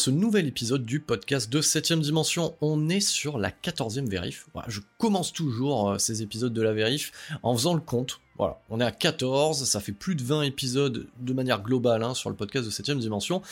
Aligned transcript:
Ce 0.00 0.10
nouvel 0.10 0.46
épisode 0.46 0.86
du 0.86 0.98
podcast 0.98 1.50
de 1.50 1.60
7ème 1.60 2.00
dimension. 2.00 2.56
On 2.62 2.88
est 2.88 3.00
sur 3.00 3.36
la 3.36 3.50
14e 3.50 4.08
vérif. 4.08 4.48
Je 4.66 4.80
commence 4.96 5.30
toujours 5.30 5.90
euh, 5.90 5.98
ces 5.98 6.22
épisodes 6.22 6.54
de 6.54 6.62
la 6.62 6.72
vérif 6.72 7.12
en 7.42 7.54
faisant 7.54 7.74
le 7.74 7.82
compte 7.82 8.22
voilà, 8.40 8.58
on 8.70 8.80
est 8.80 8.84
à 8.84 8.90
14, 8.90 9.64
ça 9.66 9.80
fait 9.80 9.92
plus 9.92 10.14
de 10.14 10.22
20 10.22 10.44
épisodes 10.44 11.06
de 11.18 11.32
manière 11.34 11.60
globale 11.60 12.02
hein, 12.02 12.14
sur 12.14 12.30
le 12.30 12.36
podcast 12.36 12.64
de 12.64 12.70
7ème 12.70 12.98
dimension, 12.98 13.42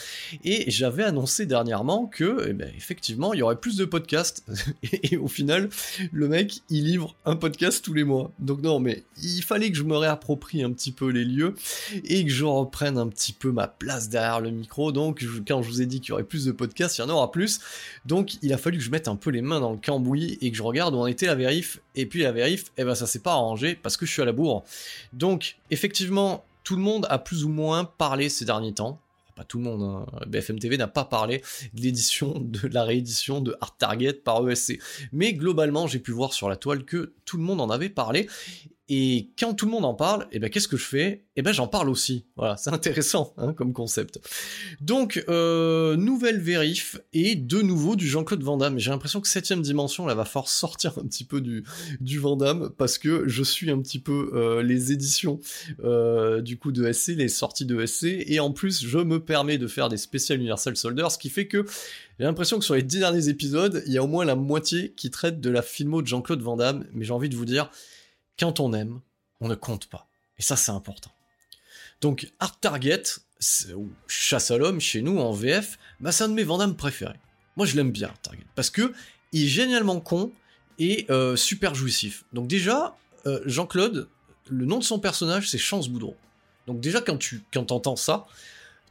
et 0.43 0.71
j'avais 0.71 1.03
annoncé 1.03 1.45
dernièrement 1.45 2.07
que, 2.07 2.47
eh 2.49 2.53
ben, 2.53 2.71
effectivement, 2.75 3.35
il 3.35 3.37
y 3.37 3.41
aurait 3.43 3.59
plus 3.59 3.77
de 3.77 3.85
podcasts, 3.85 4.43
et, 5.03 5.15
au 5.17 5.27
final, 5.27 5.69
le 6.11 6.27
mec, 6.27 6.61
il 6.71 6.85
livre 6.85 7.15
un 7.25 7.35
podcast 7.35 7.85
tous 7.85 7.93
les 7.93 8.03
mois. 8.03 8.31
Donc 8.39 8.63
non, 8.63 8.79
mais 8.79 9.03
il 9.21 9.43
fallait 9.43 9.69
que 9.69 9.77
je 9.77 9.83
me 9.83 9.95
réapproprie 9.95 10.63
un 10.63 10.71
petit 10.71 10.91
peu 10.91 11.09
les 11.09 11.23
lieux, 11.23 11.53
et 11.93 12.25
que 12.25 12.31
je 12.31 12.45
reprenne 12.45 12.97
un 12.97 13.09
petit 13.09 13.33
peu 13.33 13.51
ma 13.51 13.67
place 13.67 14.09
derrière 14.09 14.41
le 14.41 14.49
micro, 14.49 14.91
donc 14.91 15.23
quand 15.47 15.61
je 15.61 15.69
vous 15.69 15.83
ai 15.83 15.85
dit 15.85 16.01
qu'il 16.01 16.09
y 16.09 16.11
aurait 16.13 16.23
plus 16.23 16.45
de 16.45 16.51
podcasts, 16.51 16.97
il 16.97 17.01
y 17.01 17.03
en 17.03 17.09
aura 17.09 17.31
plus, 17.31 17.59
donc 18.07 18.41
il 18.41 18.51
a 18.53 18.57
fallu 18.57 18.79
que 18.79 18.83
je 18.83 18.89
mette 18.89 19.07
un 19.07 19.17
peu 19.17 19.29
les 19.29 19.43
mains 19.43 19.59
dans 19.59 19.71
le 19.71 19.77
cambouis, 19.77 20.39
et 20.41 20.49
que 20.49 20.57
je 20.57 20.63
regarde 20.63 20.95
où 20.95 20.97
en 20.97 21.05
était 21.05 21.27
la 21.27 21.35
vérif, 21.35 21.79
et 21.93 22.07
puis 22.07 22.23
la 22.23 22.31
vérif, 22.31 22.71
eh 22.79 22.83
ben 22.83 22.95
ça 22.95 23.05
s'est 23.05 23.19
pas 23.19 23.33
arrangé, 23.33 23.75
parce 23.75 23.95
que 23.95 24.07
je 24.07 24.13
suis 24.13 24.23
à 24.23 24.25
la 24.25 24.31
bourre. 24.31 24.63
Donc, 25.13 25.57
effectivement, 25.71 26.45
tout 26.63 26.75
le 26.75 26.81
monde 26.81 27.07
a 27.09 27.19
plus 27.19 27.43
ou 27.43 27.49
moins 27.49 27.85
parlé 27.85 28.29
ces 28.29 28.45
derniers 28.45 28.73
temps. 28.73 28.99
Pas 29.35 29.43
tout 29.43 29.57
le 29.57 29.63
monde, 29.63 29.81
hein. 29.81 30.05
BFM 30.27 30.59
TV 30.59 30.77
n'a 30.77 30.87
pas 30.87 31.05
parlé 31.05 31.41
de 31.73 31.81
l'édition, 31.81 32.35
de 32.39 32.67
la 32.67 32.83
réédition 32.83 33.41
de 33.41 33.55
Art 33.61 33.77
Target 33.77 34.13
par 34.13 34.47
ESC. 34.47 34.79
Mais 35.11 35.33
globalement, 35.33 35.87
j'ai 35.87 35.99
pu 35.99 36.11
voir 36.11 36.33
sur 36.33 36.49
la 36.49 36.57
toile 36.57 36.83
que 36.83 37.13
tout 37.25 37.37
le 37.37 37.43
monde 37.43 37.61
en 37.61 37.69
avait 37.69 37.89
parlé. 37.89 38.27
Et 38.89 39.29
quand 39.37 39.53
tout 39.53 39.65
le 39.65 39.71
monde 39.71 39.85
en 39.85 39.93
parle, 39.93 40.27
eh 40.31 40.39
ben 40.39 40.49
qu'est-ce 40.49 40.67
que 40.67 40.75
je 40.75 40.83
fais? 40.83 41.23
Eh 41.35 41.43
ben 41.43 41.51
j'en 41.51 41.67
parle 41.67 41.89
aussi. 41.89 42.25
Voilà, 42.35 42.57
c'est 42.57 42.69
intéressant 42.73 43.33
hein, 43.37 43.53
comme 43.53 43.71
concept. 43.71 44.19
Donc 44.81 45.23
euh, 45.29 45.95
nouvelle 45.95 46.39
vérif 46.39 46.99
et 47.13 47.35
de 47.35 47.61
nouveau 47.61 47.95
du 47.95 48.07
Jean-Claude 48.07 48.41
Van 48.41 48.57
Damme. 48.57 48.79
J'ai 48.79 48.89
l'impression 48.89 49.21
que 49.21 49.27
septième 49.27 49.61
dimension 49.61 50.07
là 50.07 50.15
va 50.15 50.25
falloir 50.25 50.49
sortir 50.49 50.97
un 50.97 51.05
petit 51.05 51.23
peu 51.23 51.39
du 51.39 51.63
du 52.01 52.17
Van 52.17 52.35
Damme 52.35 52.71
parce 52.77 52.97
que 52.97 53.27
je 53.27 53.43
suis 53.43 53.69
un 53.69 53.79
petit 53.79 53.99
peu 53.99 54.31
euh, 54.33 54.63
les 54.63 54.91
éditions 54.91 55.39
euh, 55.83 56.41
du 56.41 56.57
coup 56.57 56.71
de 56.71 56.91
SC, 56.91 57.09
les 57.09 57.29
sorties 57.29 57.65
de 57.65 57.85
SC 57.85 58.05
et 58.25 58.39
en 58.39 58.51
plus 58.51 58.83
je 58.83 58.97
me 58.97 59.23
permets 59.23 59.59
de 59.59 59.67
faire 59.67 59.89
des 59.89 59.97
spéciales 59.97 60.39
Universal 60.39 60.75
Soldier, 60.75 61.07
ce 61.11 61.19
qui 61.19 61.29
fait 61.29 61.47
que 61.47 61.63
j'ai 62.19 62.25
l'impression 62.25 62.59
que 62.59 62.65
sur 62.65 62.75
les 62.75 62.83
dix 62.83 62.99
derniers 62.99 63.29
épisodes, 63.29 63.81
il 63.85 63.93
y 63.93 63.97
a 63.97 64.03
au 64.03 64.07
moins 64.07 64.25
la 64.25 64.35
moitié 64.35 64.93
qui 64.97 65.09
traite 65.09 65.39
de 65.39 65.49
la 65.49 65.61
filmo 65.61 66.01
de 66.01 66.07
Jean-Claude 66.07 66.41
Van 66.41 66.57
Damme. 66.57 66.85
Mais 66.91 67.05
j'ai 67.05 67.13
envie 67.13 67.29
de 67.29 67.35
vous 67.37 67.45
dire 67.45 67.71
quand 68.39 68.59
on 68.59 68.73
aime, 68.73 69.01
on 69.41 69.47
ne 69.47 69.55
compte 69.55 69.87
pas. 69.87 70.07
Et 70.37 70.41
ça, 70.41 70.55
c'est 70.55 70.71
important. 70.71 71.11
Donc, 72.01 72.31
Art 72.39 72.59
Target, 72.59 73.03
ou 73.75 73.89
Chasse 74.07 74.51
à 74.51 74.57
l'homme 74.57 74.79
chez 74.79 75.01
nous 75.01 75.19
en 75.19 75.31
VF, 75.31 75.77
bah, 75.99 76.11
c'est 76.11 76.23
un 76.23 76.29
de 76.29 76.33
mes 76.33 76.43
Vandamme 76.43 76.75
préférés. 76.75 77.19
Moi, 77.57 77.65
je 77.65 77.75
l'aime 77.75 77.91
bien, 77.91 78.07
Art 78.07 78.21
Target, 78.21 78.45
parce 78.55 78.69
que 78.69 78.93
il 79.31 79.43
est 79.43 79.47
génialement 79.47 79.99
con 79.99 80.31
et 80.79 81.05
euh, 81.09 81.35
super 81.35 81.75
jouissif. 81.75 82.23
Donc, 82.31 82.47
déjà, 82.47 82.95
euh, 83.25 83.41
Jean-Claude, 83.45 84.07
le 84.49 84.65
nom 84.65 84.79
de 84.79 84.83
son 84.83 84.99
personnage, 84.99 85.49
c'est 85.49 85.57
Chance 85.57 85.89
Boudreau. 85.89 86.15
Donc, 86.67 86.79
déjà, 86.79 87.01
quand 87.01 87.17
tu 87.17 87.43
quand 87.53 87.71
entends 87.71 87.97
ça, 87.97 88.25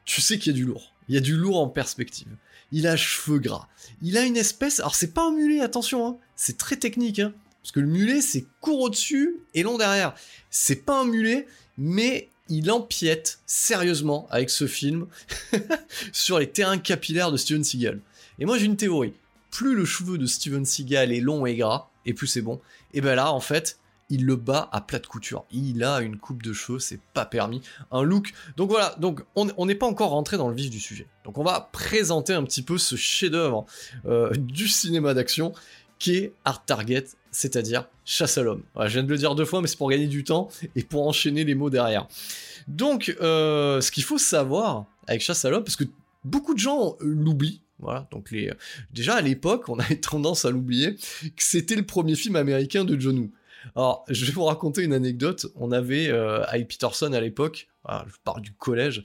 tu 0.04 0.20
sais 0.20 0.38
qu'il 0.38 0.52
y 0.52 0.54
a 0.54 0.58
du 0.58 0.64
lourd. 0.64 0.92
Il 1.08 1.14
y 1.14 1.18
a 1.18 1.22
du 1.22 1.36
lourd 1.36 1.58
en 1.58 1.68
perspective. 1.68 2.28
Il 2.70 2.86
a 2.86 2.96
cheveux 2.96 3.38
gras. 3.38 3.68
Il 4.02 4.18
a 4.18 4.24
une 4.24 4.36
espèce. 4.36 4.80
Alors, 4.80 4.94
c'est 4.94 5.14
pas 5.14 5.26
un 5.26 5.32
mulet, 5.32 5.60
attention, 5.60 6.06
hein. 6.06 6.18
c'est 6.36 6.58
très 6.58 6.76
technique. 6.76 7.18
Hein. 7.18 7.32
Parce 7.68 7.74
que 7.74 7.80
le 7.80 7.86
mulet, 7.92 8.22
c'est 8.22 8.46
court 8.62 8.80
au-dessus 8.80 9.40
et 9.52 9.62
long 9.62 9.76
derrière. 9.76 10.14
C'est 10.48 10.86
pas 10.86 11.02
un 11.02 11.04
mulet, 11.04 11.46
mais 11.76 12.30
il 12.48 12.70
empiète 12.70 13.40
sérieusement 13.44 14.26
avec 14.30 14.48
ce 14.48 14.66
film 14.66 15.06
sur 16.12 16.38
les 16.38 16.48
terrains 16.48 16.78
capillaires 16.78 17.30
de 17.30 17.36
Steven 17.36 17.62
Seagal. 17.62 18.00
Et 18.38 18.46
moi 18.46 18.56
j'ai 18.56 18.64
une 18.64 18.78
théorie. 18.78 19.12
Plus 19.50 19.74
le 19.74 19.84
cheveu 19.84 20.16
de 20.16 20.24
Steven 20.24 20.64
Seagal 20.64 21.12
est 21.12 21.20
long 21.20 21.44
et 21.44 21.56
gras, 21.56 21.90
et 22.06 22.14
plus 22.14 22.26
c'est 22.26 22.40
bon. 22.40 22.58
Et 22.94 23.02
ben 23.02 23.14
là, 23.14 23.34
en 23.34 23.40
fait, 23.40 23.78
il 24.08 24.24
le 24.24 24.36
bat 24.36 24.70
à 24.72 24.80
plate 24.80 25.06
couture. 25.06 25.44
Il 25.50 25.84
a 25.84 26.00
une 26.00 26.16
coupe 26.16 26.42
de 26.42 26.54
cheveux, 26.54 26.78
c'est 26.78 27.00
pas 27.12 27.26
permis. 27.26 27.60
Un 27.90 28.02
look. 28.02 28.32
Donc 28.56 28.70
voilà, 28.70 28.96
donc 28.98 29.20
on 29.36 29.66
n'est 29.66 29.74
pas 29.74 29.86
encore 29.86 30.12
rentré 30.12 30.38
dans 30.38 30.48
le 30.48 30.54
vif 30.54 30.70
du 30.70 30.80
sujet. 30.80 31.06
Donc 31.24 31.36
on 31.36 31.44
va 31.44 31.68
présenter 31.70 32.32
un 32.32 32.44
petit 32.44 32.62
peu 32.62 32.78
ce 32.78 32.96
chef-d'œuvre 32.96 33.66
euh, 34.06 34.30
du 34.30 34.68
cinéma 34.68 35.12
d'action 35.12 35.52
qui 35.98 36.16
est 36.16 36.32
Art 36.44 36.64
Target 36.64 37.04
c'est-à-dire 37.30 37.88
chasse 38.04 38.38
à 38.38 38.42
l'homme. 38.42 38.62
je 38.80 38.88
viens 38.88 39.02
de 39.02 39.08
le 39.08 39.16
dire 39.16 39.34
deux 39.34 39.44
fois, 39.44 39.60
mais 39.60 39.68
c'est 39.68 39.76
pour 39.76 39.90
gagner 39.90 40.06
du 40.06 40.24
temps 40.24 40.48
et 40.74 40.82
pour 40.82 41.06
enchaîner 41.06 41.44
les 41.44 41.54
mots 41.54 41.70
derrière. 41.70 42.08
Donc, 42.66 43.14
euh, 43.20 43.80
ce 43.80 43.90
qu'il 43.90 44.02
faut 44.02 44.18
savoir 44.18 44.86
avec 45.06 45.22
chasse 45.22 45.44
à 45.44 45.50
l'homme, 45.50 45.64
parce 45.64 45.76
que 45.76 45.84
beaucoup 46.24 46.54
de 46.54 46.58
gens 46.58 46.96
l'oublient, 47.00 47.62
voilà, 47.78 48.08
donc 48.10 48.30
les... 48.30 48.52
déjà 48.92 49.14
à 49.14 49.20
l'époque, 49.20 49.68
on 49.68 49.78
avait 49.78 49.96
tendance 50.00 50.44
à 50.44 50.50
l'oublier, 50.50 50.96
que 50.96 51.42
c'était 51.42 51.76
le 51.76 51.84
premier 51.84 52.14
film 52.14 52.36
américain 52.36 52.84
de 52.84 52.98
John 52.98 53.18
Woo. 53.18 53.30
Alors, 53.76 54.04
je 54.08 54.24
vais 54.24 54.32
vous 54.32 54.44
raconter 54.44 54.82
une 54.82 54.92
anecdote. 54.92 55.46
On 55.56 55.72
avait 55.72 56.08
euh, 56.08 56.44
Peterson 56.68 57.12
à 57.12 57.20
l'époque, 57.20 57.68
je 57.88 58.16
parle 58.24 58.40
du 58.40 58.52
collège, 58.52 59.02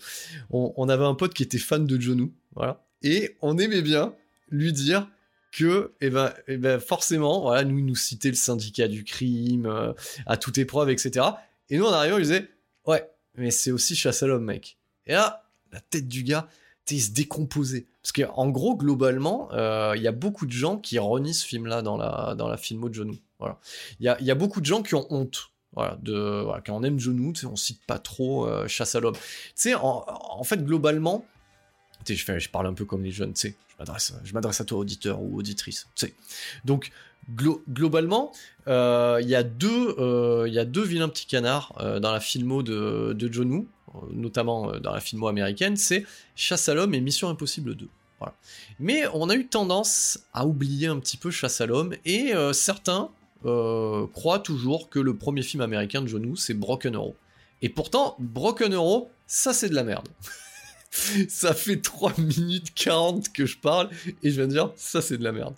on, 0.50 0.90
avait 0.90 1.06
un 1.06 1.16
pote 1.16 1.34
qui 1.34 1.44
était 1.44 1.58
fan 1.58 1.86
de 1.86 2.00
John 2.00 2.22
Woo, 2.22 2.32
voilà, 2.56 2.84
et 3.02 3.36
on 3.42 3.58
aimait 3.58 3.82
bien 3.82 4.14
lui 4.50 4.74
dire 4.74 5.08
que, 5.54 5.94
eh 6.02 6.10
ben, 6.10 6.34
eh 6.48 6.58
ben, 6.58 6.80
forcément, 6.80 7.42
voilà, 7.42 7.64
nous, 7.64 7.80
nous 7.80 7.96
citait 7.96 8.30
le 8.30 8.36
syndicat 8.36 8.88
du 8.88 9.04
crime, 9.04 9.68
euh, 9.68 9.94
à 10.26 10.36
toute 10.36 10.58
épreuve, 10.58 10.90
etc. 10.90 11.26
Et 11.70 11.78
nous, 11.78 11.86
en 11.86 11.92
arrivant, 11.92 12.18
il 12.18 12.24
disait, 12.24 12.50
ouais, 12.88 13.08
mais 13.36 13.52
c'est 13.52 13.72
aussi 13.72 13.96
chasse 13.96 14.24
à 14.24 14.28
l'homme, 14.28 14.44
mec. 14.44 14.78
Et 15.06 15.14
là, 15.14 15.46
la 15.72 15.80
tête 15.80 16.08
du 16.08 16.24
gars, 16.24 16.50
il 16.90 17.02
se 17.02 17.12
décomposait. 17.12 17.86
Parce 18.02 18.12
qu'en 18.12 18.50
gros, 18.50 18.76
globalement, 18.76 19.50
euh, 19.54 19.94
il 19.96 20.02
y 20.02 20.08
a 20.08 20.12
beaucoup 20.12 20.48
de 20.48 20.52
gens 20.52 20.78
qui 20.78 20.98
renient 21.00 21.34
ce 21.34 21.46
film-là 21.46 21.84
dans 21.84 21.98
la, 21.98 22.36
dans 22.36 22.48
la 22.48 22.58
filmo 22.58 22.90
de 22.90 22.96
John 22.96 23.16
Voilà. 23.40 23.60
Il 24.00 24.06
y 24.06 24.10
a, 24.10 24.20
y 24.22 24.32
a, 24.32 24.36
beaucoup 24.36 24.60
de 24.60 24.66
gens 24.66 24.82
qui 24.82 24.96
ont 24.96 25.06
honte. 25.12 25.52
Voilà, 25.74 25.98
de, 26.02 26.42
voilà, 26.44 26.62
quand 26.62 26.76
on 26.76 26.84
aime 26.84 27.00
John 27.00 27.34
on 27.46 27.56
cite 27.56 27.84
pas 27.86 27.98
trop 27.98 28.48
euh, 28.48 28.68
Chasse 28.68 28.96
à 28.96 29.00
l'homme. 29.00 29.16
Tu 29.16 29.22
sais, 29.56 29.76
en, 29.76 30.04
en, 30.08 30.44
fait, 30.44 30.64
globalement, 30.64 31.26
je, 32.08 32.16
je 32.16 32.50
parle 32.50 32.68
un 32.68 32.74
peu 32.74 32.86
comme 32.86 33.04
les 33.04 33.12
jeunes, 33.12 33.34
tu 33.34 33.50
sais, 33.50 33.56
je 34.24 34.34
m'adresse 34.34 34.62
à 34.62 34.66
toi, 34.66 34.80
auditeur 34.80 35.22
ou 35.22 35.38
auditrice. 35.38 35.88
Donc, 36.66 36.92
globalement, 37.30 38.32
euh, 38.68 39.20
il 39.22 39.30
y, 39.30 39.36
a 39.36 39.44
deux, 39.44 39.96
euh, 39.98 40.84
vilains 40.86 41.10
petits 41.10 41.28
canards 41.28 41.74
euh, 41.80 42.00
dans 42.00 42.12
la 42.12 42.20
filmo 42.20 42.64
de, 42.64 43.16
John 43.32 43.52
Woo, 43.52 43.68
notamment 44.12 44.72
dans 44.80 44.94
la 44.94 45.00
filmo 45.00 45.28
américaine, 45.28 45.78
c'est 45.78 46.06
Chasse 46.36 46.68
à 46.70 46.74
l'homme 46.74 46.94
et 46.94 47.02
Mission 47.02 47.30
Impossible 47.30 47.76
2. 47.76 47.88
Mais 48.80 49.04
on 49.14 49.30
a 49.30 49.36
eu 49.36 49.48
tendance 49.48 50.20
à 50.34 50.46
oublier 50.46 50.88
un 50.88 51.00
petit 51.00 51.18
peu 51.18 51.32
Chasse 51.32 51.62
à 51.62 51.66
l'homme, 51.66 51.96
et 52.06 52.34
euh, 52.34 52.54
certains 52.54 53.10
euh, 53.46 54.08
croient 54.08 54.40
toujours 54.40 54.90
que 54.90 55.00
le 55.00 55.16
premier 55.16 55.42
film 55.42 55.62
américain 55.62 56.02
de 56.02 56.08
John 56.08 56.26
Woo, 56.26 56.36
c'est 56.36 56.54
Broken 56.54 56.96
Arrow. 56.96 57.16
Et 57.62 57.70
pourtant, 57.70 58.16
Broken 58.20 58.74
Arrow, 58.74 59.10
ça 59.28 59.54
c'est 59.54 59.70
de 59.70 59.76
la 59.76 59.84
merde. 59.84 60.08
ça 61.30 61.54
fait 61.54 61.82
3 61.82 62.14
minutes 62.18 62.74
40 62.76 63.32
que 63.34 63.46
je 63.46 63.58
parle 63.58 63.90
et 64.22 64.30
je 64.30 64.36
viens 64.36 64.48
de 64.48 64.52
dire 64.52 64.72
ça 64.76 65.02
c'est 65.02 65.18
de 65.18 65.24
la 65.24 65.32
merde. 65.32 65.56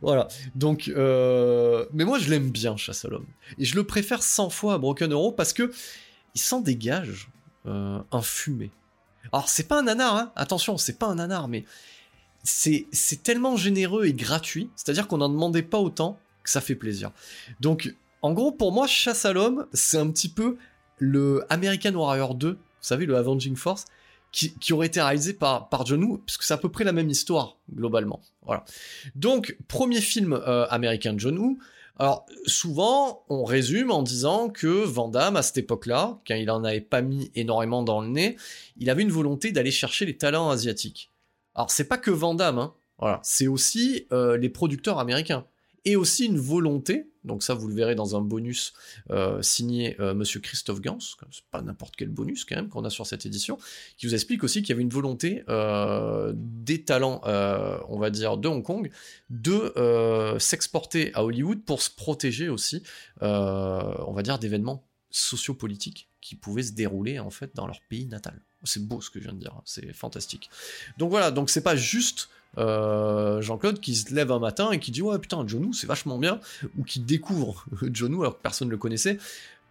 Voilà. 0.00 0.28
Donc, 0.54 0.88
euh, 0.88 1.84
mais 1.92 2.04
moi 2.04 2.18
je 2.18 2.30
l'aime 2.30 2.50
bien 2.50 2.76
Chasse 2.76 3.04
à 3.04 3.08
l'homme 3.08 3.26
et 3.58 3.64
je 3.64 3.74
le 3.74 3.84
préfère 3.84 4.22
100 4.22 4.50
fois 4.50 4.74
à 4.74 4.78
Broken 4.78 5.12
Arrow 5.12 5.32
parce 5.32 5.52
que 5.52 5.70
il 6.34 6.40
s'en 6.40 6.60
dégage 6.60 7.28
euh, 7.66 7.98
un 8.10 8.22
fumé. 8.22 8.70
Alors 9.32 9.48
c'est 9.48 9.68
pas 9.68 9.80
un 9.80 9.82
nanar, 9.82 10.16
hein 10.16 10.32
attention, 10.36 10.78
c'est 10.78 10.98
pas 10.98 11.06
un 11.06 11.16
nanar, 11.16 11.48
mais 11.48 11.64
c'est 12.42 12.86
c'est 12.92 13.22
tellement 13.22 13.56
généreux 13.56 14.06
et 14.06 14.14
gratuit, 14.14 14.70
c'est-à-dire 14.74 15.06
qu'on 15.06 15.18
n'en 15.18 15.28
demandait 15.28 15.62
pas 15.62 15.78
autant 15.78 16.18
que 16.42 16.50
ça 16.50 16.60
fait 16.60 16.76
plaisir. 16.76 17.10
Donc 17.60 17.94
en 18.22 18.32
gros 18.32 18.52
pour 18.52 18.72
moi 18.72 18.86
Chasse 18.86 19.26
à 19.26 19.32
l'homme 19.32 19.66
c'est 19.72 19.98
un 19.98 20.10
petit 20.10 20.28
peu 20.30 20.56
le 20.96 21.44
American 21.50 21.92
Warrior 21.92 22.34
2, 22.34 22.52
vous 22.52 22.58
savez 22.80 23.06
le 23.06 23.16
Avenging 23.16 23.54
Force 23.54 23.84
qui, 24.32 24.72
aurait 24.72 24.86
été 24.86 25.00
réalisé 25.00 25.32
par, 25.32 25.68
par 25.68 25.86
John 25.86 26.04
Woo, 26.04 26.18
puisque 26.18 26.42
c'est 26.42 26.54
à 26.54 26.58
peu 26.58 26.68
près 26.68 26.84
la 26.84 26.92
même 26.92 27.10
histoire, 27.10 27.56
globalement. 27.74 28.20
Voilà. 28.42 28.64
Donc, 29.14 29.56
premier 29.68 30.00
film 30.00 30.32
euh, 30.32 30.66
américain 30.68 31.12
de 31.12 31.20
John 31.20 31.38
Woo. 31.38 31.58
Alors, 31.98 32.26
souvent, 32.46 33.24
on 33.28 33.44
résume 33.44 33.90
en 33.90 34.02
disant 34.02 34.50
que 34.50 34.68
Van 34.68 35.08
Damme, 35.08 35.36
à 35.36 35.42
cette 35.42 35.58
époque-là, 35.58 36.20
quand 36.26 36.36
il 36.36 36.50
en 36.50 36.62
avait 36.62 36.80
pas 36.80 37.02
mis 37.02 37.32
énormément 37.34 37.82
dans 37.82 38.00
le 38.00 38.08
nez, 38.08 38.36
il 38.76 38.88
avait 38.90 39.02
une 39.02 39.10
volonté 39.10 39.50
d'aller 39.50 39.72
chercher 39.72 40.06
les 40.06 40.16
talents 40.16 40.50
asiatiques. 40.50 41.10
Alors, 41.54 41.70
c'est 41.70 41.88
pas 41.88 41.98
que 41.98 42.10
Van 42.10 42.34
Damme, 42.34 42.58
hein. 42.58 42.74
Voilà. 42.98 43.20
C'est 43.22 43.46
aussi 43.46 44.06
euh, 44.12 44.36
les 44.36 44.48
producteurs 44.48 44.98
américains. 44.98 45.44
Et 45.84 45.96
aussi 45.96 46.26
une 46.26 46.38
volonté 46.38 47.08
donc 47.28 47.42
ça, 47.42 47.54
vous 47.54 47.68
le 47.68 47.74
verrez 47.74 47.94
dans 47.94 48.16
un 48.16 48.20
bonus 48.20 48.72
euh, 49.10 49.40
signé 49.42 50.00
euh, 50.00 50.14
Monsieur 50.14 50.40
Christophe 50.40 50.80
Gans, 50.80 50.98
c'est 50.98 51.44
pas 51.50 51.62
n'importe 51.62 51.94
quel 51.94 52.08
bonus 52.08 52.44
quand 52.44 52.56
même 52.56 52.68
qu'on 52.68 52.84
a 52.84 52.90
sur 52.90 53.06
cette 53.06 53.26
édition, 53.26 53.58
qui 53.96 54.06
vous 54.06 54.14
explique 54.14 54.42
aussi 54.42 54.62
qu'il 54.62 54.70
y 54.70 54.72
avait 54.72 54.82
une 54.82 54.88
volonté 54.88 55.44
euh, 55.48 56.32
des 56.34 56.82
talents, 56.82 57.20
on 57.88 57.98
va 57.98 58.10
dire, 58.10 58.38
de 58.38 58.48
Hong 58.48 58.64
Kong, 58.64 58.90
de 59.30 60.36
s'exporter 60.40 61.14
à 61.14 61.24
Hollywood 61.24 61.62
pour 61.64 61.82
se 61.82 61.90
protéger 61.90 62.48
aussi, 62.48 62.82
on 63.20 64.12
va 64.12 64.22
dire, 64.22 64.38
d'événements 64.38 64.84
sociopolitiques 65.10 66.08
qui 66.20 66.34
pouvaient 66.34 66.62
se 66.62 66.72
dérouler 66.72 67.18
en 67.18 67.30
fait 67.30 67.54
dans 67.54 67.66
leur 67.66 67.80
pays 67.88 68.06
natal. 68.06 68.40
C'est 68.64 68.84
beau 68.84 69.00
ce 69.00 69.10
que 69.10 69.20
je 69.20 69.24
viens 69.24 69.34
de 69.34 69.38
dire, 69.38 69.54
hein, 69.56 69.62
c'est 69.64 69.92
fantastique. 69.92 70.50
Donc 70.96 71.10
voilà, 71.10 71.30
donc 71.30 71.48
c'est 71.48 71.62
pas 71.62 71.76
juste 71.76 72.28
euh, 72.58 73.40
Jean-Claude 73.40 73.80
qui 73.80 73.94
se 73.94 74.12
lève 74.14 74.32
un 74.32 74.38
matin 74.38 74.70
et 74.72 74.80
qui 74.80 74.90
dit 74.90 75.02
ouais 75.02 75.18
putain 75.18 75.44
John 75.46 75.72
c'est 75.72 75.86
vachement 75.86 76.18
bien 76.18 76.40
ou 76.76 76.82
qui 76.82 77.00
découvre 77.00 77.64
John 77.92 78.14
alors 78.14 78.36
que 78.36 78.42
personne 78.42 78.68
ne 78.68 78.72
le 78.72 78.78
connaissait. 78.78 79.18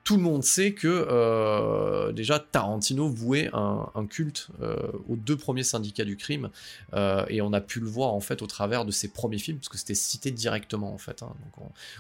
Tout 0.04 0.16
le 0.16 0.24
monde 0.24 0.42
sait 0.42 0.74
que 0.74 0.88
euh, 0.88 2.14
déjà 2.14 2.40
Tarantino 2.40 3.10
vouait 3.10 3.50
un, 3.52 4.06
culte 4.10 4.48
euh, 4.62 4.78
aux 5.10 5.18
deux 5.18 5.36
premiers 5.36 5.64
syndicats 5.64 6.06
du 6.06 6.16
crime 6.16 6.50
et 7.28 7.42
on 7.42 7.52
a 7.52 7.60
pu 7.60 7.82
le 7.82 7.88
voir 7.88 8.14
en 8.14 8.22
fait 8.22 8.42
au 8.42 8.48
travers 8.48 8.86
de 8.86 8.92
ses 8.92 9.10
premiers 9.10 9.38
films 9.38 9.58
parce 9.58 9.68
que 9.68 9.78
c'était 9.78 9.96
cité 9.96 10.32
directement 10.32 10.94
en 10.94 10.98
fait 10.98 11.24
hein. 11.24 11.34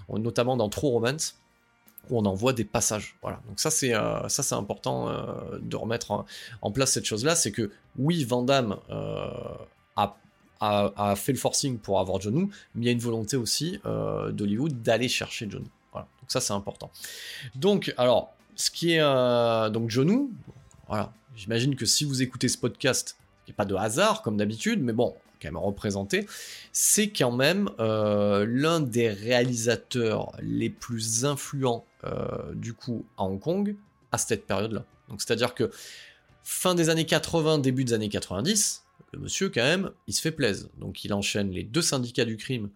notamment 0.09 0.55
dans 0.55 0.69
True 0.69 0.87
Romance 0.87 1.35
où 2.09 2.17
on 2.17 2.23
en 2.23 2.33
voit 2.33 2.53
des 2.53 2.63
passages. 2.63 3.17
Voilà. 3.21 3.41
Donc 3.49 3.59
ça 3.59 3.69
c'est 3.69 3.93
important 4.53 5.11
de 5.59 5.75
remettre 5.75 6.11
en, 6.11 6.25
en, 6.61 6.71
place 6.71 6.93
cette 6.93 7.05
chose 7.05 7.25
là 7.25 7.35
c'est 7.35 7.51
que 7.51 7.71
oui 7.97 8.23
Van 8.23 8.41
Damme 8.41 8.77
a 9.97 10.15
a, 10.59 11.15
fait 11.15 11.31
le 11.31 11.37
forcing 11.37 11.77
pour 11.77 11.99
avoir 11.99 12.21
John 12.21 12.49
mais 12.75 12.83
il 12.83 12.85
y 12.85 12.89
a 12.89 12.91
une 12.91 12.99
volonté 12.99 13.37
aussi 13.37 13.79
euh, 13.85 14.31
d'Hollywood 14.31 14.81
d'aller 14.81 15.07
chercher 15.07 15.47
John. 15.49 15.65
Voilà. 15.91 16.07
Donc 16.21 16.31
ça 16.31 16.41
c'est 16.41 16.53
important. 16.53 16.91
Donc 17.55 17.93
alors, 17.97 18.33
ce 18.55 18.71
qui 18.71 18.93
est 18.93 19.01
euh, 19.01 19.69
donc 19.69 19.89
John 19.89 20.29
voilà, 20.87 21.13
j'imagine 21.35 21.75
que 21.75 21.85
si 21.85 22.05
vous 22.05 22.21
écoutez 22.21 22.47
ce 22.47 22.57
podcast, 22.57 23.17
il 23.45 23.51
n'y 23.51 23.53
a 23.53 23.57
pas 23.57 23.65
de 23.65 23.75
hasard 23.75 24.21
comme 24.21 24.37
d'habitude, 24.37 24.81
mais 24.81 24.93
bon, 24.93 25.15
quand 25.41 25.49
même 25.49 25.57
représenté, 25.57 26.25
c'est 26.71 27.09
quand 27.09 27.31
même 27.31 27.69
euh, 27.79 28.45
l'un 28.47 28.79
des 28.79 29.09
réalisateurs 29.09 30.31
les 30.41 30.69
plus 30.69 31.25
influents 31.25 31.85
du 32.53 32.73
coup 32.73 33.05
à 33.17 33.23
Hong 33.23 33.39
Kong 33.39 33.75
à 34.13 34.17
cette 34.17 34.45
période-là. 34.47 34.85
Donc 35.09 35.21
c'est-à-dire 35.21 35.53
que 35.53 35.69
fin 36.43 36.75
des 36.75 36.89
années 36.89 37.05
80, 37.05 37.59
début 37.59 37.83
des 37.83 37.93
années 37.93 38.07
90, 38.07 38.83
le 39.13 39.19
monsieur, 39.19 39.49
quand 39.49 39.63
même, 39.63 39.91
il 40.07 40.13
se 40.13 40.21
fait 40.21 40.31
plaisir. 40.31 40.67
Donc 40.77 41.03
il 41.03 41.13
enchaîne 41.13 41.51
les 41.51 41.63
deux 41.63 41.81
syndicats 41.81 42.25
du 42.25 42.37
crime 42.37 42.69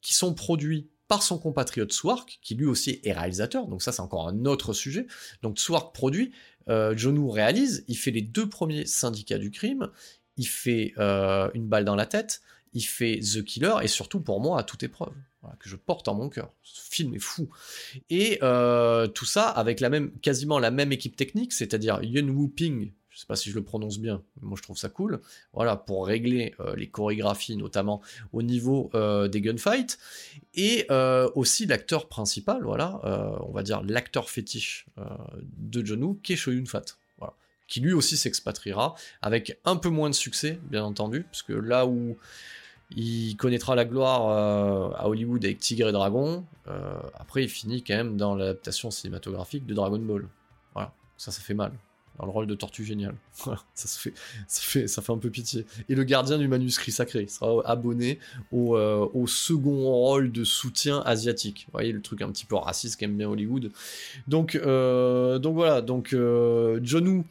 qui 0.00 0.14
sont 0.14 0.34
produits 0.34 0.88
par 1.08 1.22
son 1.22 1.38
compatriote 1.38 1.92
Swark, 1.92 2.38
qui 2.42 2.54
lui 2.54 2.66
aussi 2.66 3.00
est 3.04 3.12
réalisateur, 3.12 3.66
donc 3.66 3.82
ça 3.82 3.92
c'est 3.92 4.00
encore 4.00 4.28
un 4.28 4.46
autre 4.46 4.72
sujet. 4.72 5.06
Donc 5.42 5.58
Swark 5.58 5.94
produit, 5.94 6.32
euh, 6.68 6.94
John 6.96 7.18
réalise, 7.28 7.84
il 7.88 7.96
fait 7.96 8.10
les 8.10 8.22
deux 8.22 8.48
premiers 8.48 8.86
syndicats 8.86 9.38
du 9.38 9.50
crime, 9.50 9.90
il 10.36 10.46
fait 10.46 10.94
euh, 10.98 11.50
une 11.54 11.66
balle 11.66 11.84
dans 11.84 11.94
la 11.94 12.06
tête, 12.06 12.40
il 12.72 12.82
fait 12.82 13.20
The 13.20 13.44
Killer, 13.44 13.74
et 13.82 13.88
surtout 13.88 14.20
pour 14.20 14.40
moi 14.40 14.58
à 14.58 14.62
toute 14.62 14.82
épreuve, 14.82 15.12
que 15.60 15.68
je 15.68 15.76
porte 15.76 16.08
en 16.08 16.14
mon 16.14 16.30
cœur. 16.30 16.52
Ce 16.62 16.80
film 16.90 17.14
est 17.14 17.20
fou. 17.20 17.50
Et 18.08 18.38
euh, 18.42 19.06
tout 19.06 19.26
ça 19.26 19.48
avec 19.48 19.80
la 19.80 19.90
même, 19.90 20.10
quasiment 20.20 20.58
la 20.58 20.70
même 20.70 20.90
équipe 20.90 21.16
technique, 21.16 21.52
c'est-à-dire 21.52 22.02
Yun 22.02 22.28
Woo 22.28 22.48
Ping, 22.48 22.92
je 23.14 23.20
sais 23.20 23.26
pas 23.26 23.36
si 23.36 23.48
je 23.48 23.54
le 23.54 23.62
prononce 23.62 24.00
bien, 24.00 24.22
mais 24.36 24.48
moi 24.48 24.56
je 24.58 24.62
trouve 24.62 24.76
ça 24.76 24.88
cool, 24.88 25.20
voilà, 25.52 25.76
pour 25.76 26.06
régler 26.06 26.54
euh, 26.58 26.74
les 26.74 26.88
chorégraphies, 26.88 27.56
notamment 27.56 28.02
au 28.32 28.42
niveau 28.42 28.90
euh, 28.94 29.28
des 29.28 29.40
gunfights, 29.40 29.98
et 30.54 30.86
euh, 30.90 31.30
aussi 31.36 31.64
l'acteur 31.66 32.08
principal, 32.08 32.64
voilà, 32.64 33.00
on 33.46 33.52
va 33.52 33.62
dire 33.62 33.82
l'acteur 33.82 34.30
fétiche 34.30 34.86
de 35.56 35.84
John 35.86 36.02
Woo, 36.02 36.18
qui 36.22 36.32
est 36.32 36.36
Shoyun 36.36 36.66
Fat, 36.66 36.84
qui 37.68 37.80
lui 37.80 37.92
aussi 37.92 38.16
s'expatriera, 38.16 38.94
avec 39.22 39.58
un 39.64 39.76
peu 39.76 39.90
moins 39.90 40.10
de 40.10 40.14
succès, 40.14 40.58
bien 40.64 40.82
entendu, 40.82 41.22
parce 41.22 41.42
que 41.42 41.52
là 41.52 41.86
où 41.86 42.16
il 42.96 43.36
connaîtra 43.36 43.74
la 43.74 43.84
gloire 43.84 44.96
à 44.98 45.08
Hollywood 45.08 45.44
avec 45.44 45.60
Tigre 45.60 45.88
et 45.88 45.92
Dragon, 45.92 46.44
après 47.14 47.44
il 47.44 47.48
finit 47.48 47.82
quand 47.84 47.94
même 47.94 48.16
dans 48.16 48.34
l'adaptation 48.34 48.90
cinématographique 48.90 49.66
de 49.66 49.74
Dragon 49.74 49.98
Ball, 49.98 50.26
voilà, 50.74 50.92
ça 51.16 51.30
ça 51.30 51.40
fait 51.40 51.54
mal 51.54 51.72
dans 52.18 52.26
le 52.26 52.30
rôle 52.30 52.46
de 52.46 52.54
Tortue 52.54 52.84
Géniale. 52.84 53.16
ça, 53.74 53.88
se 53.88 53.98
fait, 53.98 54.14
ça, 54.46 54.62
fait, 54.62 54.88
ça 54.88 55.02
fait 55.02 55.12
un 55.12 55.18
peu 55.18 55.30
pitié. 55.30 55.66
Et 55.88 55.94
le 55.94 56.04
gardien 56.04 56.38
du 56.38 56.48
manuscrit 56.48 56.92
sacré 56.92 57.26
sera 57.26 57.62
abonné 57.68 58.18
au, 58.52 58.76
euh, 58.76 59.08
au 59.14 59.26
second 59.26 59.82
rôle 59.84 60.32
de 60.32 60.44
soutien 60.44 61.00
asiatique. 61.00 61.64
Vous 61.66 61.72
voyez 61.72 61.92
le 61.92 62.00
truc 62.00 62.22
un 62.22 62.30
petit 62.30 62.44
peu 62.44 62.56
raciste 62.56 62.96
qu'aime 62.96 63.16
bien 63.16 63.28
Hollywood. 63.28 63.70
Donc, 64.28 64.54
euh, 64.54 65.38
donc 65.38 65.54
voilà, 65.54 65.80
donc 65.80 66.12
euh, 66.12 66.80
John 66.82 67.24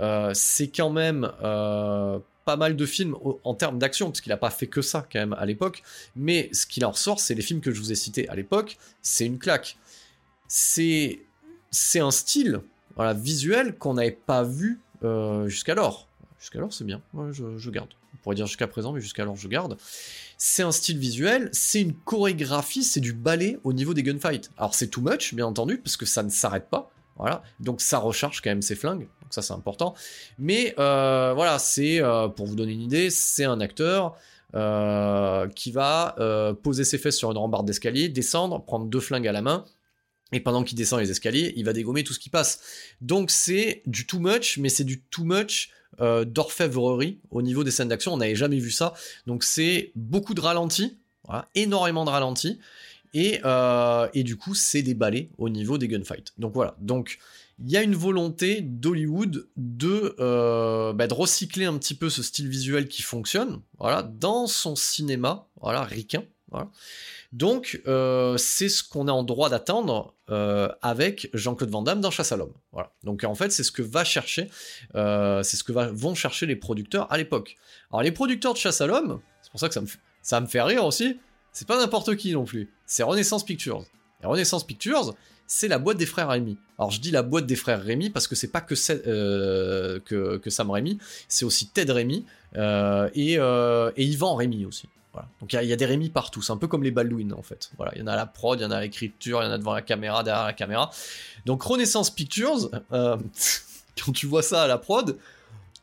euh, 0.00 0.30
c'est 0.34 0.68
quand 0.68 0.90
même 0.90 1.30
pas 1.40 2.56
mal 2.56 2.76
de 2.76 2.86
films 2.86 3.16
en 3.42 3.54
termes 3.54 3.78
d'action, 3.78 4.10
parce 4.10 4.20
qu'il 4.20 4.30
n'a 4.30 4.36
pas 4.36 4.50
fait 4.50 4.66
que 4.66 4.82
ça 4.82 5.06
quand 5.10 5.18
même 5.18 5.32
à 5.34 5.46
l'époque, 5.46 5.82
mais 6.14 6.50
ce 6.52 6.66
qu'il 6.66 6.84
en 6.84 6.90
ressort, 6.90 7.20
c'est 7.20 7.34
les 7.34 7.42
films 7.42 7.60
que 7.60 7.70
je 7.70 7.80
vous 7.80 7.90
ai 7.90 7.94
cités 7.94 8.28
à 8.28 8.34
l'époque, 8.34 8.76
c'est 9.00 9.24
une 9.24 9.38
claque. 9.38 9.78
C'est 10.46 11.20
un 11.94 12.10
style 12.10 12.60
voilà, 12.96 13.12
visuel 13.12 13.76
qu'on 13.76 13.94
n'avait 13.94 14.12
pas 14.12 14.42
vu 14.42 14.80
euh, 15.02 15.48
jusqu'alors. 15.48 16.08
Jusqu'alors, 16.38 16.72
c'est 16.72 16.84
bien, 16.84 17.00
je, 17.32 17.70
garde. 17.70 17.88
On 18.12 18.16
pourrait 18.22 18.36
dire 18.36 18.46
jusqu'à 18.46 18.66
présent, 18.66 18.92
mais 18.92 19.00
jusqu'alors, 19.00 19.36
je 19.36 19.48
garde. 19.48 19.76
C'est 20.36 20.62
un 20.62 20.72
style 20.72 20.98
visuel, 20.98 21.48
c'est 21.52 21.80
une 21.80 21.94
chorégraphie, 21.94 22.82
c'est 22.82 23.00
du 23.00 23.14
ballet 23.14 23.58
au 23.64 23.72
niveau 23.72 23.94
des 23.94 24.02
gunfights. 24.02 24.50
Alors, 24.58 24.74
c'est 24.74 24.88
too 24.88 25.00
much, 25.00 25.34
bien 25.34 25.46
entendu, 25.46 25.78
parce 25.78 25.96
que 25.96 26.04
ça 26.04 26.22
ne 26.22 26.28
s'arrête 26.28 26.68
pas. 26.68 26.90
Voilà, 27.16 27.44
donc 27.60 27.80
ça 27.80 27.98
recharge 27.98 28.40
quand 28.40 28.50
même 28.50 28.60
ses 28.60 28.74
flingues, 28.74 29.06
donc 29.22 29.30
ça 29.32 29.40
c'est 29.40 29.52
important. 29.52 29.94
Mais 30.36 30.74
euh, 30.80 31.32
voilà, 31.32 31.60
c'est 31.60 32.02
euh, 32.02 32.26
pour 32.26 32.46
vous 32.46 32.56
donner 32.56 32.72
une 32.72 32.80
idée, 32.80 33.08
c'est 33.08 33.44
un 33.44 33.60
acteur 33.60 34.16
qui 35.56 35.72
va 35.72 36.54
poser 36.62 36.84
ses 36.84 36.98
fesses 36.98 37.16
sur 37.16 37.30
une 37.30 37.38
rambarde 37.38 37.66
d'escalier, 37.66 38.08
descendre, 38.08 38.62
prendre 38.64 38.86
deux 38.86 39.00
flingues 39.00 39.26
à 39.26 39.32
la 39.32 39.42
main, 39.42 39.64
et 40.32 40.40
pendant 40.40 40.64
qu'il 40.64 40.76
descend 40.76 41.00
les 41.00 41.10
escaliers, 41.10 41.52
il 41.56 41.64
va 41.64 41.72
dégommer 41.72 42.04
tout 42.04 42.12
ce 42.12 42.18
qui 42.18 42.30
passe. 42.30 42.60
Donc 43.00 43.30
c'est 43.30 43.82
du 43.86 44.06
too 44.06 44.18
much, 44.18 44.58
mais 44.58 44.68
c'est 44.68 44.84
du 44.84 45.02
too 45.02 45.24
much 45.24 45.70
euh, 46.00 46.24
d'orfèvrerie 46.24 47.20
au 47.30 47.42
niveau 47.42 47.62
des 47.62 47.70
scènes 47.70 47.88
d'action. 47.88 48.12
On 48.12 48.16
n'avait 48.16 48.34
jamais 48.34 48.58
vu 48.58 48.70
ça. 48.70 48.94
Donc 49.26 49.44
c'est 49.44 49.92
beaucoup 49.94 50.34
de 50.34 50.40
ralentis, 50.40 50.98
énormément 51.54 52.04
de 52.04 52.10
ralentis. 52.10 52.58
Et, 53.12 53.40
euh, 53.44 54.08
et 54.12 54.24
du 54.24 54.36
coup, 54.36 54.54
c'est 54.54 54.82
des 54.82 54.94
balais 54.94 55.30
au 55.38 55.48
niveau 55.48 55.78
des 55.78 55.86
gunfights. 55.86 56.32
Donc 56.36 56.52
voilà. 56.52 56.76
Donc 56.80 57.18
il 57.62 57.70
y 57.70 57.76
a 57.76 57.82
une 57.82 57.94
volonté 57.94 58.60
d'Hollywood 58.60 59.46
de, 59.56 60.16
euh, 60.18 60.92
bah, 60.92 61.06
de 61.06 61.14
recycler 61.14 61.66
un 61.66 61.78
petit 61.78 61.94
peu 61.94 62.10
ce 62.10 62.22
style 62.22 62.48
visuel 62.48 62.88
qui 62.88 63.02
fonctionne, 63.02 63.60
voilà, 63.78 64.02
dans 64.02 64.48
son 64.48 64.74
cinéma, 64.74 65.46
voilà, 65.60 65.84
ricain, 65.84 66.24
Donc, 67.32 67.80
euh, 67.86 68.36
c'est 68.36 68.68
ce 68.68 68.84
qu'on 68.84 69.08
est 69.08 69.10
en 69.10 69.24
droit 69.24 69.50
d'attendre 69.50 70.14
euh, 70.30 70.68
avec 70.82 71.30
Jean-Claude 71.34 71.70
Van 71.70 71.82
Damme 71.82 72.00
dans 72.00 72.12
Chasse 72.12 72.30
à 72.30 72.36
l'homme. 72.36 72.54
Donc, 73.02 73.24
en 73.24 73.34
fait, 73.34 73.50
c'est 73.50 73.64
ce 73.64 73.72
que 73.72 73.82
va 73.82 74.04
chercher, 74.04 74.48
euh, 74.94 75.42
c'est 75.42 75.56
ce 75.56 75.64
que 75.64 75.72
vont 75.72 76.14
chercher 76.14 76.46
les 76.46 76.56
producteurs 76.56 77.12
à 77.12 77.18
l'époque. 77.18 77.56
Alors, 77.90 78.02
les 78.02 78.12
producteurs 78.12 78.52
de 78.52 78.58
Chasse 78.58 78.80
à 78.80 78.86
l'homme, 78.86 79.20
pour 79.54 79.60
ça 79.60 79.68
que 79.68 79.74
ça 80.22 80.40
me, 80.40 80.46
fait 80.46 80.62
rire 80.62 80.84
aussi. 80.84 81.16
C'est 81.52 81.68
pas 81.68 81.78
n'importe 81.78 82.16
qui 82.16 82.32
non 82.32 82.44
plus. 82.44 82.68
C'est 82.86 83.04
Renaissance 83.04 83.44
Pictures. 83.44 83.84
Et 84.20 84.26
Renaissance 84.26 84.66
Pictures, 84.66 85.14
c'est 85.46 85.68
la 85.68 85.78
boîte 85.78 85.96
des 85.96 86.06
frères 86.06 86.30
Rémi. 86.30 86.58
Alors 86.76 86.90
je 86.90 87.00
dis 87.00 87.12
la 87.12 87.22
boîte 87.22 87.46
des 87.46 87.54
frères 87.54 87.80
Rémi 87.80 88.10
parce 88.10 88.26
que 88.26 88.34
c'est 88.34 88.50
pas 88.50 88.60
que, 88.60 88.74
Sam 88.74 90.70
Rémi, 90.72 90.98
c'est 91.28 91.44
aussi 91.44 91.68
Ted 91.68 91.92
euh, 92.56 93.08
et, 93.14 93.34
et, 93.34 94.04
Yvan 94.04 94.34
Rémi 94.34 94.66
aussi. 94.66 94.88
Donc 95.40 95.52
il 95.52 95.62
y, 95.64 95.72
a 95.72 95.76
des 95.76 95.86
Rémi 95.86 96.10
partout, 96.10 96.42
c'est 96.42 96.52
un 96.52 96.56
peu 96.56 96.66
comme 96.66 96.82
les 96.82 96.90
Baldwin 96.90 97.32
en 97.32 97.42
fait. 97.42 97.70
Voilà, 97.76 97.92
il 97.94 98.00
y 98.00 98.02
en 98.02 98.06
a 98.06 98.12
à 98.12 98.16
la 98.16 98.26
prod, 98.26 98.58
il 98.58 98.62
y 98.62 98.66
en 98.66 98.70
a 98.70 98.76
à 98.76 98.80
l'écriture, 98.80 99.42
il 99.42 99.46
y 99.46 99.48
en 99.48 99.52
a 99.52 99.58
devant 99.58 99.74
la 99.74 99.82
caméra, 99.82 100.22
derrière 100.22 100.44
la 100.44 100.52
caméra. 100.52 100.90
Donc 101.46 101.62
Renaissance 101.62 102.10
Pictures, 102.10 102.70
quand 102.90 104.12
tu 104.14 104.26
vois 104.26 104.42
ça 104.42 104.62
à 104.62 104.66
la 104.66 104.78
prod, 104.78 105.16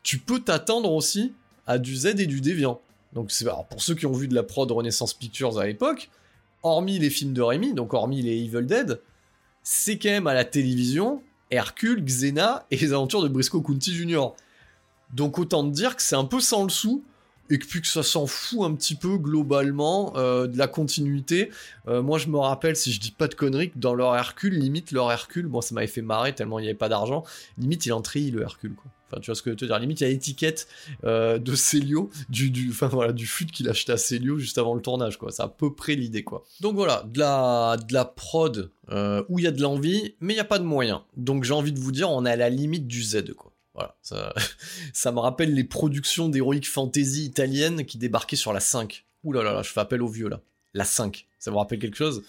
tu 0.03 0.17
peux 0.17 0.39
t'attendre 0.39 0.91
aussi 0.91 1.33
à 1.67 1.77
du 1.77 1.95
Z 1.95 2.19
et 2.19 2.25
du 2.25 2.41
Deviant. 2.41 2.81
Donc 3.13 3.31
c'est 3.31 3.45
pour 3.69 3.81
ceux 3.81 3.95
qui 3.95 4.05
ont 4.05 4.13
vu 4.13 4.27
de 4.27 4.35
la 4.35 4.43
prod 4.43 4.69
Renaissance 4.71 5.13
Pictures 5.13 5.59
à 5.59 5.65
l'époque, 5.65 6.09
hormis 6.63 6.99
les 6.99 7.09
films 7.09 7.33
de 7.33 7.41
Rémi, 7.41 7.73
donc 7.73 7.93
hormis 7.93 8.21
les 8.21 8.37
Evil 8.43 8.65
Dead, 8.65 9.01
c'est 9.63 9.97
quand 9.97 10.09
même 10.09 10.27
à 10.27 10.33
la 10.33 10.45
télévision 10.45 11.21
Hercule, 11.51 12.03
Xena 12.03 12.65
et 12.71 12.77
les 12.77 12.93
aventures 12.93 13.21
de 13.21 13.27
Briscoe 13.27 13.61
County 13.61 13.93
Jr. 13.93 14.29
Donc 15.13 15.37
autant 15.37 15.63
te 15.63 15.73
dire 15.73 15.95
que 15.95 16.01
c'est 16.01 16.15
un 16.15 16.25
peu 16.25 16.39
sans 16.39 16.63
le 16.63 16.69
sou 16.69 17.03
et 17.51 17.59
que 17.59 17.67
puis 17.67 17.81
que 17.81 17.87
ça 17.87 18.01
s'en 18.01 18.25
fout 18.25 18.61
un 18.61 18.73
petit 18.73 18.95
peu 18.95 19.17
globalement 19.17 20.13
euh, 20.15 20.47
de 20.47 20.57
la 20.57 20.67
continuité. 20.67 21.51
Euh, 21.87 22.01
moi 22.01 22.17
je 22.17 22.27
me 22.29 22.37
rappelle, 22.37 22.75
si 22.75 22.91
je 22.91 22.99
dis 22.99 23.11
pas 23.11 23.27
de 23.27 23.35
conneries, 23.35 23.71
que 23.71 23.77
dans 23.77 23.93
leur 23.93 24.15
Hercule, 24.15 24.57
limite 24.57 24.91
leur 24.91 25.11
Hercule, 25.11 25.47
bon 25.47 25.61
ça 25.61 25.75
m'avait 25.75 25.87
fait 25.87 26.01
marrer 26.01 26.33
tellement 26.33 26.59
il 26.59 26.63
n'y 26.63 26.69
avait 26.69 26.77
pas 26.77 26.89
d'argent, 26.89 27.23
limite 27.57 27.85
il 27.85 27.93
en 27.93 28.01
le 28.01 28.41
Hercule 28.41 28.73
quoi. 28.73 28.89
Enfin, 29.07 29.19
tu 29.19 29.25
vois 29.25 29.35
ce 29.35 29.41
que 29.41 29.49
je 29.49 29.51
veux 29.51 29.57
te 29.57 29.65
dire. 29.65 29.77
Limite, 29.77 29.99
il 29.99 30.03
y 30.05 30.07
a 30.07 30.09
l'étiquette 30.09 30.69
euh, 31.03 31.37
de 31.37 31.53
Célio, 31.53 32.09
du, 32.29 32.49
du, 32.49 32.69
enfin, 32.69 32.87
voilà, 32.87 33.11
du 33.11 33.27
fut 33.27 33.45
qu'il 33.45 33.67
achetait 33.67 33.91
à 33.91 33.97
Célio 33.97 34.37
juste 34.39 34.57
avant 34.57 34.73
le 34.73 34.81
tournage, 34.81 35.17
quoi. 35.17 35.31
C'est 35.31 35.43
à 35.43 35.49
peu 35.49 35.75
près 35.75 35.95
l'idée, 35.95 36.23
quoi. 36.23 36.45
Donc 36.61 36.75
voilà, 36.75 37.03
de 37.11 37.19
la, 37.19 37.75
de 37.75 37.93
la 37.93 38.05
prod 38.05 38.71
où 39.27 39.39
il 39.39 39.43
y 39.43 39.47
a 39.47 39.51
de 39.51 39.61
l'envie, 39.61 40.15
mais 40.21 40.31
il 40.31 40.37
n'y 40.37 40.41
a 40.41 40.45
pas 40.45 40.59
de 40.59 40.63
moyens. 40.63 41.01
Donc 41.17 41.43
j'ai 41.43 41.53
envie 41.53 41.73
de 41.73 41.79
vous 41.79 41.91
dire, 41.91 42.09
on 42.09 42.25
est 42.25 42.31
à 42.31 42.37
la 42.37 42.49
limite 42.49 42.87
du 42.87 43.03
Z, 43.03 43.33
quoi. 43.33 43.50
Voilà, 43.73 43.97
ça, 44.01 44.33
ça 44.93 45.11
me 45.11 45.19
rappelle 45.19 45.53
les 45.53 45.63
productions 45.63 46.29
d'Heroic 46.29 46.63
Fantasy 46.63 47.25
italiennes 47.25 47.85
qui 47.85 47.97
débarquaient 47.97 48.35
sur 48.35 48.53
la 48.53 48.59
5. 48.59 49.05
Ouh 49.23 49.33
là 49.33 49.43
là, 49.43 49.53
là 49.53 49.61
je 49.61 49.69
fais 49.69 49.79
appel 49.79 50.01
au 50.01 50.07
vieux, 50.07 50.29
là. 50.29 50.41
La 50.73 50.85
5. 50.85 51.27
Ça 51.37 51.51
vous 51.51 51.57
rappelle 51.57 51.79
quelque 51.79 51.97
chose? 51.97 52.23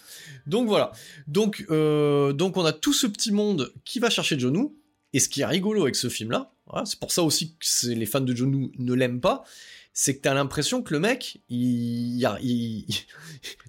Donc 0.47 0.67
voilà. 0.67 0.91
Donc, 1.27 1.65
euh, 1.69 2.33
donc 2.33 2.57
on 2.57 2.65
a 2.65 2.73
tout 2.73 2.93
ce 2.93 3.07
petit 3.07 3.31
monde 3.31 3.71
qui 3.85 3.99
va 3.99 4.09
chercher 4.09 4.37
Jonou. 4.37 4.75
Et 5.13 5.19
ce 5.19 5.29
qui 5.29 5.41
est 5.41 5.45
rigolo 5.45 5.83
avec 5.83 5.95
ce 5.95 6.09
film-là, 6.09 6.51
c'est 6.85 6.99
pour 6.99 7.11
ça 7.11 7.21
aussi 7.21 7.55
que 7.55 7.87
les 7.89 8.05
fans 8.07 8.21
de 8.21 8.35
John 8.35 8.71
ne 8.77 8.93
l'aiment 8.93 9.21
pas, 9.21 9.43
c'est 9.93 10.15
que 10.15 10.21
t'as 10.21 10.33
l'impression 10.33 10.81
que 10.81 10.91
le 10.91 10.99
mec, 10.99 11.41
il, 11.49 12.17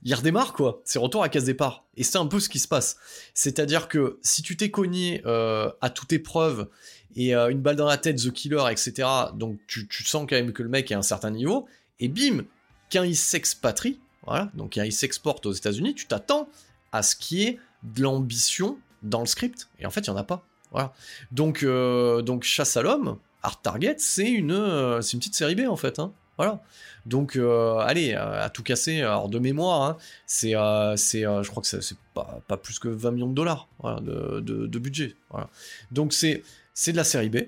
il, 0.03 0.15
redémarre 0.15 0.55
quoi. 0.55 0.81
C'est 0.85 0.99
retour 0.99 1.23
à 1.23 1.29
case 1.29 1.45
départ. 1.45 1.87
Et 1.97 2.03
c'est 2.03 2.17
un 2.17 2.27
peu 2.27 2.41
ce 2.41 2.49
qui 2.49 2.59
se 2.59 2.67
passe. 2.67 2.97
C'est-à-dire 3.35 3.89
que 3.89 4.19
si 4.23 4.43
tu 4.43 4.57
t'es 4.57 4.71
cogné 4.71 5.21
euh, 5.27 5.71
à 5.83 5.91
toute 5.91 6.13
épreuve 6.15 6.69
et 7.17 7.35
euh, 7.35 7.49
une 7.49 7.61
balle 7.61 7.77
dans 7.77 7.87
la 7.87 7.99
tête, 7.99 8.17
The 8.17 8.33
Killer, 8.33 8.65
etc., 8.71 9.09
donc 9.35 9.59
tu, 9.67 9.87
sens 10.05 10.27
quand 10.29 10.37
même 10.37 10.53
que 10.53 10.63
le 10.63 10.69
mec 10.69 10.91
est 10.91 10.95
à 10.95 10.99
un 10.99 11.03
certain 11.03 11.31
niveau, 11.31 11.67
et 12.01 12.09
bim, 12.09 12.45
quand 12.93 13.03
il 13.03 13.17
s'expatrie, 13.17 14.01
voilà, 14.27 14.51
donc 14.55 14.75
quand 14.75 14.83
il 14.83 14.93
s'exporte 14.93 15.47
aux 15.47 15.53
États-Unis, 15.53 15.95
tu 15.95 16.07
t'attends 16.07 16.49
à 16.93 17.03
ce 17.03 17.17
qui 17.17 17.45
est 17.45 17.59
de 17.83 18.03
l'ambition 18.03 18.79
dans 19.03 19.21
le 19.21 19.27
script. 19.27 19.69
Et 19.79 19.87
en 19.87 19.91
fait, 19.91 20.07
il 20.07 20.11
n'y 20.11 20.17
en 20.17 20.21
a 20.21 20.25
pas. 20.25 20.47
Voilà. 20.71 20.93
Donc, 21.31 21.63
euh, 21.63 22.23
donc 22.23 22.45
Chasse 22.45 22.77
à 22.77 22.83
l'homme, 22.83 23.19
Art 23.43 23.61
Target, 23.61 23.97
c'est 23.99 24.31
une, 24.31 24.53
euh, 24.53 25.03
c'est 25.03 25.13
une 25.13 25.19
petite 25.19 25.35
série 25.35 25.55
B 25.55 25.69
en 25.69 25.77
fait. 25.77 25.99
Hein. 25.99 26.13
Voilà. 26.37 26.63
Donc, 27.07 27.37
allez, 27.37 28.15
à 28.15 28.49
tout 28.49 28.63
casser, 28.63 29.03
alors 29.03 29.29
de 29.29 29.39
mémoire, 29.39 29.83
hein, 29.83 29.97
c'est, 30.27 30.55
c'est 30.97 31.21
je 31.21 31.49
crois 31.49 31.63
que 31.63 31.69
c'est 31.69 31.97
pas, 32.15 32.41
pas, 32.49 32.57
plus 32.57 32.79
que 32.79 32.89
20 32.89 33.11
millions 33.13 33.29
de 33.29 33.35
dollars 33.35 33.69
de, 34.01 34.41
de, 34.41 34.79
budget. 34.79 35.15
Voilà. 35.31 35.49
Donc, 35.93 36.13
c'est, 36.13 36.43
c'est 36.75 36.93
de 36.93 36.97
la 36.97 37.05
série 37.05 37.31
B. 37.31 37.39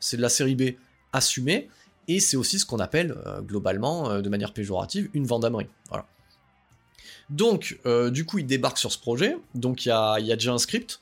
C'est 0.00 0.16
de 0.16 0.22
la 0.22 0.28
série 0.28 0.54
B 0.54 0.76
assumée. 1.12 1.68
Et 2.08 2.18
c'est 2.18 2.36
aussi 2.36 2.58
ce 2.58 2.66
qu'on 2.66 2.80
appelle, 2.80 3.14
globalement, 3.42 4.20
de 4.20 4.28
manière 4.28 4.52
péjorative, 4.52 5.08
une 5.14 5.26
vendamerie. 5.26 5.68
Donc, 7.28 7.78
du 8.10 8.24
coup, 8.24 8.38
il 8.38 8.46
débarque 8.46 8.78
sur 8.78 8.90
ce 8.90 8.98
projet. 8.98 9.36
Donc, 9.54 9.86
il 9.86 9.90
y 9.90 9.92
a, 9.92 10.36
déjà 10.36 10.52
un 10.52 10.58
script. 10.58 11.00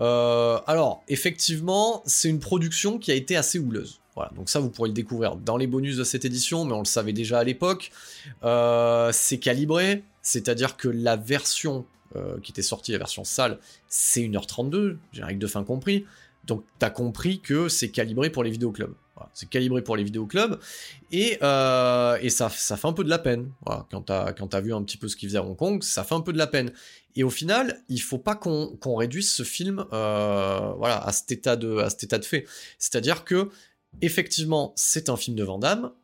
Euh, 0.00 0.58
alors, 0.66 1.02
effectivement, 1.08 2.02
c'est 2.06 2.28
une 2.28 2.40
production 2.40 2.98
qui 2.98 3.10
a 3.10 3.14
été 3.14 3.36
assez 3.36 3.58
houleuse. 3.58 4.00
Voilà, 4.14 4.30
donc 4.34 4.48
ça 4.48 4.60
vous 4.60 4.70
pourrez 4.70 4.88
le 4.88 4.94
découvrir 4.94 5.36
dans 5.36 5.58
les 5.58 5.66
bonus 5.66 5.96
de 5.96 6.04
cette 6.04 6.24
édition, 6.24 6.64
mais 6.64 6.72
on 6.72 6.78
le 6.78 6.86
savait 6.86 7.12
déjà 7.12 7.38
à 7.38 7.44
l'époque. 7.44 7.90
Euh, 8.44 9.10
c'est 9.12 9.38
calibré, 9.38 10.04
c'est-à-dire 10.22 10.78
que 10.78 10.88
la 10.88 11.16
version 11.16 11.84
euh, 12.14 12.38
qui 12.42 12.52
était 12.52 12.62
sortie, 12.62 12.92
la 12.92 12.98
version 12.98 13.24
sale, 13.24 13.58
c'est 13.88 14.22
1h32, 14.22 14.96
générique 15.12 15.38
de 15.38 15.46
fin 15.46 15.64
compris. 15.64 16.06
Donc 16.46 16.64
t'as 16.78 16.90
compris 16.90 17.40
que 17.40 17.68
c'est 17.68 17.90
calibré 17.90 18.30
pour 18.30 18.44
les 18.44 18.50
vidéoclubs. 18.50 18.94
Voilà, 19.14 19.30
c'est 19.32 19.48
calibré 19.48 19.82
pour 19.82 19.96
les 19.96 20.04
vidéoclubs. 20.04 20.58
Et, 21.10 21.32
et 21.32 22.30
ça, 22.30 22.48
fait 22.50 22.86
un 22.86 22.92
peu 22.92 23.02
de 23.02 23.08
la 23.08 23.18
peine. 23.18 23.50
Quand 23.90 24.02
t'as 24.02 24.26
as 24.26 24.60
vu 24.60 24.74
un 24.74 24.82
petit 24.82 24.98
peu 24.98 25.08
ce 25.08 25.16
qu'ils 25.16 25.28
faisaient 25.28 25.38
à 25.38 25.44
Hong 25.44 25.56
Kong, 25.56 25.82
ça 25.82 26.04
fait 26.04 26.14
un 26.14 26.20
peu 26.20 26.32
de 26.32 26.38
la 26.38 26.46
peine. 26.46 26.70
Et 27.16 27.24
au 27.24 27.30
final, 27.30 27.82
il 27.88 28.00
faut 28.00 28.18
pas 28.18 28.36
qu'on 28.36 28.94
réduise 28.94 29.30
ce 29.30 29.42
film 29.42 29.86
euh, 29.92 30.72
voilà, 30.76 31.02
à, 31.02 31.12
cet 31.12 31.32
état 31.32 31.56
de, 31.56 31.82
fait. 32.22 32.46
C'est-à-dire 32.78 33.24
que, 33.24 33.48
effectivement, 34.02 34.74
c'est 34.76 35.08
un 35.08 35.16
film 35.16 35.34
de 35.34 35.42
Van 35.42 35.58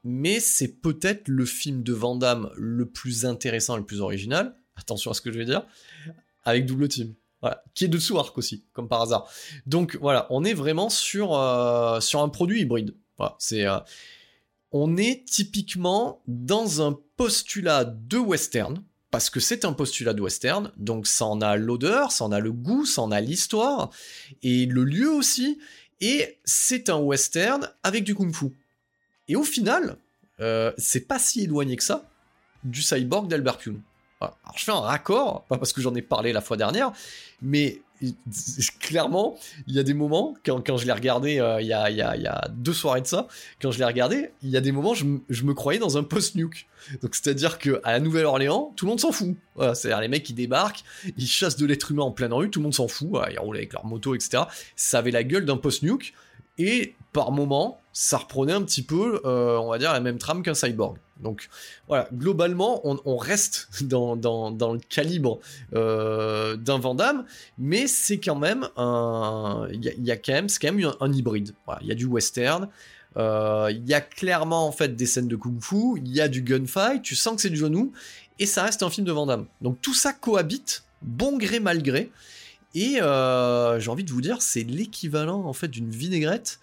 mais 0.04 0.40
c'est 0.40 0.80
peut-être 0.80 1.28
le 1.28 1.44
film 1.44 1.82
de 1.82 1.92
Van 1.92 2.18
le 2.56 2.86
plus 2.86 3.26
intéressant 3.26 3.76
le 3.76 3.84
plus 3.84 4.00
original. 4.00 4.56
Attention 4.74 5.10
à 5.10 5.14
ce 5.14 5.20
que 5.20 5.30
je 5.30 5.38
vais 5.38 5.44
dire. 5.44 5.66
Avec 6.44 6.64
double 6.64 6.88
team. 6.88 7.14
Qui 7.74 7.86
est 7.86 7.88
de 7.88 7.98
sous 7.98 8.18
arc 8.18 8.36
aussi, 8.38 8.64
comme 8.72 8.88
par 8.88 9.02
hasard. 9.02 9.28
Donc 9.66 9.96
voilà, 10.00 10.26
on 10.30 10.44
est 10.44 10.54
vraiment 10.54 10.88
sur, 10.90 11.34
euh, 11.34 11.98
un 12.14 12.28
produit 12.28 12.60
hybride. 12.60 12.94
Euh, 13.52 13.80
on 14.70 14.96
est 14.96 15.24
typiquement 15.26 16.22
dans 16.26 16.86
un 16.86 16.98
postulat 17.16 17.84
de 17.84 18.18
western, 18.18 18.82
parce 19.10 19.28
que 19.28 19.40
c'est 19.40 19.64
un 19.64 19.72
postulat 19.72 20.14
de 20.14 20.22
western, 20.22 20.72
donc 20.76 21.06
ça 21.06 21.26
en 21.26 21.40
a 21.40 21.56
l'odeur, 21.56 22.12
ça 22.12 22.24
en 22.24 22.32
a 22.32 22.40
le 22.40 22.52
goût, 22.52 22.86
ça 22.86 23.02
en 23.02 23.10
a 23.10 23.20
l'histoire, 23.20 23.90
et 24.42 24.66
le 24.66 24.84
lieu 24.84 25.10
aussi, 25.10 25.58
et 26.00 26.38
c'est 26.44 26.88
un 26.88 26.98
western 26.98 27.68
avec 27.82 28.04
du 28.04 28.14
kung-fu. 28.14 28.56
Et 29.28 29.36
au 29.36 29.44
final, 29.44 29.96
euh, 30.40 30.72
c'est 30.78 31.06
pas 31.06 31.18
si 31.18 31.42
éloigné 31.42 31.76
que 31.76 31.84
ça 31.84 32.08
du 32.64 32.82
cyborg 32.82 33.28
d'Albert 33.28 33.58
Kuhn. 33.58 33.80
Alors 34.44 34.56
je 34.56 34.64
fais 34.64 34.72
un 34.72 34.80
raccord, 34.80 35.44
pas 35.48 35.58
parce 35.58 35.72
que 35.72 35.80
j'en 35.80 35.94
ai 35.94 36.02
parlé 36.02 36.32
la 36.32 36.40
fois 36.40 36.56
dernière, 36.56 36.92
mais 37.40 37.82
clairement, 38.80 39.38
il 39.66 39.74
y 39.74 39.78
a 39.78 39.82
des 39.82 39.94
moments, 39.94 40.34
quand, 40.44 40.76
je 40.76 40.86
l'ai 40.86 40.92
regardé 40.92 41.38
euh, 41.38 41.60
il, 41.60 41.68
y 41.68 41.72
a, 41.72 42.48
deux 42.50 42.72
soirées 42.72 43.00
de 43.00 43.06
ça, 43.06 43.28
quand 43.60 43.70
je 43.70 43.78
l'ai 43.78 43.84
regardé, 43.84 44.30
il 44.42 44.50
y 44.50 44.56
a 44.56 44.60
des 44.60 44.72
moments, 44.72 44.94
je, 44.94 45.04
je 45.28 45.44
me 45.44 45.54
croyais 45.54 45.78
dans 45.78 45.98
un 45.98 46.02
post-nuke. 46.02 46.66
Donc 47.02 47.14
c'est-à-dire 47.14 47.58
que 47.58 47.80
à 47.84 47.92
la 47.92 48.00
Nouvelle-Orléans, 48.00 48.72
tout 48.76 48.86
le 48.86 48.90
monde 48.90 49.00
s'en 49.00 49.12
fout. 49.12 49.36
C'est-à-dire 49.56 50.00
les 50.00 50.08
mecs 50.08 50.24
qui 50.24 50.32
débarquent, 50.32 50.82
ils 51.16 51.28
chassent 51.28 51.56
de 51.56 51.66
l'être 51.66 51.90
humain 51.92 52.02
en 52.02 52.10
pleine 52.10 52.32
rue, 52.32 52.50
tout 52.50 52.58
le 52.58 52.64
monde 52.64 52.74
s'en 52.74 52.88
fout, 52.88 53.10
ils 53.30 53.38
roulent 53.38 53.56
avec 53.56 53.72
leur 53.72 53.86
moto, 53.86 54.14
etc. 54.14 54.44
Ça 54.74 54.98
avait 54.98 55.12
la 55.12 55.22
gueule 55.22 55.44
d'un 55.44 55.56
post-nuke, 55.56 56.12
et 56.58 56.94
par 57.12 57.30
moment, 57.30 57.81
ça 57.92 58.16
reprenait 58.16 58.52
un 58.52 58.62
petit 58.62 58.82
peu, 58.82 59.20
euh, 59.24 59.58
on 59.58 59.68
va 59.68 59.78
dire, 59.78 59.92
la 59.92 60.00
même 60.00 60.18
trame 60.18 60.42
qu'un 60.42 60.54
cyborg. 60.54 60.96
Donc 61.20 61.48
voilà, 61.88 62.08
globalement, 62.12 62.80
on, 62.84 63.16
reste 63.16 63.68
dans, 63.82 64.14
le 64.14 64.78
calibre 64.88 65.40
euh, 65.74 66.56
d'un 66.56 66.78
Vandame, 66.78 67.24
mais 67.58 67.86
c'est 67.86 68.18
quand 68.18 68.34
même 68.34 68.68
un. 68.76 69.68
Il 69.72 69.84
y, 69.84 70.10
a 70.10 70.16
quand 70.16 70.32
même, 70.32 70.48
un, 71.00 71.12
hybride. 71.12 71.52
Il 71.82 71.86
y 71.86 71.92
a 71.92 71.94
du 71.94 72.06
western. 72.06 72.68
Euh, 73.18 73.68
il 73.70 73.86
y 73.86 73.92
a 73.92 74.00
clairement 74.00 74.66
en 74.66 74.72
fait 74.72 74.96
des 74.96 75.04
scènes 75.04 75.28
de 75.28 75.36
kung-fu, 75.36 75.98
il 75.98 76.10
y 76.10 76.22
a 76.22 76.28
du 76.28 76.40
gunfight, 76.40 77.02
tu 77.02 77.14
sens 77.14 77.36
que 77.36 77.42
c'est 77.42 77.50
du 77.50 77.58
genou, 77.58 77.92
et 78.38 78.46
ça 78.46 78.62
reste 78.62 78.82
un 78.82 78.88
film 78.88 79.06
de 79.06 79.12
Vandame. 79.12 79.44
Donc 79.60 79.82
tout 79.82 79.92
ça 79.92 80.14
cohabite, 80.14 80.84
bon 81.02 81.36
gré 81.36 81.60
mal 81.60 81.82
gré, 81.82 82.10
et 82.74 82.94
j'ai 82.94 83.90
envie 83.90 84.04
de 84.04 84.10
vous 84.10 84.22
dire, 84.22 84.40
c'est 84.40 84.62
l'équivalent 84.62 85.44
en 85.44 85.52
fait 85.52 85.68
d'une 85.68 85.90
vinaigrette 85.90 86.58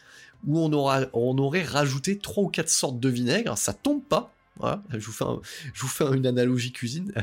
où 0.45 0.59
on, 0.59 0.71
aura, 0.73 1.01
on 1.13 1.37
aurait 1.37 1.63
rajouté 1.63 2.17
trois 2.17 2.43
ou 2.43 2.47
quatre 2.49 2.69
sortes 2.69 2.99
de 2.99 3.09
vinaigre, 3.09 3.57
ça 3.57 3.73
tombe 3.73 4.03
pas, 4.03 4.33
je 4.89 4.97
vous 5.05 5.87
fais, 5.87 6.05
une 6.13 6.27
analogie 6.27 6.71
cuisine. 6.71 7.13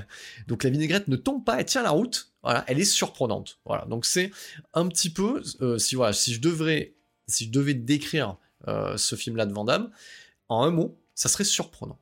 Donc 0.49 0.65
la 0.65 0.71
vinaigrette 0.71 1.09
ne 1.09 1.17
tombe 1.17 1.45
pas, 1.45 1.59
elle 1.59 1.67
tient 1.67 1.83
la 1.83 1.91
route. 1.91 2.33
Elle 2.67 2.79
est 2.79 2.85
surprenante. 2.85 3.59
Voilà, 3.65 3.85
donc 3.87 4.07
c'est 4.07 4.31
un 4.73 4.87
petit 4.89 5.11
peu, 5.11 5.43
euh, 5.61 5.79
si 5.79 5.97
je 6.33 6.41
devrais, 6.41 6.95
si 7.27 7.47
je 7.47 7.51
devais 7.51 7.75
décrire 7.75 8.37
euh, 8.69 8.97
ce 8.97 9.17
film-là 9.17 9.47
de 9.47 9.53
Van 9.53 9.67
en 10.49 10.63
un 10.63 10.71
mot, 10.71 10.97
ça 11.15 11.29
serait 11.29 11.45
surprenant. 11.45 11.99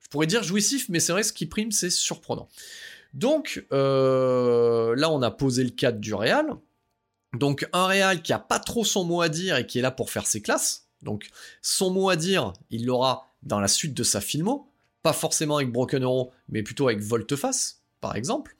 Je 0.00 0.08
pourrais 0.08 0.26
dire 0.26 0.42
jouissif, 0.42 0.88
mais 0.88 0.98
c'est 0.98 1.12
vrai 1.12 1.22
ce 1.22 1.32
qui 1.32 1.46
prime, 1.46 1.70
c'est 1.70 1.88
surprenant. 1.88 2.48
Donc 3.14 3.64
euh, 3.72 4.96
là, 4.96 5.08
on 5.08 5.22
a 5.22 5.30
posé 5.30 5.62
le 5.62 5.70
cadre 5.70 6.00
du 6.00 6.14
réal. 6.14 6.56
Donc 7.32 7.68
un 7.72 7.86
réal 7.86 8.22
qui 8.22 8.32
a 8.32 8.38
pas 8.38 8.58
trop 8.58 8.84
son 8.84 9.04
mot 9.04 9.20
à 9.20 9.28
dire 9.28 9.56
et 9.56 9.66
qui 9.66 9.78
est 9.78 9.82
là 9.82 9.90
pour 9.90 10.10
faire 10.10 10.26
ses 10.26 10.42
classes. 10.42 10.88
Donc 11.02 11.28
son 11.62 11.90
mot 11.90 12.10
à 12.10 12.16
dire, 12.16 12.52
il 12.70 12.86
l'aura 12.86 13.28
dans 13.42 13.60
la 13.60 13.68
suite 13.68 13.94
de 13.94 14.02
sa 14.02 14.20
filmo. 14.20 14.68
pas 15.02 15.12
forcément 15.14 15.56
avec 15.56 15.72
Broken 15.72 16.04
Arrow, 16.04 16.30
mais 16.48 16.62
plutôt 16.62 16.88
avec 16.88 17.00
Volteface, 17.00 17.82
par 18.00 18.16
exemple. 18.16 18.56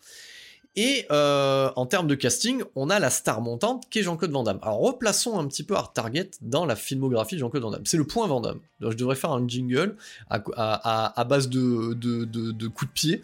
Et 0.76 1.04
euh, 1.10 1.70
en 1.74 1.84
termes 1.84 2.06
de 2.06 2.14
casting, 2.14 2.62
on 2.76 2.90
a 2.90 3.00
la 3.00 3.10
star 3.10 3.40
montante 3.40 3.88
qui 3.90 3.98
est 3.98 4.02
Jean-Claude 4.04 4.30
Van 4.30 4.44
Damme. 4.44 4.60
Alors 4.62 4.78
replaçons 4.78 5.36
un 5.36 5.46
petit 5.48 5.64
peu 5.64 5.74
Art 5.74 5.92
Target 5.92 6.30
dans 6.42 6.64
la 6.64 6.76
filmographie 6.76 7.34
de 7.34 7.40
Jean-Claude 7.40 7.64
Van 7.64 7.70
Damme. 7.72 7.82
C'est 7.84 7.96
le 7.96 8.06
point 8.06 8.28
Van 8.28 8.40
Damme. 8.40 8.60
je 8.80 8.88
devrais 8.90 9.16
faire 9.16 9.32
un 9.32 9.46
jingle 9.48 9.96
à, 10.28 11.24
base 11.28 11.48
de, 11.48 11.94
de, 11.94 12.68
coups 12.68 12.88
de 12.88 12.94
pied 12.94 13.22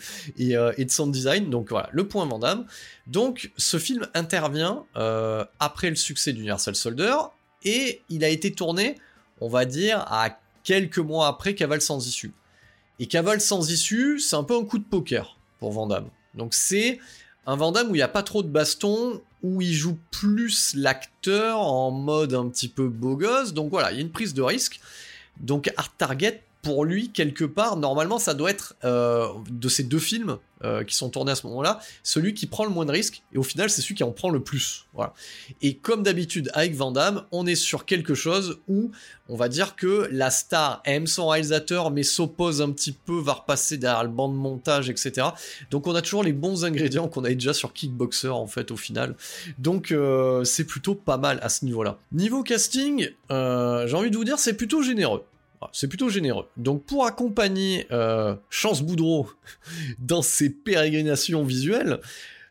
euh, 0.57 0.73
et, 0.76 0.85
de 0.85 0.91
sound 0.91 1.12
design. 1.12 1.49
Donc 1.49 1.71
voilà, 1.71 1.88
le 1.93 2.09
point 2.09 2.26
Van 2.26 2.41
Damme. 2.41 2.67
Donc 3.07 3.53
ce 3.57 3.79
film 3.79 4.09
intervient 4.15 4.85
euh, 4.97 5.45
après 5.61 5.88
le 5.91 5.97
succès 5.97 6.33
d'Universal 6.33 6.75
Soldier 6.75 7.15
et 7.65 8.03
il 8.09 8.25
a 8.25 8.29
été 8.29 8.50
tourné, 8.50 8.97
on 9.41 9.49
va 9.49 9.67
dire, 9.67 10.00
à 10.09 10.41
quelques 10.65 10.99
mois 10.99 11.29
après 11.29 11.55
Cavale 11.55 11.81
sans 11.81 12.09
issue. 12.09 12.35
Et 12.99 13.07
Cavale 13.07 13.41
sans 13.41 13.71
issue, 13.71 14.19
c'est 14.19 14.35
un 14.35 14.43
peu 14.43 14.57
un 14.57 14.65
coup 14.65 14.79
de 14.79 14.85
poker 14.85 15.38
pour 15.61 15.71
Van 15.71 15.87
Damme. 15.87 16.09
Donc 16.35 16.55
c'est 16.55 16.99
un 17.47 17.57
Vandame 17.57 17.91
où 17.91 17.95
il 17.95 17.99
n'y 17.99 18.03
a 18.03 18.09
pas 18.09 18.23
trop 18.23 18.43
de 18.43 18.49
baston, 18.49 19.21
où 19.43 19.62
il 19.62 19.73
joue 19.73 19.97
plus 20.11 20.75
l'acteur 20.75 21.61
en 21.61 21.91
mode 21.91 22.35
un 22.35 22.49
petit 22.49 22.69
peu 22.69 22.88
beau 22.88 23.17
gosse. 23.17 23.55
Donc 23.55 23.71
voilà, 23.71 23.93
il 23.93 23.97
y 23.97 23.99
a 23.99 24.03
une 24.03 24.11
prise 24.11 24.35
de 24.35 24.43
risque. 24.43 24.81
Donc 25.41 25.73
Art 25.76 25.95
Target 25.97 26.43
pour 26.66 26.85
lui, 26.85 27.11
quelque 27.11 27.44
part, 27.44 27.76
normalement, 27.76 28.18
ça 28.18 28.35
doit 28.35 28.50
être 28.50 28.75
euh, 28.82 29.28
de 29.49 29.68
ces 29.68 29.85
deux 29.85 30.00
films 30.00 30.38
euh, 30.64 30.82
qui 30.82 30.96
sont 30.96 31.11
tournés 31.11 31.30
à 31.30 31.37
ce 31.37 31.46
moment-là, 31.46 31.78
celui 32.02 32.35
qui 32.35 32.46
prend 32.46 32.64
le 32.64 32.70
moins 32.70 32.85
de 32.85 32.90
risques, 32.90 33.23
et 33.32 33.38
au 33.38 33.44
final, 33.44 33.70
c'est 33.70 33.82
celui 33.82 33.94
qui 33.94 34.02
en 34.02 34.11
prend 34.11 34.30
le 34.30 34.40
plus. 34.40 34.87
Et 35.62 35.76
comme 35.76 36.02
d'habitude, 36.02 36.50
avec 36.54 36.75
Van 36.75 36.90
Damme, 36.90 37.23
on 37.30 37.46
est 37.46 37.54
sur 37.54 37.85
quelque 37.85 38.14
chose 38.14 38.58
où 38.66 38.90
on 39.28 39.37
va 39.37 39.49
dire 39.49 39.76
que 39.76 40.08
la 40.11 40.30
star 40.30 40.82
aime 40.87 41.06
son 41.06 41.28
réalisateur, 41.28 41.92
mais 41.92 42.02
s'oppose 42.02 42.61
un 42.61 42.73
petit 42.73 42.90
peu, 42.90 43.20
va 43.20 43.35
repasser 43.35 43.76
derrière 43.76 44.02
le 44.02 44.11
banc 44.11 44.28
de 44.28 44.35
montage, 44.35 44.90
etc. 44.90 45.28
Donc 45.70 45.87
on 45.87 45.94
a 45.94 46.02
toujours 46.02 46.25
les 46.25 46.32
bons 46.32 46.64
ingrédients 46.64 47.06
qu'on 47.06 47.23
avait 47.23 47.37
déjà 47.37 47.54
sur 47.54 47.73
Kickboxer, 47.73 48.30
en 48.30 48.49
fait, 48.49 48.73
au 48.73 48.76
final. 48.76 49.14
Donc 49.58 49.92
euh, 49.92 50.42
c'est 50.42 50.64
plutôt 50.64 50.96
pas 50.96 51.16
mal 51.16 51.38
à 51.42 51.49
ce 51.49 51.64
niveau-là. 51.64 51.99
Niveau 52.11 52.42
casting, 52.42 53.08
j'ai 53.30 53.94
envie 53.94 54.11
de 54.11 54.16
vous 54.16 54.25
dire, 54.25 54.40
c'est 54.40 54.54
plutôt 54.54 54.82
généreux. 54.82 55.23
Ah, 55.60 55.70
c'est 55.72 55.88
plutôt 55.88 56.08
généreux. 56.08 56.46
Donc 56.56 56.84
pour 56.84 57.06
accompagner 57.06 57.86
euh, 57.90 58.34
Chance 58.50 58.82
Boudreau 58.82 59.30
dans 59.98 60.22
ses 60.22 60.50
pérégrinations 60.50 61.44
visuelles, 61.44 62.00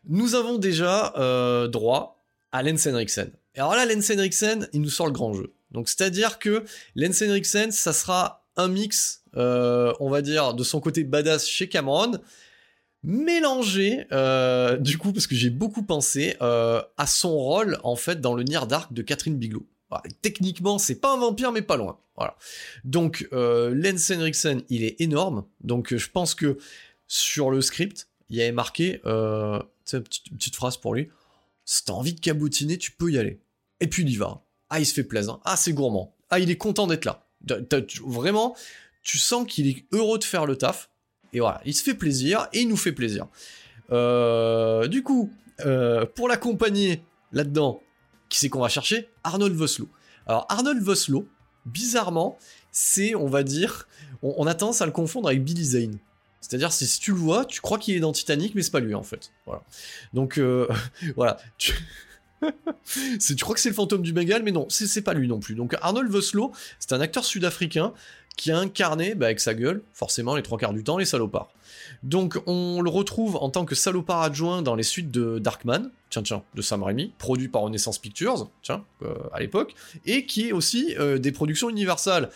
nous 0.08 0.34
avons 0.34 0.58
déjà 0.58 1.14
euh, 1.16 1.68
droit 1.68 2.24
à 2.52 2.62
Lens 2.62 2.86
Henriksen. 2.86 3.30
Et 3.54 3.60
alors 3.60 3.74
là, 3.74 3.86
Lens 3.86 4.10
Henriksen, 4.10 4.68
il 4.72 4.80
nous 4.80 4.90
sort 4.90 5.06
le 5.06 5.12
grand 5.12 5.32
jeu. 5.32 5.52
Donc 5.70 5.88
c'est-à-dire 5.88 6.38
que 6.38 6.64
Lens 6.94 7.22
Henriksen, 7.22 7.70
ça 7.70 7.92
sera 7.92 8.46
un 8.56 8.68
mix, 8.68 9.22
euh, 9.36 9.92
on 10.00 10.08
va 10.08 10.22
dire, 10.22 10.54
de 10.54 10.64
son 10.64 10.80
côté 10.80 11.04
badass 11.04 11.46
chez 11.46 11.68
Cameron, 11.68 12.18
mélangé, 13.02 14.06
du 14.80 14.98
coup, 14.98 15.12
parce 15.12 15.26
que 15.26 15.34
j'ai 15.34 15.50
beaucoup 15.50 15.82
pensé 15.82 16.36
à 16.40 17.06
son 17.06 17.36
rôle, 17.36 17.78
en 17.84 17.96
fait, 17.96 18.20
dans 18.20 18.34
le 18.34 18.42
Nier 18.42 18.66
Dark 18.68 18.92
de 18.92 19.02
Catherine 19.02 19.36
Bigelow. 19.36 19.66
Techniquement, 20.22 20.78
c'est 20.78 21.00
pas 21.00 21.14
un 21.14 21.18
vampire, 21.18 21.52
mais 21.52 21.62
pas 21.62 21.76
loin. 21.76 21.98
Voilà. 22.16 22.36
Donc, 22.84 23.28
euh, 23.32 23.74
Lens 23.74 24.10
Henriksen, 24.10 24.62
il 24.68 24.84
est 24.84 25.00
énorme. 25.00 25.44
Donc, 25.60 25.92
euh, 25.92 25.98
je 25.98 26.10
pense 26.10 26.34
que 26.34 26.58
sur 27.06 27.50
le 27.50 27.60
script, 27.60 28.08
il 28.30 28.36
y 28.36 28.42
avait 28.42 28.52
marqué, 28.52 29.00
euh, 29.06 29.60
une 29.92 30.02
petite, 30.02 30.56
phrase 30.56 30.76
pour 30.76 30.94
lui. 30.94 31.08
Si 31.64 31.84
t'as 31.84 31.92
envie 31.92 32.14
de 32.14 32.20
cabotiner, 32.20 32.78
tu 32.78 32.90
peux 32.90 33.10
y 33.10 33.18
aller. 33.18 33.40
Et 33.80 33.86
puis 33.86 34.02
il 34.02 34.10
y 34.10 34.16
va. 34.16 34.42
Ah, 34.70 34.80
il 34.80 34.86
se 34.86 34.94
fait 34.94 35.04
plaisir. 35.04 35.38
Ah, 35.44 35.56
c'est 35.56 35.72
gourmand. 35.72 36.14
Ah, 36.30 36.40
il 36.40 36.50
est 36.50 36.56
content 36.56 36.86
d'être 36.86 37.04
là. 37.04 37.26
vraiment, 38.04 38.56
tu 39.02 39.18
sens 39.18 39.46
qu'il 39.46 39.68
est 39.68 39.84
heureux 39.92 40.18
de 40.18 40.24
faire 40.24 40.46
le 40.46 40.56
taf. 40.56 40.90
Et 41.32 41.40
voilà, 41.40 41.60
il 41.64 41.74
se 41.74 41.82
fait 41.82 41.94
plaisir 41.94 42.48
et 42.52 42.60
il 42.60 42.68
nous 42.68 42.76
fait 42.76 42.92
plaisir. 42.92 43.26
Euh, 43.92 44.88
du 44.88 45.02
coup, 45.02 45.30
pour 46.14 46.28
l'accompagner 46.28 47.02
là-dedans, 47.32 47.82
qui 48.28 48.38
c'est 48.38 48.48
qu'on 48.48 48.60
va 48.60 48.68
chercher 48.68 49.08
Arnold 49.24 49.54
Voslo. 49.54 49.88
Alors, 50.26 50.46
Arnold 50.48 50.82
Voslo, 50.82 51.28
bizarrement, 51.64 52.38
c'est, 52.72 53.14
on 53.14 53.26
va 53.26 53.42
dire, 53.42 53.88
on, 54.22 54.46
a 54.46 54.54
tendance 54.54 54.82
à 54.82 54.86
le 54.86 54.92
confondre 54.92 55.28
avec 55.28 55.42
Billy 55.44 55.64
Zane. 55.64 55.98
C'est-à-dire, 56.40 56.72
si 56.72 57.00
tu 57.00 57.12
le 57.12 57.16
vois, 57.16 57.44
tu 57.44 57.60
crois 57.60 57.78
qu'il 57.78 57.96
est 57.96 58.00
dans 58.00 58.12
Titanic, 58.12 58.54
mais 58.54 58.62
c'est 58.62 58.70
pas 58.70 58.80
lui 58.80 58.94
en 58.94 59.02
fait. 59.02 59.32
Voilà. 59.46 59.62
Donc, 60.12 60.38
euh, 60.38 60.68
voilà. 61.16 61.38
Tu... 61.58 61.74
tu 63.18 63.36
crois 63.36 63.54
que 63.54 63.60
c'est 63.60 63.70
le 63.70 63.74
fantôme 63.74 64.02
du 64.02 64.12
Bengale, 64.12 64.42
mais 64.42 64.52
non, 64.52 64.66
c'est 64.68 65.02
pas 65.02 65.14
lui 65.14 65.26
non 65.26 65.40
plus. 65.40 65.54
Donc, 65.54 65.74
Arnold 65.80 66.10
Voslo, 66.10 66.52
c'est 66.78 66.92
un 66.92 67.00
acteur 67.00 67.24
sud-africain 67.24 67.94
qui 68.36 68.52
a 68.52 68.58
incarné, 68.58 69.14
bah, 69.14 69.26
avec 69.26 69.40
sa 69.40 69.54
gueule, 69.54 69.82
forcément, 69.92 70.36
les 70.36 70.42
trois 70.42 70.58
quarts 70.58 70.74
du 70.74 70.84
temps, 70.84 70.98
les 70.98 71.06
salopards. 71.06 71.50
Donc 72.02 72.40
on 72.46 72.82
le 72.82 72.90
retrouve 72.90 73.36
en 73.36 73.50
tant 73.50 73.64
que 73.64 73.74
salopard 73.74 74.22
adjoint 74.22 74.62
dans 74.62 74.74
les 74.74 74.82
suites 74.82 75.10
de 75.10 75.38
Darkman, 75.38 75.90
tiens 76.10 76.22
tiens, 76.22 76.42
de 76.54 76.62
Sam 76.62 76.82
Raimi, 76.82 77.12
produit 77.18 77.48
par 77.48 77.62
Renaissance 77.62 77.98
Pictures, 77.98 78.50
tiens, 78.62 78.84
euh, 79.02 79.14
à 79.32 79.40
l'époque, 79.40 79.74
et 80.04 80.26
qui 80.26 80.48
est 80.48 80.52
aussi 80.52 80.94
euh, 80.98 81.18
des 81.18 81.32
productions 81.32 81.70
universales. 81.70 82.30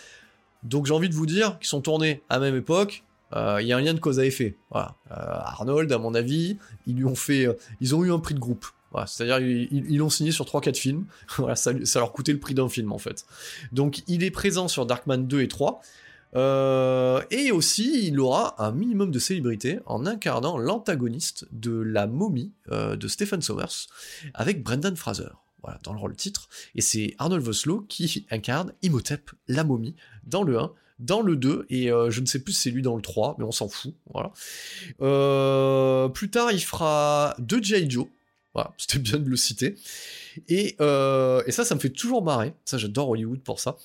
Donc 0.62 0.86
j'ai 0.86 0.94
envie 0.94 1.08
de 1.08 1.14
vous 1.14 1.26
dire 1.26 1.58
qu'ils 1.58 1.68
sont 1.68 1.80
tournés 1.80 2.22
à 2.28 2.38
même 2.38 2.56
époque, 2.56 3.04
euh, 3.34 3.58
il 3.60 3.68
y 3.68 3.72
a 3.72 3.76
un 3.76 3.80
lien 3.80 3.94
de 3.94 4.00
cause 4.00 4.18
à 4.18 4.24
effet. 4.24 4.56
Voilà. 4.70 4.94
Arnold, 5.08 5.92
à 5.92 5.98
mon 5.98 6.14
avis, 6.14 6.58
ils 6.86 6.96
lui 6.96 7.04
ont 7.04 7.14
fait, 7.14 7.46
ils 7.80 7.94
ont 7.94 8.04
eu 8.04 8.12
un 8.12 8.18
prix 8.18 8.34
de 8.34 8.40
groupe. 8.40 8.66
C'est-à-dire 9.06 9.38
ils 9.38 9.98
l'ont 9.98 10.10
signé 10.10 10.32
sur 10.32 10.44
3-4 10.44 10.76
films. 10.76 11.04
ça, 11.54 11.72
ça, 11.84 11.98
leur 11.98 12.12
coûtait 12.12 12.32
le 12.32 12.40
prix 12.40 12.54
d'un 12.54 12.68
film 12.68 12.92
en 12.92 12.98
fait. 12.98 13.24
Donc 13.72 14.02
il 14.08 14.24
est 14.24 14.30
présent 14.30 14.68
sur 14.68 14.86
Darkman 14.86 15.18
2 15.18 15.42
et 15.42 15.48
3. 15.48 15.80
Euh, 16.36 17.22
et 17.30 17.50
aussi, 17.50 18.06
il 18.06 18.20
aura 18.20 18.62
un 18.64 18.72
minimum 18.72 19.10
de 19.10 19.18
célébrité 19.18 19.80
en 19.86 20.06
incarnant 20.06 20.58
l'antagoniste 20.58 21.46
de 21.52 21.72
la 21.80 22.06
momie 22.06 22.52
euh, 22.70 22.96
de 22.96 23.08
Stephen 23.08 23.42
Sommers 23.42 23.88
avec 24.34 24.62
Brendan 24.62 24.96
Fraser. 24.96 25.30
Voilà, 25.62 25.78
dans 25.82 25.92
le 25.92 25.98
rôle 25.98 26.16
titre. 26.16 26.48
Et 26.74 26.80
c'est 26.80 27.14
Arnold 27.18 27.42
Voslo 27.42 27.80
qui 27.88 28.26
incarne 28.30 28.72
Imhotep, 28.82 29.30
la 29.48 29.64
momie, 29.64 29.94
dans 30.24 30.42
le 30.42 30.58
1, 30.58 30.72
dans 31.00 31.22
le 31.22 31.36
2, 31.36 31.66
et 31.70 31.90
euh, 31.90 32.10
je 32.10 32.20
ne 32.20 32.26
sais 32.26 32.38
plus 32.38 32.52
si 32.52 32.62
c'est 32.62 32.70
lui 32.70 32.82
dans 32.82 32.96
le 32.96 33.02
3, 33.02 33.36
mais 33.38 33.44
on 33.44 33.52
s'en 33.52 33.68
fout. 33.68 33.94
Voilà. 34.12 34.32
plus 36.08 36.30
tard, 36.30 36.52
il 36.52 36.60
fera 36.60 37.34
deux 37.38 37.62
J. 37.62 37.90
Joe. 37.90 38.06
Voilà, 38.54 38.72
c'était 38.78 38.98
bien 38.98 39.18
de 39.18 39.28
le 39.28 39.36
citer. 39.36 39.76
Euh, 40.80 41.42
et, 41.46 41.52
ça, 41.52 41.64
ça 41.64 41.74
me 41.74 41.80
fait 41.80 41.90
toujours 41.90 42.22
marrer. 42.22 42.54
Ça, 42.64 42.78
j'adore 42.78 43.10
Hollywood 43.10 43.40
pour 43.40 43.60
ça. 43.60 43.76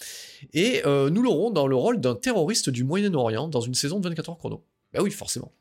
Et 0.53 0.81
euh, 0.85 1.09
nous 1.09 1.21
l'aurons 1.21 1.51
dans 1.51 1.67
le 1.67 1.75
rôle 1.75 1.99
d'un 1.99 2.15
terroriste 2.15 2.69
du 2.69 2.83
Moyen-Orient 2.83 3.47
dans 3.47 3.61
une 3.61 3.75
saison 3.75 3.99
de 3.99 4.07
24 4.07 4.29
heures 4.29 4.37
chrono. 4.37 4.63
Bah 4.93 4.99
oui, 5.01 5.11
forcément. 5.11 5.51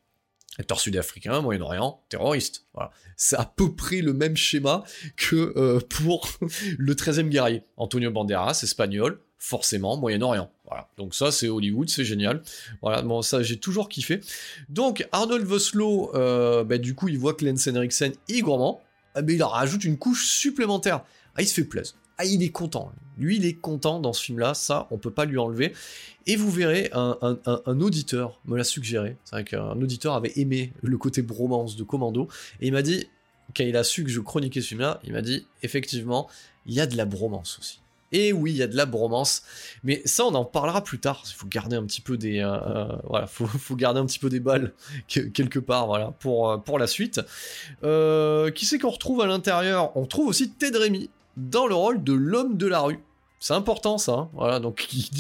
Acteur 0.59 0.79
sud-africain, 0.79 1.41
Moyen-Orient, 1.41 2.01
terroriste. 2.09 2.67
Voilà. 2.75 2.93
C'est 3.17 3.37
à 3.37 3.45
peu 3.45 3.75
près 3.75 4.03
le 4.03 4.13
même 4.13 4.37
schéma 4.37 4.85
que 5.17 5.53
euh, 5.57 5.81
pour 5.89 6.29
le 6.79 6.95
13e 6.95 7.29
guerrier. 7.29 7.63
Antonio 7.77 8.11
Banderas, 8.13 8.61
espagnol, 8.63 9.19
forcément 9.37 9.97
Moyen-Orient. 9.97 10.49
Voilà. 10.65 10.89
Donc 10.97 11.15
ça, 11.15 11.33
c'est 11.33 11.49
Hollywood, 11.49 11.89
c'est 11.89 12.05
génial. 12.05 12.43
Voilà, 12.83 13.03
bon, 13.03 13.21
ça, 13.21 13.43
j'ai 13.43 13.59
toujours 13.59 13.89
kiffé. 13.89 14.21
Donc, 14.69 15.07
Arnold 15.11 15.45
Voslo, 15.45 16.13
bah, 16.13 16.79
du 16.79 16.95
coup, 16.95 17.09
il 17.09 17.19
voit 17.19 17.35
que 17.35 17.45
Lance 17.45 17.67
Henriksen 17.67 18.13
est 18.29 18.41
gourmand. 18.41 18.81
Ah, 19.15 19.21
il 19.27 19.43
en 19.43 19.49
rajoute 19.49 19.85
une 19.85 19.99
couche 19.99 20.27
supplémentaire. 20.27 21.05
Ah, 21.37 21.43
il 21.43 21.49
se 21.49 21.55
fait 21.55 21.65
plaisir. 21.65 21.95
Ah, 22.19 22.25
il 22.25 22.43
est 22.43 22.51
content. 22.51 22.93
Lui, 23.19 23.37
il 23.37 23.47
est 23.47 23.55
content 23.55 24.01
dans 24.01 24.13
ce 24.13 24.23
film-là. 24.23 24.55
Ça, 24.55 24.87
on 24.91 24.99
peut 24.99 25.11
pas 25.11 25.25
lui 25.25 25.39
enlever. 25.39 25.73
Et 26.27 26.37
vous 26.37 26.51
verrez, 26.51 26.91
un, 26.93 27.81
auditeur 27.81 28.41
me 28.45 28.57
l'a 28.57 28.65
suggéré. 28.65 29.17
C'est 29.25 29.37
vrai 29.37 29.45
qu'un 29.45 29.81
auditeur 29.81 30.15
avait 30.15 30.33
aimé 30.37 30.73
le 30.83 30.97
côté 30.97 31.23
bromance 31.23 31.77
de 31.77 31.85
Commando. 31.85 32.29
Et 32.61 32.69
il 32.69 32.73
m'a 32.73 32.83
dit, 32.83 33.09
quand 33.57 33.65
il 33.65 33.77
a 33.77 33.85
su 33.85 34.05
que 34.05 34.11
je 34.11 34.21
chroniquais 34.21 34.61
ce 34.61 34.69
film-là, 34.69 35.01
il 35.05 35.13
m'a 35.13 35.23
dit, 35.23 35.47
effectivement, 35.63 36.29
il 36.67 36.75
y 36.75 36.81
a 36.81 36.87
de 36.87 36.97
la 36.97 37.05
bromance 37.05 37.59
aussi. 37.61 37.81
Et 38.13 38.33
oui, 38.33 38.53
il 38.53 38.57
y 38.57 38.63
a 38.63 38.67
de 38.67 38.77
la 38.77 38.87
bromance, 38.87 39.43
mais 39.83 40.01
ça 40.05 40.25
on 40.25 40.35
en 40.35 40.45
parlera 40.45 40.85
plus 40.85 40.99
tard. 40.99 41.25
Il 41.27 41.35
faut 41.35 41.47
garder 41.47 41.77
un 41.77 41.85
petit 41.85 42.01
peu 42.01 42.17
des, 42.17 42.39
euh, 42.41 42.89
euh, 43.11 44.41
balles 44.41 44.73
quelque 45.09 45.59
part, 45.59 45.87
voilà, 45.87 46.13
pour 46.21 46.51
euh, 46.51 46.59
pour 46.59 46.79
la 46.79 46.87
suite. 46.87 47.21
qui 47.83 48.67
c'est 48.67 48.79
qu'on 48.79 48.91
retrouve 48.91 49.21
à 49.21 49.27
l'intérieur? 49.27 49.97
On 49.97 50.07
trouve 50.07 50.29
aussi 50.29 50.51
Ted 50.51 50.79
Remy 50.79 51.11
dans 51.37 51.67
le 51.67 51.75
rôle 51.75 52.05
de 52.05 52.13
l'homme 52.13 52.57
de 52.57 52.67
la 52.67 52.81
rue. 52.81 53.01
C'est 53.45 53.53
important 53.53 53.99
ça, 53.99 54.13
hein. 54.13 54.31
voilà, 54.33 54.59
donc 54.59 54.77
qui 54.89 55.11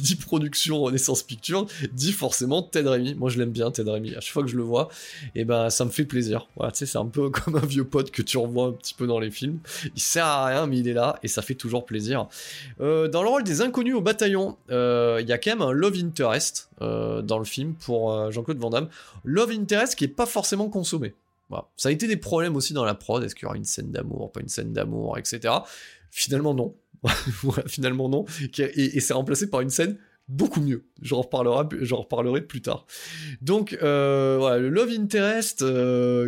dit, 0.00 0.16
production 0.16 0.80
Renaissance 0.80 1.22
Picture, 1.22 1.66
dit 1.92 2.12
forcément 2.12 2.62
Ted 2.62 2.88
Remy. 2.88 3.14
Moi 3.14 3.28
je 3.28 3.38
l'aime 3.38 3.50
bien 3.50 3.70
Ted 3.70 3.90
Remy, 3.90 4.14
à 4.14 4.20
chaque 4.20 4.32
fois 4.32 4.42
que 4.42 4.48
je 4.48 4.56
le 4.56 4.62
vois, 4.62 4.88
et 5.34 5.40
eh 5.40 5.44
ben 5.44 5.68
ça 5.68 5.84
me 5.84 5.90
fait 5.90 6.06
plaisir. 6.06 6.48
Voilà, 6.56 6.72
tu 6.72 6.78
sais, 6.78 6.86
c'est 6.86 6.96
un 6.96 7.04
peu 7.04 7.28
comme 7.44 7.56
un 7.56 7.66
vieux 7.66 7.84
pote 7.84 8.10
que 8.10 8.22
tu 8.22 8.38
revois 8.38 8.68
un 8.68 8.72
petit 8.72 8.94
peu 8.94 9.06
dans 9.06 9.18
les 9.18 9.30
films. 9.30 9.58
Il 9.94 10.00
sert 10.00 10.24
à 10.24 10.46
rien, 10.46 10.66
mais 10.66 10.78
il 10.78 10.88
est 10.88 10.94
là, 10.94 11.18
et 11.22 11.28
ça 11.28 11.42
fait 11.42 11.54
toujours 11.54 11.84
plaisir. 11.84 12.26
Euh, 12.80 13.06
dans 13.06 13.22
le 13.22 13.28
rôle 13.28 13.44
des 13.44 13.60
inconnus 13.60 13.96
au 13.96 14.00
bataillon, 14.00 14.56
euh, 14.70 15.18
il 15.20 15.28
y 15.28 15.32
a 15.32 15.36
quand 15.36 15.50
même 15.50 15.60
un 15.60 15.72
Love 15.72 15.98
Interest 16.02 16.70
euh, 16.80 17.20
dans 17.20 17.38
le 17.38 17.44
film 17.44 17.74
pour 17.74 18.32
Jean-Claude 18.32 18.56
Van 18.56 18.70
Damme. 18.70 18.88
Love 19.24 19.50
Interest 19.50 19.94
qui 19.94 20.04
est 20.04 20.08
pas 20.08 20.24
forcément 20.24 20.70
consommé. 20.70 21.12
Ça 21.76 21.90
a 21.90 21.92
été 21.92 22.08
des 22.08 22.16
problèmes 22.16 22.56
aussi 22.56 22.72
dans 22.72 22.84
la 22.84 22.94
prod, 22.94 23.22
est-ce 23.22 23.34
qu'il 23.34 23.44
y 23.44 23.46
aura 23.46 23.56
une 23.56 23.64
scène 23.64 23.92
d'amour, 23.92 24.32
pas 24.32 24.40
une 24.40 24.48
scène 24.48 24.72
d'amour, 24.72 25.18
etc. 25.18 25.54
Finalement 26.10 26.54
non, 26.54 26.74
finalement 27.66 28.08
non. 28.08 28.24
Et, 28.58 29.00
c'est 29.00 29.14
remplacé 29.14 29.48
par 29.50 29.60
une 29.60 29.70
scène 29.70 29.98
beaucoup 30.28 30.60
mieux. 30.60 30.86
J'en 31.02 31.22
reparlerai, 31.22 31.68
reparlerai 31.90 32.42
plus 32.42 32.62
tard. 32.62 32.86
Donc 33.40 33.76
voilà, 33.80 34.58
le 34.58 34.68
Love 34.68 34.90
Interest 34.90 35.64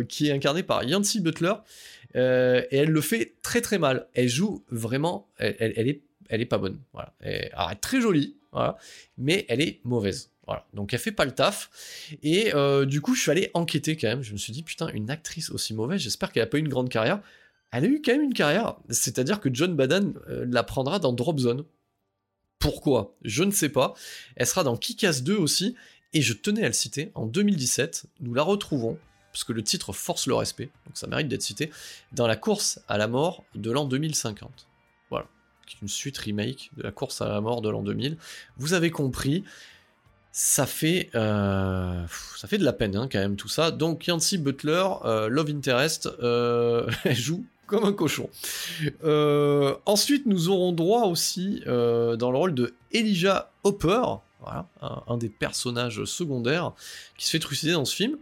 qui 0.07 0.27
est 0.27 0.31
incarné 0.31 0.63
par 0.63 0.83
Yancy 0.83 1.19
Butler, 1.19 1.53
et 2.15 2.77
elle 2.77 2.89
le 2.89 3.01
fait 3.01 3.35
très 3.41 3.61
très 3.61 3.77
mal. 3.77 4.07
Elle 4.13 4.29
joue 4.29 4.63
vraiment, 4.69 5.29
elle, 5.37 5.89
est, 5.89 6.01
elle 6.29 6.41
est 6.41 6.45
pas 6.45 6.57
bonne. 6.57 6.79
Est 7.21 7.51
très 7.81 8.01
jolie, 8.01 8.37
mais 9.17 9.45
elle 9.49 9.61
est 9.61 9.81
mauvaise. 9.83 10.31
Donc 10.73 10.93
elle 10.93 10.99
fait 10.99 11.11
pas 11.11 11.25
le 11.25 11.31
taf. 11.31 11.69
Et 12.23 12.53
euh, 12.53 12.85
du 12.85 13.01
coup, 13.01 13.15
je 13.15 13.21
suis 13.21 13.31
allé 13.31 13.51
enquêter 13.53 13.97
quand 13.97 14.07
même. 14.07 14.21
Je 14.21 14.33
me 14.33 14.37
suis 14.37 14.53
dit, 14.53 14.63
putain, 14.63 14.89
une 14.89 15.09
actrice 15.09 15.49
aussi 15.49 15.73
mauvaise, 15.73 16.01
j'espère 16.01 16.31
qu'elle 16.31 16.43
a 16.43 16.47
pas 16.47 16.57
eu 16.57 16.61
une 16.61 16.69
grande 16.69 16.89
carrière. 16.89 17.21
Elle 17.71 17.85
a 17.85 17.87
eu 17.87 18.01
quand 18.03 18.13
même 18.13 18.23
une 18.23 18.33
carrière. 18.33 18.75
C'est-à-dire 18.89 19.39
que 19.39 19.49
John 19.53 19.75
Baden 19.75 20.13
euh, 20.29 20.45
la 20.49 20.63
prendra 20.63 20.99
dans 20.99 21.13
Drop 21.13 21.39
Zone. 21.39 21.63
Pourquoi? 22.57 23.15
Je 23.23 23.43
ne 23.43 23.51
sais 23.51 23.69
pas. 23.69 23.93
Elle 24.35 24.47
sera 24.47 24.63
dans 24.63 24.75
Kick-Ass 24.75 25.23
2 25.23 25.35
aussi. 25.35 25.75
Et 26.13 26.21
je 26.21 26.33
tenais 26.33 26.63
à 26.63 26.67
le 26.67 26.73
citer, 26.73 27.11
en 27.13 27.27
2017, 27.27 28.07
nous 28.21 28.33
la 28.33 28.41
retrouvons, 28.41 28.97
parce 29.31 29.43
que 29.43 29.53
le 29.53 29.63
titre 29.63 29.93
force 29.93 30.25
le 30.25 30.33
respect, 30.33 30.71
donc 30.87 30.97
ça 30.97 31.05
mérite 31.05 31.27
d'être 31.27 31.43
cité, 31.43 31.69
dans 32.13 32.25
la 32.25 32.35
course 32.35 32.79
à 32.87 32.97
la 32.97 33.07
mort 33.07 33.43
de 33.53 33.69
l'an 33.69 33.85
2050. 33.85 34.67
Voilà. 35.11 35.27
Une 35.83 35.87
suite 35.87 36.17
remake 36.17 36.71
de 36.77 36.81
la 36.81 36.91
course 36.91 37.21
à 37.21 37.29
la 37.29 37.41
mort 37.41 37.61
de 37.61 37.69
l'an 37.69 37.83
2000. 37.83 38.17
Vous 38.57 38.73
avez 38.73 38.89
compris 38.89 39.43
ça 40.31 40.65
fait, 40.65 41.09
euh, 41.15 42.05
de 42.51 42.63
la 42.63 42.73
peine 42.73 42.95
hein, 42.95 43.07
quand 43.11 43.19
même 43.19 43.35
tout 43.35 43.47
ça. 43.49 43.69
Donc 43.69 44.07
Yancy 44.07 44.39
Butler, 44.39 44.87
euh, 45.05 45.27
Love 45.27 45.49
Interest, 45.49 46.09
elle 46.21 47.15
joue 47.15 47.45
comme 47.69 47.85
un 47.85 47.93
cochon. 47.93 48.29
ensuite, 49.85 50.25
nous 50.25 50.49
aurons 50.49 50.71
droit 50.71 51.03
aussi 51.03 51.61
dans 51.65 52.31
le 52.31 52.37
rôle 52.37 52.53
de 52.53 52.73
Elijah 52.91 53.51
Hopper, 53.63 54.01
un, 54.81 55.17
des 55.17 55.29
personnages 55.29 56.03
secondaires 56.05 56.73
qui 57.17 57.25
se 57.25 57.31
fait 57.31 57.39
trucider 57.39 57.73
dans 57.73 57.85
ce 57.85 57.95
film. 57.95 58.17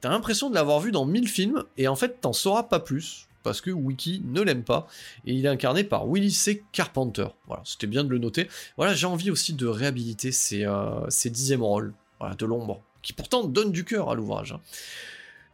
T'as 0.00 0.10
l'impression 0.10 0.48
de 0.48 0.54
l'avoir 0.54 0.80
vu 0.80 0.92
dans 0.92 1.04
mille 1.04 1.28
films 1.28 1.64
et 1.76 1.86
en 1.86 1.96
fait 1.96 2.20
t'en 2.20 2.32
sauras 2.32 2.62
pas 2.62 2.80
plus 2.80 3.28
parce 3.42 3.60
que 3.60 3.70
Wiki 3.70 4.22
ne 4.26 4.42
l'aime 4.42 4.64
pas, 4.64 4.86
et 5.24 5.32
il 5.32 5.46
est 5.46 5.48
incarné 5.48 5.82
par 5.82 6.06
Willie 6.06 6.30
C. 6.30 6.62
Carpenter. 6.72 7.26
Voilà, 7.46 7.62
c'était 7.64 7.86
bien 7.86 8.04
de 8.04 8.10
le 8.10 8.18
noter. 8.18 8.48
Voilà, 8.76 8.92
j'ai 8.92 9.06
envie 9.06 9.30
aussi 9.30 9.54
de 9.54 9.66
réhabiliter 9.66 10.30
ces, 10.30 10.64
euh, 10.64 11.06
dixièmes 11.24 11.62
rôles 11.62 11.94
de 12.38 12.46
l'ombre, 12.46 12.82
qui 13.00 13.14
pourtant 13.14 13.44
donnent 13.44 13.72
du 13.72 13.84
cœur 13.84 14.10
à 14.10 14.14
l'ouvrage. 14.14 14.54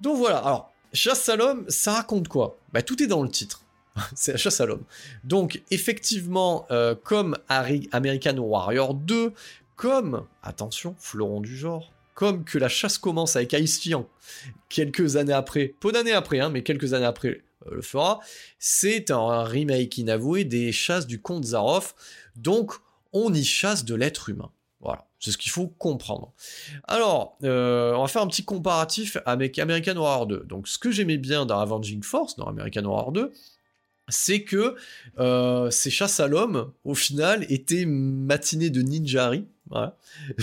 Donc 0.01 0.17
voilà, 0.17 0.39
alors, 0.39 0.73
Chasse 0.97 1.29
à 1.29 1.37
l'homme, 1.37 1.67
ça 1.69 1.93
raconte 1.93 2.27
quoi? 2.27 2.59
Bah, 2.73 2.83
Tout 2.83 3.03
est 3.03 3.07
dans 3.07 3.23
le 3.23 3.29
titre. 3.29 3.63
c'est 4.15 4.33
la 4.33 4.39
chasse 4.39 4.61
à 4.61 4.67
l'homme. 4.67 4.85
Donc, 5.25 5.63
effectivement, 5.71 6.67
euh, 6.71 6.95
comme 6.95 7.37
American 7.49 8.39
Warrior 8.39 8.95
2, 8.95 9.33
comme, 9.77 10.27
attention, 10.43 10.97
fleuron 10.99 11.41
du 11.41 11.55
genre, 11.55 11.93
comme 12.15 12.45
que 12.45 12.57
la 12.57 12.69
chasse 12.69 12.97
commence 12.97 13.37
avec 13.37 13.53
Ice 13.53 13.89
quelques 14.71 15.17
années 15.17 15.35
après, 15.35 15.75
peu 15.81 15.93
d'années 15.93 16.13
après, 16.13 16.41
hein, 16.41 16.49
mais 16.49 16.63
quelques 16.63 16.95
années 16.95 17.05
après 17.05 17.43
euh, 17.67 17.75
le 17.77 17.83
fera, 17.83 18.21
c'est 18.59 19.11
un 19.11 19.45
remake 19.45 19.99
inavoué 19.99 20.45
des 20.45 20.73
chasses 20.73 21.07
du 21.07 21.21
comte 21.21 21.45
Zaroff, 21.45 21.95
donc 22.37 22.73
on 23.13 23.33
y 23.35 23.45
chasse 23.45 23.85
de 23.85 23.95
l'être 23.95 24.31
humain. 24.31 24.51
Voilà, 24.87 25.05
c'est 25.19 25.33
ce 25.33 25.39
qu'il 25.39 25.51
faut 25.51 25.67
comprendre. 25.67 26.33
Alors, 26.87 27.37
euh, 27.43 27.93
on 27.95 28.03
va 28.03 28.07
faire 28.07 28.23
un 28.23 28.29
petit 28.29 28.45
comparatif 28.45 29.19
avec 29.27 29.59
American 29.59 29.97
Horror 29.97 30.29
2. 30.29 30.45
Donc, 30.49 30.69
ce 30.69 30.79
que 30.79 30.93
j'aimais 30.93 31.17
bien 31.17 31.45
dans 31.45 31.59
Avenging 31.59 32.05
Force, 32.05 32.37
dans 32.37 32.47
American 32.47 32.85
Horror 32.85 33.11
2, 33.11 33.33
c'est 34.09 34.45
que 34.45 34.77
euh, 35.19 35.73
ces 35.73 35.91
chasses 35.91 36.21
à 36.21 36.29
l'homme, 36.29 36.71
au 36.85 36.95
final, 36.95 37.45
étaient 37.49 37.85
matinées 37.85 38.71
de 38.71 38.81
ninjari. 38.81 39.49
Voilà, 39.69 39.99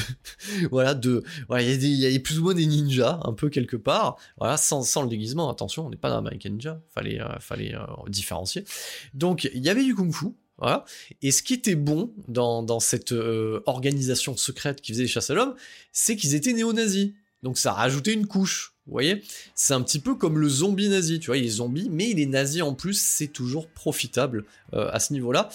voilà 0.71 0.93
de, 0.93 1.23
il 1.57 1.85
y, 1.85 2.13
a 2.13 2.19
plus 2.19 2.39
ou 2.39 2.43
moins 2.43 2.53
des 2.53 2.65
ninjas, 2.65 3.21
un 3.23 3.31
peu 3.31 3.47
quelque 3.47 3.77
part. 3.77 4.17
Voilà, 4.37 4.57
sans, 4.57 4.81
sans 4.81 5.03
le 5.03 5.07
déguisement. 5.07 5.49
Attention, 5.49 5.85
on 5.85 5.89
n'est 5.89 5.95
pas 5.95 6.09
dans 6.09 6.17
American 6.17 6.49
Ninja. 6.49 6.81
Fallait, 6.93 7.21
euh, 7.21 7.39
fallait 7.39 7.73
différencier. 8.09 8.65
Donc, 9.13 9.49
il 9.53 9.63
y 9.63 9.69
avait 9.69 9.85
du 9.85 9.95
kung-fu. 9.95 10.33
Voilà. 10.57 10.85
Et 11.21 11.31
ce 11.31 11.43
qui 11.43 11.53
était 11.55 11.75
bon 11.75 12.11
dans, 12.27 12.79
cette 12.79 13.13
organisation 13.65 14.37
secrète 14.37 14.81
qui 14.81 14.91
faisait 14.91 15.03
les 15.03 15.09
chasses 15.09 15.29
à 15.29 15.33
l'homme, 15.33 15.55
c'est 15.91 16.15
qu'ils 16.15 16.35
étaient 16.35 16.53
néo-nazis. 16.53 17.11
Donc 17.43 17.57
ça 17.57 17.73
rajoutait 17.73 18.13
une 18.13 18.25
couche. 18.25 18.73
Vous 18.85 18.91
voyez 18.91 19.23
C'est 19.55 19.73
un 19.73 19.81
petit 19.81 19.99
peu 19.99 20.15
comme 20.15 20.37
le 20.39 20.49
zombie 20.49 20.89
nazi, 20.89 21.19
tu 21.19 21.27
vois, 21.27 21.37
il 21.37 21.45
est 21.45 21.49
zombie, 21.49 21.89
mais 21.89 22.09
il 22.09 22.19
est 22.19 22.25
nazi 22.25 22.61
en 22.61 22.73
plus, 22.73 22.99
c'est 22.99 23.27
toujours 23.27 23.67
profitable 23.67 24.43
euh, 24.73 24.89
à 24.91 24.99
ce 24.99 25.13
niveau-là. 25.13 25.49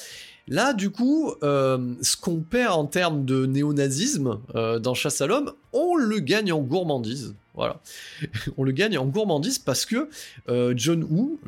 Là, 0.46 0.72
du 0.72 0.88
coup, 0.88 1.34
euh, 1.42 1.94
ce 2.00 2.16
qu'on 2.16 2.40
perd 2.40 2.72
en 2.72 2.86
termes 2.86 3.26
de 3.26 3.44
néonazisme 3.44 4.40
euh, 4.54 4.78
dans 4.78 4.94
Chasse 4.94 5.20
à 5.20 5.26
l'homme, 5.26 5.52
on 5.74 5.94
le 5.94 6.20
gagne 6.20 6.52
en 6.52 6.60
gourmandise. 6.60 7.34
Voilà. 7.54 7.82
on 8.56 8.64
le 8.64 8.72
gagne 8.72 8.96
en 8.96 9.04
gourmandise 9.04 9.58
parce 9.58 9.84
que 9.84 10.08
John 10.74 11.04
Woo 11.04 11.38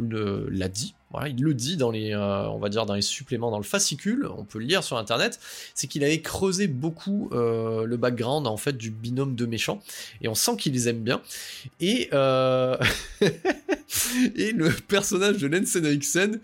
l'a 0.50 0.68
dit, 0.68 0.94
voilà, 1.10 1.28
il 1.28 1.42
le 1.42 1.54
dit 1.54 1.76
dans 1.76 1.90
les, 1.90 2.12
euh, 2.12 2.48
on 2.48 2.58
va 2.58 2.68
dire 2.68 2.86
dans 2.86 2.94
les 2.94 3.02
suppléments, 3.02 3.50
dans 3.50 3.58
le 3.58 3.64
fascicule, 3.64 4.28
on 4.36 4.44
peut 4.44 4.58
le 4.58 4.64
lire 4.64 4.84
sur 4.84 4.96
internet, 4.96 5.40
c'est 5.74 5.88
qu'il 5.88 6.04
avait 6.04 6.20
creusé 6.20 6.68
beaucoup 6.68 7.30
euh, 7.32 7.84
le 7.84 7.96
background 7.96 8.46
en 8.46 8.56
fait 8.56 8.76
du 8.76 8.90
binôme 8.90 9.34
de 9.34 9.46
méchants, 9.46 9.82
et 10.22 10.28
on 10.28 10.34
sent 10.34 10.56
qu'il 10.56 10.72
les 10.72 10.88
aime 10.88 11.00
bien. 11.00 11.20
Et 11.80 12.08
euh, 12.12 12.76
et 14.36 14.52
le 14.52 14.70
personnage 14.70 15.38
de 15.38 15.48
Lance 15.48 15.74
Henriksen, 15.76 16.38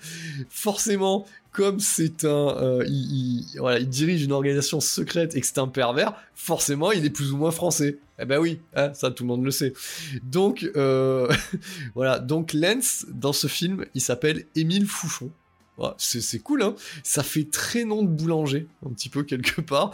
forcément, 0.50 1.26
comme 1.56 1.80
c'est 1.80 2.26
un, 2.26 2.54
euh, 2.58 2.84
il, 2.86 3.46
voilà, 3.58 3.78
il 3.78 3.88
dirige 3.88 4.22
une 4.22 4.32
organisation 4.32 4.78
secrète 4.78 5.34
et 5.34 5.40
que 5.40 5.46
c'est 5.46 5.56
un 5.56 5.68
pervers, 5.68 6.12
forcément, 6.34 6.92
il 6.92 7.06
est 7.06 7.10
plus 7.10 7.32
ou 7.32 7.38
moins 7.38 7.50
français. 7.50 7.98
Eh 8.18 8.26
ben 8.26 8.38
oui, 8.38 8.60
hein, 8.74 8.92
ça 8.92 9.10
tout 9.10 9.22
le 9.22 9.28
monde 9.28 9.42
le 9.42 9.50
sait. 9.50 9.72
Donc 10.22 10.70
euh, 10.76 11.32
voilà, 11.94 12.18
donc 12.18 12.52
Lens 12.52 13.06
dans 13.08 13.32
ce 13.32 13.46
film, 13.46 13.86
il 13.94 14.02
s'appelle 14.02 14.44
Émile 14.54 14.86
Fouchon. 14.86 15.30
c'est 15.96 16.40
cool, 16.40 16.62
hein 16.62 16.74
Ça 17.02 17.22
fait 17.22 17.50
très 17.50 17.84
nom 17.84 18.02
de 18.02 18.08
boulanger, 18.08 18.66
un 18.84 18.90
petit 18.90 19.08
peu 19.08 19.22
quelque 19.22 19.62
part. 19.62 19.92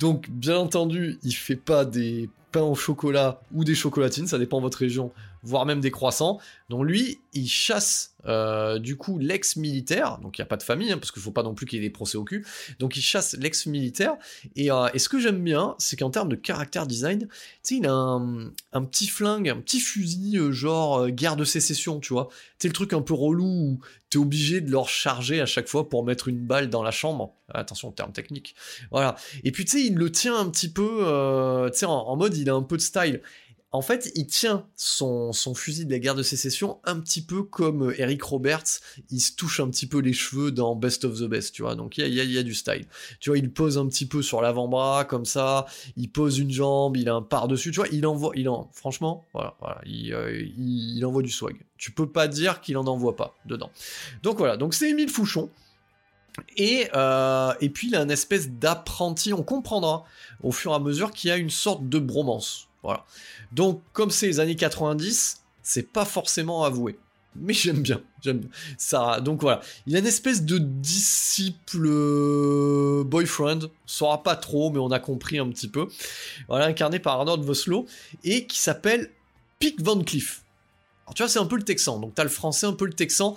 Donc, 0.00 0.28
bien 0.30 0.56
entendu, 0.56 1.18
il 1.22 1.34
fait 1.34 1.54
pas 1.54 1.84
des 1.84 2.28
pains 2.50 2.62
au 2.62 2.74
chocolat 2.74 3.40
ou 3.52 3.62
des 3.62 3.76
chocolatines, 3.76 4.26
ça 4.26 4.38
dépend 4.38 4.58
de 4.58 4.62
votre 4.62 4.78
région 4.78 5.12
voire 5.44 5.66
même 5.66 5.80
des 5.80 5.90
croissants. 5.90 6.40
Donc 6.70 6.84
lui, 6.84 7.20
il 7.34 7.48
chasse 7.48 8.14
euh, 8.26 8.78
du 8.78 8.96
coup 8.96 9.18
l'ex-militaire, 9.18 10.18
donc 10.18 10.38
il 10.38 10.40
n'y 10.40 10.44
a 10.44 10.46
pas 10.46 10.56
de 10.56 10.62
famille, 10.62 10.90
hein, 10.90 10.98
parce 10.98 11.12
qu'il 11.12 11.20
ne 11.20 11.24
faut 11.24 11.30
pas 11.30 11.42
non 11.42 11.54
plus 11.54 11.66
qu'il 11.66 11.78
ait 11.78 11.82
des 11.82 11.90
procès 11.90 12.16
au 12.16 12.24
cul. 12.24 12.46
Donc 12.78 12.96
il 12.96 13.02
chasse 13.02 13.36
l'ex-militaire. 13.38 14.14
Et, 14.56 14.70
euh, 14.70 14.88
et, 14.94 14.98
ce 14.98 15.08
que 15.08 15.20
j'aime 15.20 15.42
bien, 15.42 15.74
c'est 15.78 15.96
qu'en 15.96 16.10
termes 16.10 16.30
de 16.30 16.36
caractère 16.36 16.86
design, 16.86 17.28
tu 17.28 17.28
sais, 17.62 17.76
il 17.76 17.86
a 17.86 17.92
un, 17.92 18.84
petit 18.84 19.06
flingue, 19.06 19.48
un 19.48 19.60
petit 19.60 19.80
fusil, 19.80 20.38
euh, 20.38 20.52
genre 20.52 21.08
guerre 21.10 21.36
de 21.36 21.44
sécession, 21.44 22.00
tu 22.00 22.14
vois. 22.14 22.28
C'est 22.58 22.68
le 22.68 22.74
truc 22.74 22.94
un 22.94 23.02
peu 23.02 23.14
relou 23.14 23.44
où 23.44 23.80
es 24.12 24.16
obligé 24.16 24.60
de 24.60 24.70
le 24.70 24.78
recharger 24.78 25.40
à 25.40 25.46
chaque 25.46 25.66
fois 25.66 25.88
pour 25.88 26.04
mettre 26.04 26.28
une 26.28 26.38
balle 26.38 26.70
dans 26.70 26.84
la 26.84 26.92
chambre. 26.92 27.34
Attention, 27.52 27.90
terme 27.90 28.12
technique. 28.12 28.54
Voilà. 28.92 29.16
Et 29.42 29.50
puis 29.50 29.64
tu 29.64 29.72
sais, 29.72 29.84
il 29.84 29.96
le 29.96 30.10
tient 30.10 30.36
un 30.38 30.48
petit 30.48 30.70
peu, 30.70 31.68
tu 31.72 31.78
sais, 31.78 31.86
en 31.86 32.16
mode 32.16 32.36
il 32.36 32.48
a 32.48 32.54
un 32.54 32.62
peu 32.62 32.76
de 32.76 32.82
style 32.82 33.20
en 33.74 33.82
fait, 33.82 34.12
il 34.14 34.28
tient 34.28 34.68
son, 34.76 35.32
fusil 35.52 35.84
de 35.84 35.90
la 35.90 35.98
guerre 35.98 36.14
de 36.14 36.22
sécession 36.22 36.78
un 36.84 37.00
petit 37.00 37.22
peu 37.22 37.42
comme 37.42 37.88
euh, 37.88 38.00
Eric 38.00 38.22
Roberts, 38.22 38.78
il 39.10 39.18
se 39.18 39.34
touche 39.34 39.58
un 39.58 39.68
petit 39.68 39.88
peu 39.88 39.98
les 39.98 40.12
cheveux 40.12 40.52
dans 40.52 40.76
Best 40.76 41.04
of 41.04 41.18
the 41.18 41.24
Best, 41.24 41.56
tu 41.56 41.62
vois, 41.62 41.74
donc 41.74 41.98
il 41.98 42.06
y 42.14 42.38
a, 42.38 42.42
du 42.44 42.54
style. 42.54 42.86
Tu 43.18 43.30
vois, 43.30 43.38
il 43.38 43.50
pose 43.50 43.76
un 43.76 43.88
petit 43.88 44.06
peu 44.06 44.22
sur 44.22 44.40
l'avant-bras, 44.40 45.04
comme 45.04 45.24
ça, 45.24 45.66
il 45.96 46.08
pose 46.08 46.38
une 46.38 46.52
jambe, 46.52 46.96
il 46.96 47.08
a 47.08 47.14
un 47.14 47.22
par-dessus, 47.22 47.72
tu 47.72 47.80
vois, 47.80 47.88
il 47.90 48.06
envoie, 48.06 48.30
il 48.36 48.48
en, 48.48 48.70
franchement, 48.72 49.26
voilà, 49.32 49.56
euh, 49.88 50.46
il, 50.56 51.04
envoie 51.04 51.22
du 51.22 51.30
swag. 51.30 51.56
Tu 51.76 51.90
peux 51.90 52.08
pas 52.08 52.28
dire 52.28 52.60
qu'il 52.60 52.76
en 52.76 52.86
envoie 52.86 53.16
pas 53.16 53.34
dedans. 53.44 53.72
Donc 54.22 54.38
voilà, 54.38 54.56
donc 54.56 54.74
c'est 54.74 54.88
Émile 54.88 55.10
Fouchon. 55.10 55.50
Et, 56.56 56.86
euh, 56.94 57.52
et 57.60 57.70
puis 57.70 57.88
il 57.88 57.96
a 57.96 58.02
une 58.02 58.12
espèce 58.12 58.50
d'apprenti, 58.50 59.32
on 59.32 59.42
comprendra 59.42 60.04
au 60.44 60.52
fur 60.52 60.70
et 60.70 60.74
à 60.76 60.78
mesure 60.78 61.10
qu'il 61.10 61.30
y 61.30 61.32
a 61.32 61.36
une 61.36 61.50
sorte 61.50 61.88
de 61.88 61.98
bromance. 61.98 62.68
Voilà. 62.84 63.06
Donc, 63.52 63.82
comme 63.92 64.10
c'est 64.10 64.26
les 64.26 64.40
années 64.40 64.56
90, 64.56 65.42
c'est 65.62 65.92
pas 65.92 66.04
forcément 66.04 66.64
avoué. 66.64 66.98
Mais 67.36 67.52
j'aime 67.52 67.82
bien, 67.82 68.00
j'aime. 68.22 68.48
Ça, 68.78 69.20
donc 69.20 69.40
voilà. 69.40 69.60
Il 69.86 69.96
a 69.96 69.98
une 69.98 70.06
espèce 70.06 70.44
de 70.44 70.58
disciple 70.58 71.84
euh, 71.84 73.02
boyfriend. 73.04 73.64
On 73.64 73.70
saura 73.86 74.22
pas 74.22 74.36
trop, 74.36 74.70
mais 74.70 74.78
on 74.78 74.92
a 74.92 75.00
compris 75.00 75.38
un 75.38 75.48
petit 75.48 75.68
peu. 75.68 75.88
Voilà, 76.48 76.66
incarné 76.66 77.00
par 77.00 77.14
Arnold 77.14 77.42
Voslo. 77.42 77.86
Et 78.22 78.46
qui 78.46 78.60
s'appelle 78.60 79.10
Pick 79.58 79.82
Van 79.82 80.00
Cleef. 80.00 80.42
Tu 81.14 81.22
vois, 81.22 81.28
c'est 81.28 81.40
un 81.40 81.46
peu 81.46 81.56
le 81.56 81.64
texan. 81.64 81.98
Donc 81.98 82.14
t'as 82.14 82.22
le 82.22 82.30
français, 82.30 82.66
un 82.66 82.72
peu 82.72 82.86
le 82.86 82.92
texan. 82.92 83.36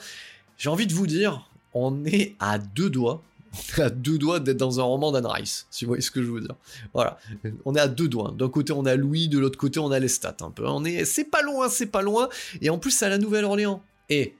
J'ai 0.57 0.69
envie 0.69 0.87
de 0.87 0.93
vous 0.93 1.07
dire, 1.07 1.49
on 1.73 2.05
est 2.05 2.35
à 2.39 2.59
deux 2.59 2.89
doigts 2.89 3.23
à 3.77 3.89
deux 3.89 4.17
doigts 4.17 4.39
d'être 4.39 4.57
dans 4.57 4.79
un 4.79 4.83
roman 4.83 5.11
d'Anne 5.11 5.25
Rice, 5.25 5.67
si 5.69 5.85
vous 5.85 5.89
voyez 5.89 6.01
ce 6.01 6.11
que 6.11 6.21
je 6.21 6.29
veux 6.29 6.41
dire. 6.41 6.55
Voilà, 6.93 7.17
on 7.65 7.75
est 7.75 7.79
à 7.79 7.87
deux 7.87 8.07
doigts. 8.07 8.33
D'un 8.37 8.49
côté 8.49 8.73
on 8.73 8.85
a 8.85 8.95
Louis, 8.95 9.27
de 9.27 9.39
l'autre 9.39 9.57
côté 9.57 9.79
on 9.79 9.91
a 9.91 9.99
Lestat 9.99 10.37
un 10.41 10.51
peu. 10.51 10.67
On 10.67 10.83
est, 10.85 11.05
c'est 11.05 11.25
pas 11.25 11.41
loin, 11.41 11.69
c'est 11.69 11.87
pas 11.87 12.01
loin. 12.01 12.29
Et 12.61 12.69
en 12.69 12.77
plus 12.77 12.91
c'est 12.91 13.05
à 13.05 13.09
la 13.09 13.17
Nouvelle-Orléans. 13.17 13.81
Et 14.09 14.35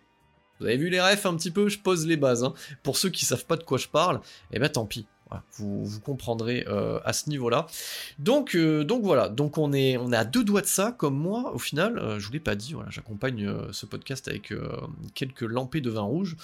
vous 0.59 0.65
avez 0.65 0.77
vu 0.77 0.89
les 0.89 1.01
refs 1.01 1.25
un 1.25 1.35
petit 1.35 1.51
peu, 1.51 1.69
je 1.69 1.79
pose 1.79 2.05
les 2.07 2.17
bases. 2.17 2.43
Hein. 2.43 2.53
Pour 2.83 2.97
ceux 2.97 3.09
qui 3.09 3.25
savent 3.25 3.45
pas 3.45 3.57
de 3.57 3.63
quoi 3.63 3.77
je 3.77 3.87
parle, 3.87 4.21
eh 4.51 4.59
ben 4.59 4.69
tant 4.69 4.85
pis. 4.85 5.05
Vous, 5.53 5.85
vous, 5.85 5.99
comprendrez 5.99 6.65
euh, 6.67 6.99
à 7.03 7.13
ce 7.13 7.29
niveau-là. 7.29 7.67
Donc, 8.19 8.55
euh, 8.55 8.85
voilà, 9.01 9.29
donc 9.29 9.57
on 9.57 9.73
est, 9.73 9.97
à 10.13 10.25
deux 10.25 10.43
doigts 10.43 10.61
de 10.61 10.67
ça, 10.67 10.91
comme 10.97 11.17
moi, 11.17 11.53
au 11.53 11.59
final, 11.59 11.97
euh, 11.97 12.19
je 12.19 12.27
vous 12.27 12.33
l'ai 12.33 12.39
pas 12.39 12.55
dit, 12.55 12.73
voilà, 12.73 12.89
j'accompagne 12.89 13.51
ce 13.71 13.85
podcast 13.85 14.27
avec 14.27 14.53
quelques 15.13 15.41
lampées 15.41 15.81
de 15.81 15.89
vin 15.89 16.01
rouge, 16.01 16.35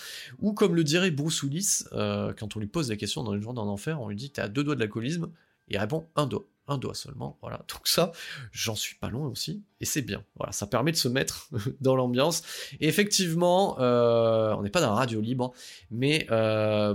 ou 0.41 0.53
comme 0.53 0.75
le 0.75 0.83
dirait 0.83 1.11
Bruce 1.11 1.43
quand 1.91 2.55
on 2.55 2.59
lui 2.59 2.67
pose 2.67 2.89
la 2.89 2.95
question 2.95 3.23
dans 3.23 3.33
les 3.33 3.41
jours 3.41 3.53
d'en 3.53 3.67
enfer, 3.67 3.99
on 4.01 4.07
lui 4.07 4.15
dit 4.15 4.29
t'es 4.29 4.41
à 4.41 4.47
deux 4.47 4.63
doigts 4.63 4.75
de 4.75 4.79
l'alcoolisme, 4.79 5.29
il 5.67 5.77
répond 5.77 6.05
un 6.15 6.27
doigt. 6.27 6.45
Un 6.65 6.77
doigt 6.77 6.93
seulement, 6.93 7.37
voilà. 7.41 7.57
Donc 7.67 7.81
ça, 7.85 8.13
j'en 8.53 8.75
suis 8.75 8.95
pas 8.95 9.09
loin 9.09 9.27
aussi, 9.27 9.61
et 9.81 9.85
c'est 9.85 10.01
bien. 10.01 10.23
Voilà, 10.37 10.53
ça 10.53 10.65
permet 10.65 10.93
de 10.93 10.97
se 10.97 11.09
mettre 11.09 11.49
dans 11.81 11.97
l'ambiance. 11.97 12.41
Et 12.79 12.87
effectivement, 12.87 13.77
on 13.79 14.61
n'est 14.61 14.69
pas 14.69 14.79
dans 14.79 14.91
la 14.91 14.95
radio 14.95 15.19
libre, 15.19 15.51
mais 15.91 16.25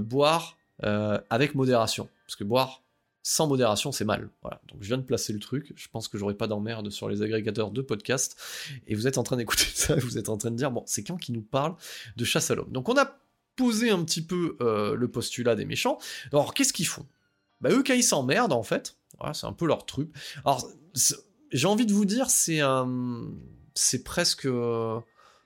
boire 0.01 0.58
euh, 0.85 1.21
avec 1.31 1.55
modération. 1.55 2.09
Parce 2.27 2.37
que 2.37 2.45
boire 2.45 2.83
sans 3.23 3.47
modération, 3.47 3.93
c'est 3.93 4.05
mal. 4.05 4.31
Voilà. 4.43 4.61
Donc 4.69 4.79
je 4.81 4.87
viens 4.87 4.97
de 4.97 5.03
placer 5.03 5.33
le 5.33 5.39
truc. 5.39 5.73
Je 5.77 5.89
pense 5.89 6.09
que 6.09 6.17
j'aurai 6.17 6.35
pas 6.35 6.47
d'emmerde 6.47 6.89
sur 6.91 7.09
les 7.09 7.21
agrégateurs 7.21 7.71
de 7.71 7.83
podcasts. 7.83 8.41
Et 8.87 8.95
vous 8.95 9.07
êtes 9.07 9.19
en 9.19 9.23
train 9.23 9.37
d'écouter 9.37 9.65
ça, 9.75 9.97
vous 9.97 10.19
êtes 10.19 10.29
en 10.29 10.39
train 10.39 10.51
de 10.51 10.57
dire, 10.57 10.71
bon, 10.71 10.83
c'est 10.87 11.03
quand 11.03 11.17
qui 11.17 11.33
nous 11.33 11.43
parle 11.43 11.75
de 12.17 12.25
chasse 12.25 12.51
à 12.51 12.55
l'homme. 12.55 12.73
Donc 12.73 12.89
on 12.89 12.97
a 12.97 13.19
posé 13.57 13.91
un 13.91 14.03
petit 14.05 14.23
peu 14.23 14.57
euh, 14.61 14.95
le 14.95 15.11
postulat 15.11 15.57
des 15.57 15.65
méchants. 15.65 15.99
Alors 16.33 16.55
qu'est-ce 16.55 16.73
qu'ils 16.73 16.87
font? 16.87 17.07
Bah 17.61 17.71
eux, 17.71 17.83
quand 17.85 17.95
ils 17.95 18.05
s'emmerdent, 18.05 18.53
en 18.53 18.63
fait, 18.63 18.97
voilà, 19.19 19.35
c'est 19.35 19.47
un 19.47 19.53
peu 19.53 19.67
leur 19.67 19.85
truc. 19.85 20.11
Alors 20.45 20.67
j'ai 21.53 21.67
envie 21.67 21.87
de 21.87 21.93
vous 21.93 22.05
dire, 22.05 22.31
c'est 22.31 22.61
c'est 23.75 24.05
presque... 24.05 24.49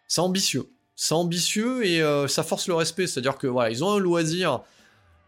c'est 0.09 0.21
ambitieux. 0.21 0.71
C'est 0.95 1.15
ambitieux 1.15 1.85
et 1.85 2.01
euh, 2.03 2.29
ça 2.29 2.43
force 2.43 2.69
le 2.69 2.75
respect. 2.75 3.07
C'est-à-dire 3.07 3.39
que 3.39 3.47
voilà, 3.47 3.71
ils 3.71 3.83
ont 3.83 3.91
un 3.91 3.99
loisir 3.99 4.63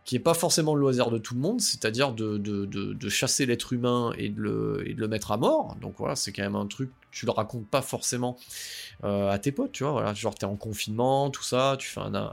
qui 0.05 0.17
est 0.17 0.21
pas 0.21 0.35
forcément 0.35 0.75
le 0.75 0.81
loisir 0.83 1.11
de 1.11 1.19
tout 1.19 1.35
le 1.35 1.41
monde, 1.41 1.63
c'est-à-dire 1.63 2.13
de, 2.13 2.37
de, 2.37 2.67
de, 2.67 3.09
chasser 3.09 3.47
l'être 3.47 3.73
humain 3.73 4.13
et 4.19 4.29
de, 4.29 4.41
le, 4.41 4.85
de 4.87 5.01
le 5.01 5.09
mettre 5.09 5.33
à 5.33 5.39
mort. 5.39 5.77
Donc 5.81 5.95
voilà, 5.99 6.15
c'est 6.15 6.31
quand 6.31 6.43
même 6.43 6.57
un 6.57 6.67
truc, 6.67 6.91
tu 7.11 7.25
le 7.25 7.33
racontes 7.33 7.67
pas 7.67 7.81
forcément 7.81 8.37
euh, 9.05 9.31
à 9.31 9.39
tes 9.39 9.51
potes, 9.51 9.73
tu 9.73 9.83
vois, 9.83 9.93
voilà, 9.93 10.13
genre 10.13 10.35
t'es 10.35 10.45
en 10.45 10.57
confinement, 10.57 11.31
tout 11.31 11.43
ça, 11.43 11.77
tu 11.79 11.89
fais 11.89 12.01
un, 12.01 12.33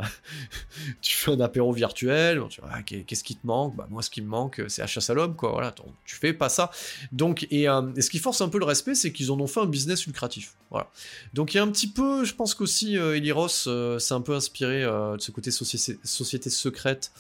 tu 1.02 1.16
fais 1.16 1.32
un 1.32 1.40
apéro 1.40 1.72
virtuel, 1.72 2.42
tu 2.50 2.60
vois, 2.60 2.72
ah, 2.74 2.84
qu'est-ce 2.84 3.24
qui 3.24 3.38
te 3.38 3.48
manque? 3.48 3.76
Bah 3.76 3.88
moi, 3.90 4.02
ce 4.02 4.10
qui 4.10 4.22
me 4.22 4.28
manque, 4.28 4.62
c'est 4.68 4.82
la 4.82 4.88
chasse 4.88 5.10
à 5.10 5.14
l'homme, 5.14 5.36
quoi, 5.38 5.52
voilà, 5.52 5.74
tu 6.04 6.16
fais 6.16 6.34
pas 6.34 6.50
ça. 6.50 6.72
Donc, 7.14 7.48
et, 7.52 7.70
euh, 7.70 7.84
et, 7.96 8.02
ce 8.02 8.10
qui 8.10 8.20
force 8.20 8.42
un 8.42 8.50
peu 8.50 8.60
le 8.60 8.66
respect, 8.66 8.96
c'est 8.96 9.14
qu'ils 9.14 9.32
en 9.32 9.40
ont 9.40 9.48
fait 9.48 9.62
un 9.62 9.66
business 9.66 10.06
lucratif, 10.08 10.56
voilà. 10.72 10.90
Donc 11.34 11.54
il 11.54 11.58
y 11.58 11.60
a 11.62 11.64
un 11.64 11.72
petit 11.72 11.88
peu, 11.88 12.26
je 12.26 12.34
pense 12.34 12.54
qu'aussi, 12.54 12.98
euh, 12.98 13.16
Eliros 13.16 13.68
euh, 13.68 13.98
s'est 13.98 14.14
un 14.14 14.22
peu 14.22 14.36
inspiré 14.36 14.82
de 14.82 15.18
ce 15.20 15.32
côté 15.32 15.52
société 15.52 16.50
secrète 16.50 17.12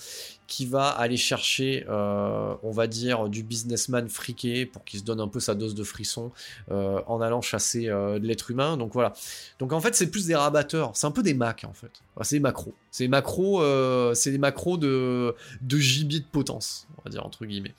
qui 0.51 0.65
va 0.65 0.89
aller 0.89 1.15
chercher, 1.15 1.85
euh, 1.87 2.53
on 2.61 2.71
va 2.71 2.87
dire, 2.87 3.29
du 3.29 3.41
businessman 3.41 4.09
friqué 4.09 4.65
pour 4.65 4.83
qu'il 4.83 4.99
se 4.99 5.05
donne 5.05 5.21
un 5.21 5.29
peu 5.29 5.39
sa 5.39 5.55
dose 5.55 5.75
de 5.75 5.83
frisson 5.85 6.33
euh, 6.71 6.99
en 7.07 7.21
allant 7.21 7.39
chasser 7.39 7.87
euh, 7.87 8.19
de 8.19 8.27
l'être 8.27 8.51
humain. 8.51 8.75
Donc 8.75 8.91
voilà. 8.91 9.13
Donc 9.59 9.71
en 9.71 9.79
fait, 9.79 9.95
c'est 9.95 10.11
plus 10.11 10.25
des 10.25 10.35
rabatteurs. 10.35 10.91
C'est 10.93 11.07
un 11.07 11.11
peu 11.11 11.23
des 11.23 11.33
Macs 11.33 11.63
en 11.63 11.71
fait. 11.71 12.01
c'est 12.23 12.35
des 12.35 12.41
macros. 12.41 12.73
C'est 12.91 13.05
des 13.05 13.07
macros, 13.07 13.63
c'est 14.13 14.31
des 14.31 14.37
macros 14.37 14.77
de, 14.77 15.33
de 15.61 15.77
gibier 15.77 16.19
de 16.19 16.25
potence, 16.25 16.85
on 16.97 17.03
va 17.05 17.09
dire 17.09 17.25
entre 17.25 17.45
guillemets. 17.45 17.73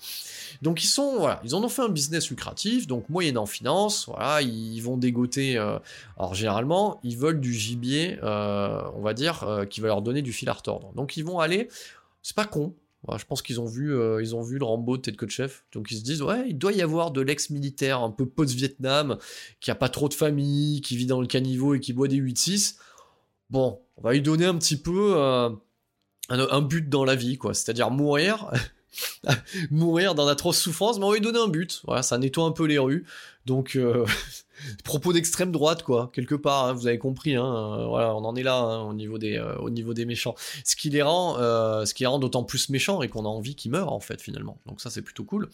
Donc 0.63 0.83
ils 0.83 0.87
sont, 0.87 1.19
voilà, 1.19 1.43
ils 1.45 1.55
en 1.55 1.63
ont 1.63 1.69
fait 1.69 1.83
un 1.83 1.91
business 1.91 2.31
lucratif. 2.31 2.87
Donc 2.87 3.07
moyennant 3.11 3.45
finance, 3.45 4.07
voilà, 4.09 4.41
ils 4.41 4.81
vont 4.81 4.97
dégoter. 4.97 5.59
alors 5.59 6.35
généralement, 6.35 6.99
ils 7.05 7.19
veulent 7.19 7.41
du 7.41 7.53
gibier, 7.53 8.19
on 8.23 9.03
va 9.03 9.13
dire, 9.13 9.67
qui 9.69 9.83
va 9.83 9.89
leur 9.89 10.01
donner 10.01 10.23
du 10.23 10.33
fil 10.33 10.49
à 10.49 10.55
retordre. 10.55 10.91
Donc 10.95 11.19
ils 11.19 11.25
vont 11.27 11.39
aller 11.39 11.69
c'est 12.23 12.37
pas 12.37 12.47
con. 12.47 12.75
je 13.17 13.25
pense 13.25 13.43
qu'ils 13.43 13.61
ont 13.61 13.67
vu, 13.67 13.95
euh, 13.95 14.23
ils 14.23 14.35
ont 14.35 14.43
vu 14.43 14.59
le 14.59 14.65
Rambo 14.65 14.97
de 14.97 15.03
Ted 15.03 15.19
Chef, 15.29 15.65
donc 15.73 15.91
ils 15.91 15.99
se 15.99 16.05
disent 16.05 16.23
ouais, 16.23 16.47
il 16.49 16.59
doit 16.59 16.73
y 16.73 16.83
avoir 16.83 17.11
de 17.11 17.21
l'ex-militaire 17.21 18.01
un 18.01 18.11
peu 18.11 18.27
post-Vietnam 18.27 19.19
qui 19.61 19.71
a 19.71 19.75
pas 19.75 19.89
trop 19.89 20.09
de 20.09 20.15
famille, 20.15 20.81
qui 20.81 20.97
vit 20.97 21.07
dans 21.07 21.21
le 21.21 21.27
caniveau 21.27 21.75
et 21.75 21.81
qui 21.81 21.93
boit 21.93 22.09
des 22.09 22.19
8-6. 22.19 22.77
Bon, 23.51 23.81
on 23.97 24.03
va 24.03 24.13
lui 24.13 24.23
donner 24.23 24.47
un 24.47 24.57
petit 24.57 24.77
peu 24.77 25.15
euh, 25.17 25.51
un, 26.31 26.61
but 26.63 26.89
dans 26.89 27.05
la 27.05 27.15
vie, 27.15 27.37
quoi. 27.37 27.55
C'est-à-dire 27.55 27.91
mourir, 27.91 28.51
mourir 29.71 30.15
dans 30.15 30.27
d'atroces 30.27 30.59
souffrances, 30.59 30.99
mais 30.99 31.05
on 31.05 31.09
va 31.09 31.15
lui 31.17 31.21
donner 31.21 31.41
un 31.41 31.49
but. 31.49 31.83
Voilà, 31.85 32.03
ça 32.03 32.19
nettoie 32.19 32.45
un 32.45 32.53
peu 32.53 32.65
les 32.65 32.79
rues. 32.79 33.05
Donc, 33.45 33.75
euh, 33.75 34.07
propos 34.85 35.13
d'extrême 35.13 35.51
droite, 35.51 35.83
quoi, 35.83 36.11
quelque 36.15 36.35
part, 36.35 36.67
hein, 36.67 36.73
vous 36.75 36.87
avez 36.87 36.99
compris, 36.99 37.35
hein, 37.35 37.45
euh, 37.45 37.87
voilà, 37.87 38.15
on 38.15 38.25
en 38.25 38.37
est 38.37 38.45
là 38.45 38.57
hein, 38.57 38.83
au, 38.83 38.95
niveau 38.95 39.19
des, 39.19 39.37
euh, 39.37 39.57
au 39.57 39.69
niveau 39.69 39.95
des 39.95 40.05
méchants. 40.05 40.37
Ce 40.65 40.77
qui 40.77 40.91
les 40.91 41.03
rend, 41.03 41.37
ce 41.39 42.07
rend 42.07 42.19
d'autant 42.19 42.45
plus 42.45 42.69
méchants 42.69 43.03
et 43.03 43.09
qu'on 43.09 43.25
a 43.25 43.29
envie 43.29 43.55
qu'ils 43.57 43.73
meurent, 43.73 43.93
en 43.93 44.01
fait, 44.01 44.21
finalement. 44.21 44.59
Donc 44.67 44.81
ça, 44.81 44.91
c'est 44.91 45.03
plutôt 45.03 45.25
cool. 45.25 45.49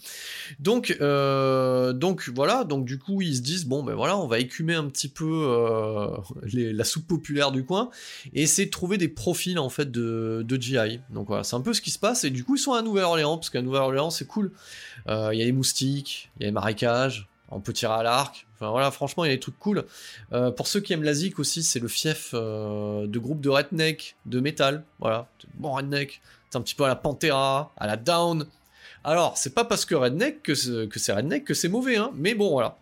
Donc, 0.59 0.99
donc 0.99 2.29
voilà, 2.35 2.65
donc 2.65 2.85
du 2.85 2.99
coup, 2.99 3.23
ils 3.23 3.37
se 3.37 3.41
disent, 3.41 3.67
bon, 3.67 3.83
ben 3.83 3.95
voilà, 3.95 4.19
on 4.19 4.27
va 4.27 4.39
écumer 4.39 4.75
un 4.75 4.87
petit 4.87 5.09
peu 5.09 6.13
la 6.53 6.85
soupe 6.85 7.07
populaire 7.07 7.53
du 7.53 7.65
coin 7.65 7.91
et 8.35 8.43
essayer 8.43 8.67
de 8.67 8.71
trouver 8.71 8.99
des 8.99 9.09
profils, 9.09 9.59
en 9.59 9.71
fait, 9.71 9.91
de, 9.91 10.45
de 10.47 10.61
GI. 10.61 11.01
Donc 11.11 11.29
voilà, 11.29 11.45
c'est 11.45 11.57
un 11.57 11.61
peu 11.61 11.73
ce 11.73 11.81
qui 11.81 11.91
se 11.91 11.99
passe, 11.99 12.25
et 12.25 12.31
du 12.31 12.45
coup, 12.45 12.57
ils 12.57 12.61
sont 12.61 12.73
à 12.73 12.83
Nouvelle-Orléans, 12.83 13.39
parce 13.39 13.49
qu'à 13.51 13.63
Nouvelle-Orléans, 13.63 14.11
c'est 14.11 14.27
cool. 14.27 14.53
Il 15.07 15.39
y 15.39 15.43
a 15.43 15.45
les 15.45 15.53
moustiques, 15.53 16.31
il 16.37 16.43
y 16.43 16.45
a 16.45 16.49
les 16.49 16.53
marécages, 16.53 17.29
on 17.51 17.61
peut 17.61 17.73
tirer 17.73 17.95
à 17.95 18.03
l'arc. 18.03 18.47
Enfin 18.55 18.71
voilà, 18.71 18.91
franchement, 18.91 19.25
il 19.25 19.29
y 19.29 19.33
a 19.33 19.35
des 19.35 19.41
trucs 19.41 19.59
cool. 19.59 19.85
Euh, 20.33 20.51
pour 20.51 20.67
ceux 20.67 20.81
qui 20.81 20.93
aiment 20.93 21.03
la 21.03 21.15
zik 21.15 21.39
aussi, 21.39 21.63
c'est 21.63 21.81
le 21.81 21.89
fief 21.89 22.31
euh, 22.35 23.07
de 23.07 23.19
groupe 23.19 23.41
de 23.41 23.49
redneck, 23.49 24.17
de 24.27 24.41
métal. 24.41 24.85
Voilà, 24.99 25.29
bon 25.55 25.73
redneck. 25.73 26.21
C'est 26.51 26.59
un 26.59 26.63
petit 26.63 26.75
peu 26.75 26.85
à 26.85 26.89
la 26.89 26.97
Pantera, 26.97 27.73
à 27.77 27.87
la 27.87 27.97
Down. 27.97 28.47
Alors, 29.05 29.37
c'est 29.37 29.55
pas 29.55 29.65
parce 29.65 29.85
que 29.85 29.95
redneck 29.95 30.43
que 30.43 30.55
c'est 30.55 31.13
redneck 31.13 31.45
que 31.45 31.55
c'est 31.55 31.69
mauvais, 31.69 31.97
hein. 31.97 32.11
Mais 32.15 32.35
bon, 32.35 32.51
voilà. 32.51 32.77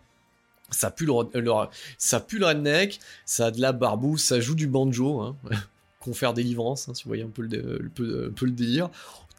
Ça 0.69 0.91
pue 0.91 1.05
le, 1.05 1.13
redneck, 1.13 2.99
ça 3.25 3.45
a 3.45 3.51
de 3.51 3.61
la 3.61 3.71
barbouze, 3.71 4.21
ça 4.21 4.39
joue 4.41 4.55
du 4.55 4.67
banjo, 4.67 5.21
hein. 5.21 5.35
Confère 5.99 6.33
délivrance, 6.33 6.87
hein, 6.87 6.93
si 6.93 7.03
vous 7.03 7.09
voyez 7.09 7.23
un 7.23 7.29
peu 7.29 7.41
le, 7.41 7.89
peu 7.89 8.45
le 8.45 8.51
délire 8.51 8.89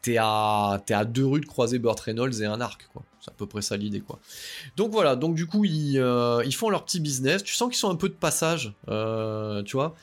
t'es 0.03 0.17
à, 0.19 0.81
deux 1.07 1.27
rues 1.27 1.41
de 1.41 1.47
croiser 1.47 1.79
Burt 1.79 1.99
Reynolds 1.99 2.43
et 2.43 2.47
un 2.47 2.61
arc, 2.61 2.89
quoi. 2.93 3.03
C'est 3.21 3.31
à 3.31 3.35
peu 3.35 3.47
près 3.47 3.63
ça 3.63 3.77
l'idée, 3.77 4.01
quoi. 4.01 4.21
Donc 4.77 4.93
voilà, 4.93 5.17
donc 5.17 5.35
du 5.35 5.47
coup, 5.47 5.65
ils, 5.65 5.99
euh, 5.99 6.49
font 6.53 6.71
leur 6.71 6.85
petit 6.85 7.01
business. 7.01 7.43
Tu 7.43 7.55
sens 7.55 7.69
qu'ils 7.69 7.79
sont 7.79 7.91
un 7.91 7.97
peu 7.97 8.09
de 8.09 8.15
passage, 8.15 8.75
euh, 8.89 9.63
tu 9.63 9.77
vois 9.77 9.95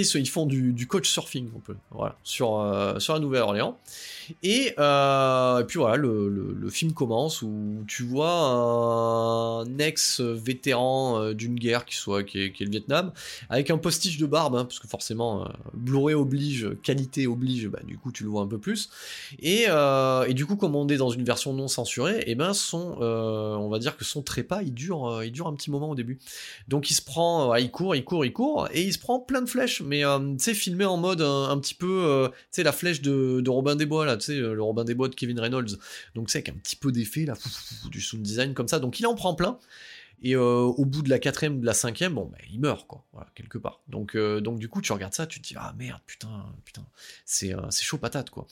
ils 0.00 0.28
font 0.28 0.46
du, 0.46 0.86
coach 0.86 1.08
surfing 1.08 1.50
voilà, 1.90 2.16
sur, 2.22 2.60
euh, 2.60 2.98
sur 2.98 3.14
la 3.14 3.20
Nouvelle-Orléans. 3.20 3.78
Euh, 4.44 5.60
et, 5.60 5.64
puis 5.66 5.78
voilà, 5.78 5.96
le, 5.96 6.68
film 6.70 6.92
commence 6.92 7.42
où 7.42 7.84
tu 7.86 8.02
vois 8.02 8.32
un 8.32 9.78
ex-vétéran 9.78 11.20
euh, 11.20 11.34
d'une 11.34 11.54
guerre 11.54 11.84
qui, 11.84 11.96
soit, 11.96 12.22
qui 12.22 12.38
est, 12.38 12.60
le 12.60 12.70
Vietnam, 12.70 13.12
avec 13.50 13.70
un 13.70 13.78
postiche 13.78 14.16
de 14.16 14.26
barbe, 14.26 14.56
hein, 14.56 14.64
parce 14.64 14.78
que 14.78 14.88
forcément, 14.88 15.46
Blu-ray 15.74 16.14
oblige, 16.14 16.70
qualité 16.82 17.26
oblige, 17.26 17.68
bah, 17.68 17.80
du 17.84 17.98
coup 17.98 18.12
tu 18.12 18.22
le 18.22 18.30
vois 18.30 18.42
un 18.42 18.46
peu 18.46 18.58
plus. 18.58 18.88
Et, 19.40 19.66
du 20.32 20.46
coup, 20.46 20.56
comme 20.56 20.76
on 20.76 20.88
est 20.88 20.96
dans 20.96 21.10
une 21.10 21.24
version 21.24 21.52
non 21.52 21.68
censurée, 21.68 22.20
et 22.20 22.32
eh 22.32 22.34
ben 22.34 22.54
son, 22.54 22.96
on 23.00 23.68
va 23.68 23.78
dire 23.78 23.96
que 23.96 24.04
son 24.04 24.22
trépas, 24.22 24.62
il 24.62 24.72
dure, 24.72 25.22
il 25.22 25.32
dure 25.32 25.46
un 25.46 25.54
petit 25.54 25.70
moment 25.70 25.90
au 25.90 25.94
début. 25.94 26.18
Donc 26.68 26.90
il 26.90 26.94
se 26.94 27.02
prend, 27.02 27.54
il 27.56 27.70
court, 27.70 27.94
il 27.94 28.04
court, 28.04 28.24
il 28.24 28.32
court, 28.32 28.68
et 28.72 28.82
il 28.82 28.92
se 28.92 28.98
prend 28.98 29.20
plein 29.20 29.42
de 29.42 29.48
flèches 29.48 29.81
mais 29.84 30.04
euh, 30.04 30.18
tu 30.18 30.44
sais, 30.44 30.54
filmé 30.54 30.84
en 30.84 30.96
mode 30.96 31.20
un, 31.22 31.58
petit 31.58 31.74
peu, 31.74 32.04
euh, 32.04 32.28
tu 32.28 32.34
sais, 32.52 32.62
la 32.62 32.72
flèche 32.72 33.02
de, 33.02 33.42
Robin 33.48 33.76
des 33.76 33.86
Bois, 33.86 34.06
là, 34.06 34.16
tu 34.16 34.26
sais, 34.26 34.38
euh, 34.38 34.54
le 34.54 34.62
Robin 34.62 34.84
des 34.84 34.94
Bois 34.94 35.08
de 35.08 35.14
Kevin 35.14 35.38
Reynolds. 35.38 35.78
Donc, 36.14 36.30
c'est 36.30 36.38
avec 36.38 36.48
un 36.50 36.58
petit 36.58 36.76
peu 36.76 36.92
d'effet, 36.92 37.24
là, 37.24 37.34
du 37.90 38.00
sound 38.00 38.22
design 38.22 38.54
comme 38.54 38.68
ça. 38.68 38.78
Donc, 38.78 39.00
il 39.00 39.06
en 39.06 39.14
prend 39.14 39.34
plein. 39.34 39.58
Et 40.22 40.36
au 40.36 40.84
bout 40.84 41.02
de 41.02 41.10
la 41.10 41.18
quatrième, 41.18 41.60
de 41.60 41.66
la 41.66 41.74
cinquième, 41.74 42.14
bon, 42.14 42.26
bah, 42.26 42.38
il 42.50 42.60
meurt, 42.60 42.86
quoi, 42.86 43.04
quelque 43.34 43.58
part. 43.58 43.80
Donc, 43.88 44.16
donc 44.16 44.58
du 44.58 44.68
coup, 44.68 44.80
tu 44.80 44.92
regardes 44.92 45.14
ça, 45.14 45.26
tu 45.26 45.40
te 45.40 45.48
dis, 45.48 45.54
ah 45.56 45.74
merde, 45.76 46.00
putain, 46.06 46.46
putain, 46.64 46.84
c'est 47.24 47.52
c'est 47.70 47.84
chaud 47.84 47.98
patate, 47.98 48.30
quoi. 48.30 48.46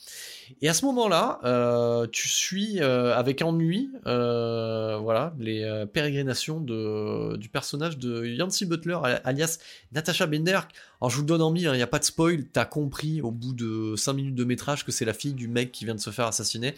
Et 0.61 0.69
à 0.69 0.73
ce 0.73 0.85
moment-là, 0.85 2.07
tu 2.11 2.27
suis 2.27 2.81
avec 2.81 3.41
ennui, 3.41 3.89
voilà, 4.03 5.33
les 5.39 5.85
pérégrinations 5.93 6.59
de, 6.59 7.37
du 7.37 7.49
personnage 7.49 7.97
de 7.97 8.25
Yancy 8.25 8.65
Butler, 8.65 8.99
alias 9.23 9.59
Natasha 9.91 10.27
Bender, 10.27 10.59
alors 11.01 11.09
je 11.09 11.15
vous 11.15 11.23
le 11.23 11.27
donne 11.27 11.41
en 11.41 11.51
mille, 11.51 11.69
il 11.71 11.77
n'y 11.77 11.81
a 11.81 11.87
pas 11.87 11.99
de 11.99 12.03
spoil, 12.03 12.45
t'as 12.45 12.65
compris 12.65 13.21
au 13.21 13.31
bout 13.31 13.53
de 13.53 13.95
5 13.95 14.13
minutes 14.13 14.35
de 14.35 14.43
métrage 14.43 14.85
que 14.85 14.91
c'est 14.91 15.05
la 15.05 15.13
fille 15.13 15.33
du 15.33 15.47
mec 15.47 15.71
qui 15.71 15.85
vient 15.85 15.95
de 15.95 15.99
se 15.99 16.11
faire 16.11 16.27
assassiner 16.27 16.75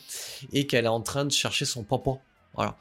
et 0.54 0.66
qu'elle 0.66 0.86
est 0.86 0.90
en 0.90 1.02
train 1.02 1.26
de 1.26 1.32
chercher 1.32 1.66
son 1.66 1.84
papa. 1.84 2.12
Voilà. 2.54 2.78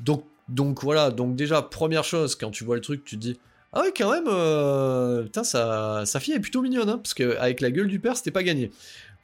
Donc, 0.00 0.24
donc 0.48 0.82
voilà, 0.82 1.10
donc 1.10 1.36
déjà, 1.36 1.62
première 1.62 2.04
chose, 2.04 2.36
quand 2.36 2.50
tu 2.50 2.64
vois 2.64 2.76
le 2.76 2.82
truc, 2.82 3.04
tu 3.04 3.16
te 3.16 3.20
dis 3.20 3.38
Ah 3.72 3.82
ouais, 3.82 3.92
quand 3.96 4.10
même, 4.10 4.26
euh, 4.28 5.22
putain, 5.22 5.44
sa, 5.44 6.04
sa, 6.06 6.20
fille 6.20 6.34
est 6.34 6.40
plutôt 6.40 6.62
mignonne, 6.62 6.88
hein, 6.88 6.98
parce 6.98 7.14
qu'avec 7.14 7.60
la 7.60 7.70
gueule 7.70 7.88
du 7.88 8.00
père, 8.00 8.16
c'était 8.16 8.30
pas 8.30 8.42
gagné. 8.42 8.70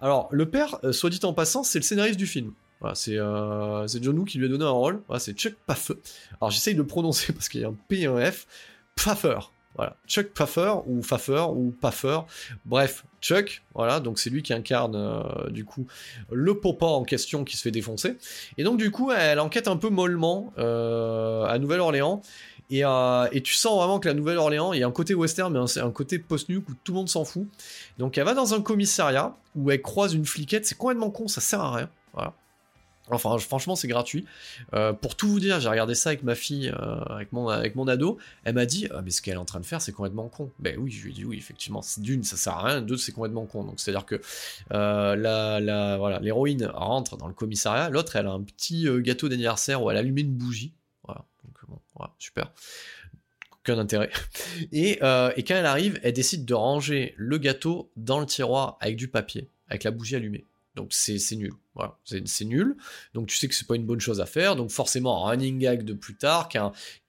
Alors, 0.01 0.29
le 0.31 0.49
père, 0.49 0.79
euh, 0.85 0.93
soit 0.93 1.11
dit 1.11 1.21
en 1.25 1.35
passant, 1.35 1.63
c'est 1.63 1.79
le 1.79 1.85
scénariste 1.85 2.19
du 2.19 2.27
film. 2.27 2.53
Voilà, 2.81 2.95
c'est 2.95 3.19
euh, 3.19 3.87
John 3.87 4.19
Woo 4.19 4.25
qui 4.25 4.39
lui 4.39 4.47
a 4.47 4.49
donné 4.49 4.65
un 4.65 4.71
rôle. 4.71 5.03
C'est 5.19 5.37
Chuck 5.37 5.55
Paffer. 5.67 5.95
Alors 6.41 6.51
j'essaye 6.51 6.75
de 6.75 6.79
le 6.79 6.87
prononcer 6.87 7.33
parce 7.35 7.51
qu'il 7.51 7.61
y 7.61 7.65
a 7.65 7.69
un 7.69 7.77
P 7.89 8.01
et 8.01 8.07
un 8.07 8.19
F. 8.31 8.47
Pfaffer. 8.97 9.39
Voilà, 9.77 9.97
Chuck 10.07 10.33
Pfaffer 10.35 10.75
ou 10.87 11.01
Pfaffer 11.01 11.47
ou 11.55 11.73
Paffer, 11.81 12.21
bref, 12.65 13.05
Chuck, 13.21 13.63
voilà, 13.75 14.01
donc 14.01 14.19
c'est 14.19 14.29
lui 14.29 14.43
qui 14.43 14.53
incarne 14.53 14.97
euh, 14.97 15.49
du 15.51 15.65
coup 15.65 15.87
le 16.31 16.59
popa 16.59 16.87
en 16.87 17.05
question 17.05 17.45
qui 17.45 17.57
se 17.57 17.63
fait 17.63 17.71
défoncer. 17.71 18.17
Et 18.59 18.65
donc 18.65 18.79
du 18.79 18.91
coup, 18.91 19.13
elle 19.13 19.39
enquête 19.39 19.69
un 19.69 19.77
peu 19.77 19.89
mollement 19.89 20.53
euh, 20.59 21.45
à 21.45 21.59
Nouvelle-Orléans. 21.59 22.21
Et, 22.73 22.85
euh, 22.85 23.27
et, 23.33 23.43
tu 23.43 23.55
sens 23.55 23.77
vraiment 23.77 23.99
que 23.99 24.07
la 24.07 24.15
Nouvelle-Orléans, 24.15 24.73
il 24.73 24.81
y 24.81 24.85
a 24.85 24.87
un 24.87 24.93
côté 24.93 25.13
western, 25.15 25.53
mais 25.53 25.67
c'est 25.67 25.81
un 25.81 25.91
côté 25.91 26.21
post-nuke 26.21 26.69
où 26.69 26.75
tout 26.85 26.93
le 26.93 26.99
monde 26.99 27.09
s'en 27.09 27.25
fout. 27.25 27.49
Donc 27.99 28.17
elle 28.17 28.25
va 28.25 28.35
dans 28.35 28.55
un 28.55 28.61
commissariat 28.63 29.37
où 29.57 29.71
elle 29.71 29.83
croise 29.83 30.15
une 30.15 30.25
fliquette, 30.25 30.67
c'est 30.67 30.79
complètement 30.79 31.11
con, 31.11 31.27
ça 31.27 31.41
sert 31.41 31.61
à 31.61 31.75
rien. 31.75 31.91
Voilà. 32.13 32.35
Enfin, 33.13 33.37
franchement, 33.39 33.77
c'est 33.77 33.89
gratuit. 33.89 34.25
Euh, 34.75 34.93
pour 34.93 35.17
tout 35.17 35.29
vous 35.29 35.41
dire, 35.41 35.61
j'ai 35.61 35.69
regardé 35.69 35.95
ça 35.95 36.11
avec 36.11 36.23
ma 36.23 36.35
fille, 36.35 36.69
euh, 36.69 37.01
avec, 37.05 37.33
mon, 37.33 37.49
avec 37.49 37.75
ado. 37.89 38.19
Elle 38.45 38.55
m'a 38.55 38.67
dit, 38.67 38.89
ah, 38.91 39.03
mais 39.03 39.11
ce 39.11 39.23
qu'elle 39.23 39.35
est 39.35 39.39
en 39.39 39.45
train 39.45 39.61
de 39.61 39.67
faire, 39.67 39.83
c'est 39.83 39.93
complètement 39.93 40.29
con. 40.29 40.51
Ben 40.59 40.77
oui, 40.79 40.91
je 40.91 41.05
lui 41.05 41.11
ai 41.11 41.15
dit 41.15 41.25
oui, 41.25 41.37
effectivement. 41.39 41.83
D'une, 41.99 42.25
ça 42.25 42.37
sert 42.37 42.55
à 42.55 42.63
rien. 42.65 42.81
Deux, 42.83 42.97
c'est 42.97 43.13
complètement 43.13 43.47
con. 43.47 43.65
Donc, 43.65 43.81
c'est-à-dire 43.81 44.07
que 44.07 44.21
euh, 44.73 45.97
voilà, 45.99 46.21
l'héroïne 46.21 46.67
rentre 46.67 47.17
dans 47.17 47.29
le 47.29 47.35
commissariat. 47.35 47.89
L'autre, 47.91 48.17
elle 48.17 48.27
a 48.27 48.33
un 48.33 48.43
petit 48.43 48.87
gâteau 49.01 49.29
d'anniversaire 49.29 49.83
où 49.83 49.91
elle 49.91 49.97
a 49.97 50.01
allumé 50.01 50.23
une 50.23 50.35
bougie. 50.35 50.73
Voilà. 51.05 51.25
Donc, 51.45 51.55
bon, 51.69 51.79
voilà, 51.97 52.13
super 52.19 52.51
aucun 53.63 53.79
intérêt. 53.79 54.11
Et, 54.73 54.99
quand 55.01 55.55
elle 55.55 55.67
arrive, 55.67 56.01
elle 56.03 56.13
décide 56.13 56.45
de 56.45 56.55
ranger 56.55 57.15
le 57.17 57.39
gâteau 57.39 57.91
dans 57.97 58.21
le 58.21 58.27
tiroir 58.27 58.79
avec 58.81 58.97
du 58.97 59.09
papier, 59.09 59.49
avec 59.69 59.85
la 59.85 59.91
bougie 59.91 60.17
allumée. 60.17 60.45
Donc 60.77 60.93
c'est 60.93 61.19
nul. 61.35 61.53
Voilà, 61.75 61.99
c'est 62.05 62.45
nul. 62.45 62.77
Donc 63.15 63.27
tu 63.27 63.37
sais 63.37 63.49
que 63.49 63.55
c'est 63.55 63.67
pas 63.67 63.75
une 63.75 63.87
bonne 63.87 64.01
chose 64.01 64.21
à 64.21 64.27
faire. 64.27 64.55
Donc 64.55 64.71
forcément, 64.71 65.27
un 65.27 65.31
running 65.31 65.59
gag 65.59 65.83
de 65.83 65.95
plus 65.95 66.17
tard, 66.17 66.49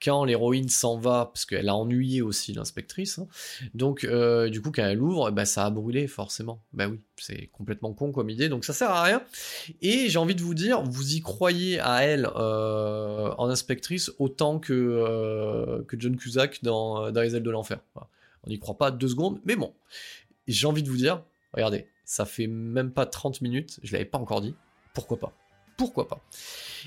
quand, 0.00 0.24
l'héroïne 0.24 0.68
s'en 0.68 0.98
va, 0.98 1.30
parce 1.32 1.44
qu'elle 1.44 1.68
a 1.68 1.74
ennuyé 1.74 2.22
aussi 2.22 2.52
l'inspectrice. 2.52 3.18
Hein. 3.18 3.28
Donc 3.74 4.04
euh, 4.04 4.48
du 4.48 4.60
coup, 4.60 4.72
quand 4.72 4.82
elle 4.82 5.00
ouvre, 5.00 5.30
bah, 5.30 5.44
ça 5.44 5.64
a 5.66 5.70
brûlé 5.70 6.08
forcément. 6.08 6.64
Bah 6.72 6.88
oui, 6.88 7.00
c'est 7.16 7.48
complètement 7.52 7.92
con 7.92 8.10
comme 8.10 8.30
idée. 8.30 8.48
Donc 8.48 8.64
ça 8.64 8.72
sert 8.72 8.90
à 8.90 9.02
rien. 9.02 9.22
Et 9.80 10.08
j'ai 10.08 10.18
envie 10.18 10.34
de 10.34 10.42
vous 10.42 10.54
dire, 10.54 10.82
vous 10.82 11.14
y 11.14 11.20
croyez 11.20 11.78
à 11.80 12.02
elle 12.02 12.28
euh, 12.36 13.32
en 13.38 13.48
inspectrice 13.48 14.10
autant 14.18 14.58
que, 14.58 14.72
euh, 14.72 15.82
que 15.84 15.98
John 15.98 16.16
Cusack 16.16 16.62
dans, 16.64 17.12
dans 17.12 17.20
Les 17.20 17.36
ailes 17.36 17.42
de 17.42 17.50
l'enfer. 17.50 17.78
On 18.44 18.50
n'y 18.50 18.58
croit 18.58 18.76
pas 18.76 18.90
deux 18.90 19.08
secondes, 19.08 19.40
mais 19.44 19.54
bon. 19.54 19.72
J'ai 20.48 20.66
envie 20.66 20.82
de 20.82 20.88
vous 20.88 20.96
dire, 20.96 21.22
regardez, 21.52 21.86
ça 22.12 22.26
fait 22.26 22.46
même 22.46 22.90
pas 22.90 23.06
30 23.06 23.40
minutes, 23.40 23.80
je 23.82 23.94
l'avais 23.94 24.04
pas 24.04 24.18
encore 24.18 24.42
dit. 24.42 24.54
Pourquoi 24.92 25.18
pas? 25.18 25.32
Pourquoi 25.78 26.06
pas? 26.06 26.20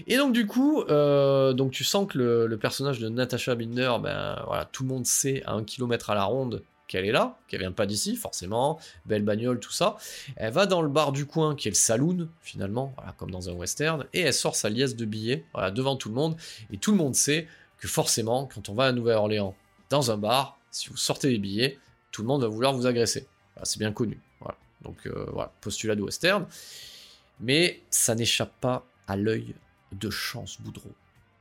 Et 0.06 0.18
donc 0.18 0.34
du 0.34 0.46
coup, 0.46 0.84
euh, 0.84 1.54
donc 1.54 1.72
tu 1.72 1.84
sens 1.84 2.06
que 2.08 2.20
le, 2.48 2.58
personnage 2.60 3.00
de 3.00 3.10
Natasha 3.10 3.56
Binder, 3.56 3.94
ben 4.04 4.40
voilà, 4.46 4.66
tout 4.66 4.84
le 4.84 4.90
monde 4.90 5.08
sait 5.08 5.42
à 5.46 5.54
un 5.54 5.64
kilomètre 5.64 6.12
à 6.12 6.16
la 6.16 6.26
ronde 6.26 6.62
qu'elle 6.88 7.06
est 7.06 7.12
là, 7.12 7.40
qu'elle 7.48 7.62
vient 7.62 7.72
pas 7.72 7.88
d'ici, 7.88 8.16
forcément, 8.16 8.78
belle 9.08 9.24
bagnole, 9.24 9.60
tout 9.60 9.72
ça. 9.72 9.98
Elle 10.36 10.54
va 10.54 10.68
dans 10.68 10.84
le 10.84 10.90
bar 10.90 11.12
du 11.12 11.26
coin, 11.26 11.56
qui 11.56 11.70
est 11.70 11.72
le 11.72 11.76
saloon, 11.76 12.30
finalement, 12.44 12.94
voilà, 12.96 13.12
comme 13.14 13.32
dans 13.32 13.50
un 13.50 13.54
western, 13.54 14.06
et 14.14 14.20
elle 14.20 14.34
sort 14.34 14.56
sa 14.56 14.70
liasse 14.70 14.96
de 14.96 15.06
billets, 15.06 15.44
voilà, 15.56 15.72
devant 15.72 15.96
tout 15.96 16.10
le 16.10 16.16
monde, 16.16 16.38
et 16.72 16.78
tout 16.78 16.92
le 16.92 16.98
monde 16.98 17.16
sait 17.16 17.48
que 17.80 17.88
forcément, 17.88 18.48
quand 18.54 18.70
on 18.70 18.76
va 18.76 18.84
à 18.84 18.92
Nouvelle-Orléans, 18.92 19.56
dans 19.90 20.12
un 20.12 20.18
bar, 20.18 20.60
si 20.70 20.90
vous 20.90 20.98
sortez 20.98 21.30
des 21.30 21.40
billets, 21.40 21.80
tout 22.12 22.22
le 22.22 22.28
monde 22.28 22.44
va 22.44 22.48
vouloir 22.48 22.76
vous 22.76 22.86
agresser. 22.86 23.26
c'est 23.64 23.80
bien 23.80 23.92
connu. 23.92 24.22
Donc 24.86 25.06
euh, 25.08 25.26
voilà, 25.34 25.52
postulat 25.62 25.96
de 25.96 26.02
western. 26.02 26.46
Mais 27.42 27.82
ça 27.90 28.16
n'échappe 28.16 28.54
pas 28.62 28.86
à 29.08 29.18
l'œil 29.18 29.56
de 29.92 30.10
Chance 30.10 30.58
Boudreau. 30.62 30.92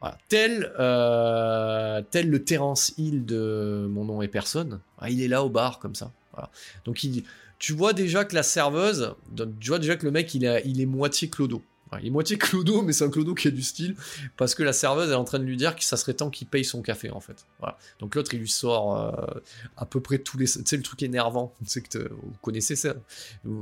Euh, 0.05 2.03
tel 2.13 2.31
le 2.31 2.39
Terence 2.39 2.93
Hill 2.99 3.25
de 3.25 3.87
Mon 3.89 4.05
nom 4.05 4.21
est 4.21 4.29
personne, 4.29 4.81
il 5.09 5.23
est 5.23 5.29
là 5.29 5.43
au 5.43 5.49
bar 5.49 5.79
comme 5.79 5.95
ça. 5.95 6.11
Donc 6.85 7.05
il, 7.05 7.25
tu 7.59 7.73
vois 7.73 7.93
déjà 7.93 8.25
que 8.25 8.35
la 8.35 8.43
serveuse, 8.43 9.15
tu 9.37 9.69
vois 9.69 9.79
déjà 9.79 9.97
que 9.97 10.05
le 10.05 10.11
mec 10.11 10.35
il, 10.35 10.63
il 10.67 10.81
est 10.81 10.87
moitié 10.87 11.31
clodo 11.31 11.63
il 12.01 12.09
est 12.09 12.11
moitié 12.11 12.39
clodo, 12.39 12.83
mais 12.83 12.93
c'est 12.93 13.05
un 13.05 13.11
clodo 13.11 13.35
qui 13.35 13.49
a 13.49 13.51
du 13.51 13.63
style, 13.63 13.97
parce 14.37 14.55
que 14.55 14.63
la 14.63 14.73
serveuse 14.73 15.11
est 15.11 15.15
en 15.15 15.25
train 15.25 15.39
de 15.39 15.45
lui 15.45 15.57
dire 15.57 15.77
que 15.77 15.85
ça 15.85 15.97
serait 15.97 16.15
temps 16.15 16.31
qu'il 16.31 16.47
paye 16.47 16.65
son 16.65 16.83
café, 16.83 17.11
en 17.11 17.21
fait. 17.21 17.47
Voilà. 17.59 17.79
Donc 18.01 18.15
l'autre, 18.15 18.35
il 18.35 18.41
lui 18.41 18.49
sort 18.49 18.97
euh, 18.97 19.41
à 19.77 19.87
peu 19.87 20.01
près 20.01 20.19
tous 20.19 20.39
les... 20.39 20.47
Tu 20.47 20.63
sais, 20.65 20.77
le 20.77 20.83
truc 20.83 21.03
énervant, 21.03 21.55
c'est 21.67 21.83
que 21.83 22.09
vous 22.11 22.33
connaissez 22.43 22.77
ça. 22.77 22.95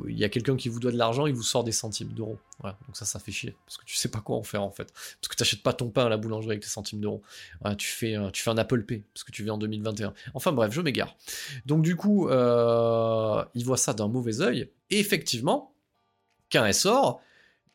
Il 0.09 0.19
y 0.19 0.25
a 0.25 0.29
quelqu'un 0.29 0.57
qui 0.57 0.69
vous 0.69 0.81
doit 0.81 0.93
de 0.93 0.99
l'argent, 0.99 1.27
il 1.27 1.35
vous 1.35 1.43
sort 1.43 1.65
des 1.65 1.73
centimes 1.73 2.09
d'euros. 2.09 2.39
Voilà. 2.61 2.77
Donc 2.87 2.97
ça, 2.97 3.05
ça 3.05 3.19
fait 3.19 3.33
chier, 3.33 3.57
parce 3.67 3.79
que 3.79 3.85
tu 3.85 3.97
sais 3.97 4.09
pas 4.09 4.21
quoi 4.21 4.37
en 4.37 4.43
faire, 4.43 4.63
en 4.63 4.71
fait. 4.71 4.93
Parce 4.93 5.29
que 5.29 5.37
t'achètes 5.37 5.63
pas 5.63 5.73
ton 5.73 5.91
pain 5.91 6.07
à 6.07 6.09
la 6.09 6.17
boulangerie 6.17 6.53
avec 6.53 6.63
tes 6.63 6.69
centimes 6.69 7.01
d'euros. 7.01 7.23
tu, 7.79 7.89
fais, 7.89 8.17
tu 8.33 8.43
fais 8.43 8.51
un 8.51 8.59
Apple 8.59 8.83
Pay, 8.85 9.03
parce 9.15 9.25
que 9.25 9.33
tu 9.33 9.43
vis 9.43 9.51
en 9.51 9.59
2021. 9.59 10.15
Enfin 10.35 10.53
bref, 10.53 10.73
je 10.73 10.81
m'égare. 10.81 11.17
Donc 11.67 11.83
du 11.83 11.97
coup, 11.97 12.29
euh, 12.29 13.45
il 13.55 13.65
voit 13.65 13.77
ça 13.77 13.95
d'un 13.95 14.09
mauvais 14.09 14.41
oeil, 14.41 14.71
effectivement, 14.91 15.75
quand 16.51 16.65
elle 16.65 16.75
sort, 16.75 17.21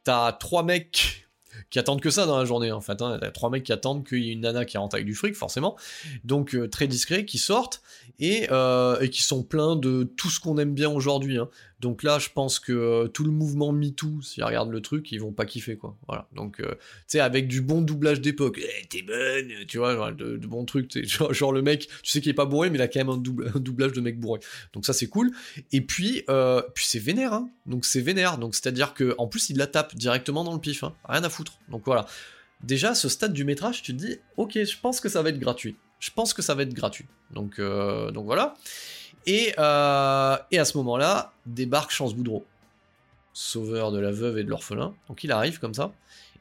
t'as 0.07 0.31
trois 0.31 0.63
mecs 0.63 1.27
qui 1.69 1.79
attendent 1.79 1.99
que 1.99 2.09
ça 2.09 2.25
dans 2.25 2.37
la 2.37 2.45
journée 2.45 2.71
en 2.71 2.79
fait. 2.79 3.01
Hein. 3.01 3.17
T'as 3.19 3.29
trois 3.29 3.49
mecs 3.49 3.65
qui 3.65 3.73
attendent 3.73 4.07
qu'il 4.07 4.23
y 4.23 4.29
ait 4.29 4.33
une 4.33 4.41
nana 4.41 4.63
qui 4.63 4.77
rentre 4.77 4.95
avec 4.95 5.05
du 5.05 5.15
fric 5.15 5.35
forcément, 5.35 5.75
donc 6.23 6.55
euh, 6.55 6.69
très 6.69 6.87
discret, 6.87 7.25
qui 7.25 7.37
sortent 7.37 7.81
et, 8.17 8.47
euh, 8.51 8.97
et, 9.01 9.09
qui 9.09 9.21
sont 9.21 9.43
pleins 9.43 9.75
de 9.75 10.03
tout 10.03 10.29
ce 10.29 10.39
qu'on 10.39 10.57
aime 10.59 10.73
bien 10.73 10.89
aujourd'hui. 10.89 11.37
Hein. 11.37 11.49
Donc 11.79 12.01
là, 12.01 12.17
je 12.17 12.29
pense 12.33 12.57
que 12.59 12.71
euh, 12.71 13.07
tout 13.07 13.23
le 13.23 13.29
mouvement 13.29 13.71
MeToo, 13.71 14.21
s'ils 14.23 14.43
regardent 14.43 14.71
le 14.71 14.81
truc, 14.81 15.11
ils 15.11 15.19
vont 15.19 15.31
pas 15.31 15.45
kiffer, 15.45 15.77
quoi. 15.77 15.95
Voilà. 16.07 16.27
Donc, 16.33 16.59
euh, 16.59 16.71
tu 16.71 16.79
sais, 17.07 17.19
avec 17.19 17.47
du 17.47 17.61
bon 17.61 17.81
doublage 17.81 18.19
d'époque, 18.19 18.59
eh, 18.59 18.87
t'es 18.87 19.03
bonne, 19.03 19.51
tu 19.67 19.77
vois, 19.77 19.93
genre, 19.93 20.11
de, 20.11 20.37
bons 20.37 20.65
trucs, 20.65 21.05
genre, 21.05 21.31
genre, 21.35 21.51
le 21.51 21.61
mec, 21.61 21.87
tu 22.01 22.11
sais 22.11 22.19
qu'il 22.19 22.31
est 22.31 22.35
pas 22.35 22.45
bourré, 22.45 22.71
mais 22.71 22.79
il 22.79 22.81
a 22.81 22.87
quand 22.87 22.99
même 22.99 23.09
un, 23.09 23.59
doublage 23.59 23.91
de 23.91 24.01
mec 24.01 24.19
bourré. 24.19 24.39
Donc 24.73 24.87
ça, 24.87 24.93
c'est 24.93 25.07
cool. 25.07 25.31
Et 25.71 25.81
puis, 25.81 26.23
euh, 26.29 26.63
puis 26.73 26.85
c'est 26.87 26.99
vénère, 26.99 27.33
hein. 27.33 27.49
Donc 27.67 27.85
c'est 27.85 28.01
vénère. 28.01 28.39
Donc 28.39 28.55
c'est-à-dire 28.55 28.95
que 28.95 29.13
en 29.19 29.27
plus, 29.27 29.51
il 29.51 29.57
la 29.57 29.67
tape 29.67 29.95
directement 29.95 30.43
dans 30.43 30.53
le 30.53 30.59
pif, 30.59 30.83
hein. 30.83 30.95
Rien 31.07 31.23
à 31.23 31.29
foutre. 31.29 31.59
Donc 31.69 31.83
voilà. 31.85 32.07
Déjà, 32.63 32.95
ce 32.95 33.07
stade 33.07 33.33
du 33.33 33.43
métrage, 33.43 33.83
tu 33.83 33.95
te 33.95 34.03
dis, 34.03 34.17
ok, 34.37 34.53
je 34.53 34.79
pense 34.81 34.99
que 34.99 35.09
ça 35.09 35.21
va 35.21 35.29
être 35.29 35.39
gratuit. 35.39 35.75
Je 35.99 36.09
pense 36.09 36.33
que 36.33 36.41
ça 36.41 36.55
va 36.55 36.63
être 36.63 36.73
gratuit. 36.73 37.05
Donc, 37.31 37.59
donc 37.59 38.25
voilà. 38.25 38.55
Euh, 39.27 40.37
et, 40.51 40.59
à 40.59 40.65
ce 40.65 40.77
moment-là, 40.77 41.33
débarque 41.45 41.91
Chance 41.91 42.15
Boudreau, 42.15 42.45
sauveur 43.33 43.91
de 43.91 43.99
la 43.99 44.11
veuve 44.11 44.37
et 44.37 44.43
de 44.43 44.49
l'orphelin. 44.49 44.93
Donc 45.07 45.23
il 45.23 45.31
arrive 45.31 45.59
comme 45.59 45.73
ça. 45.73 45.91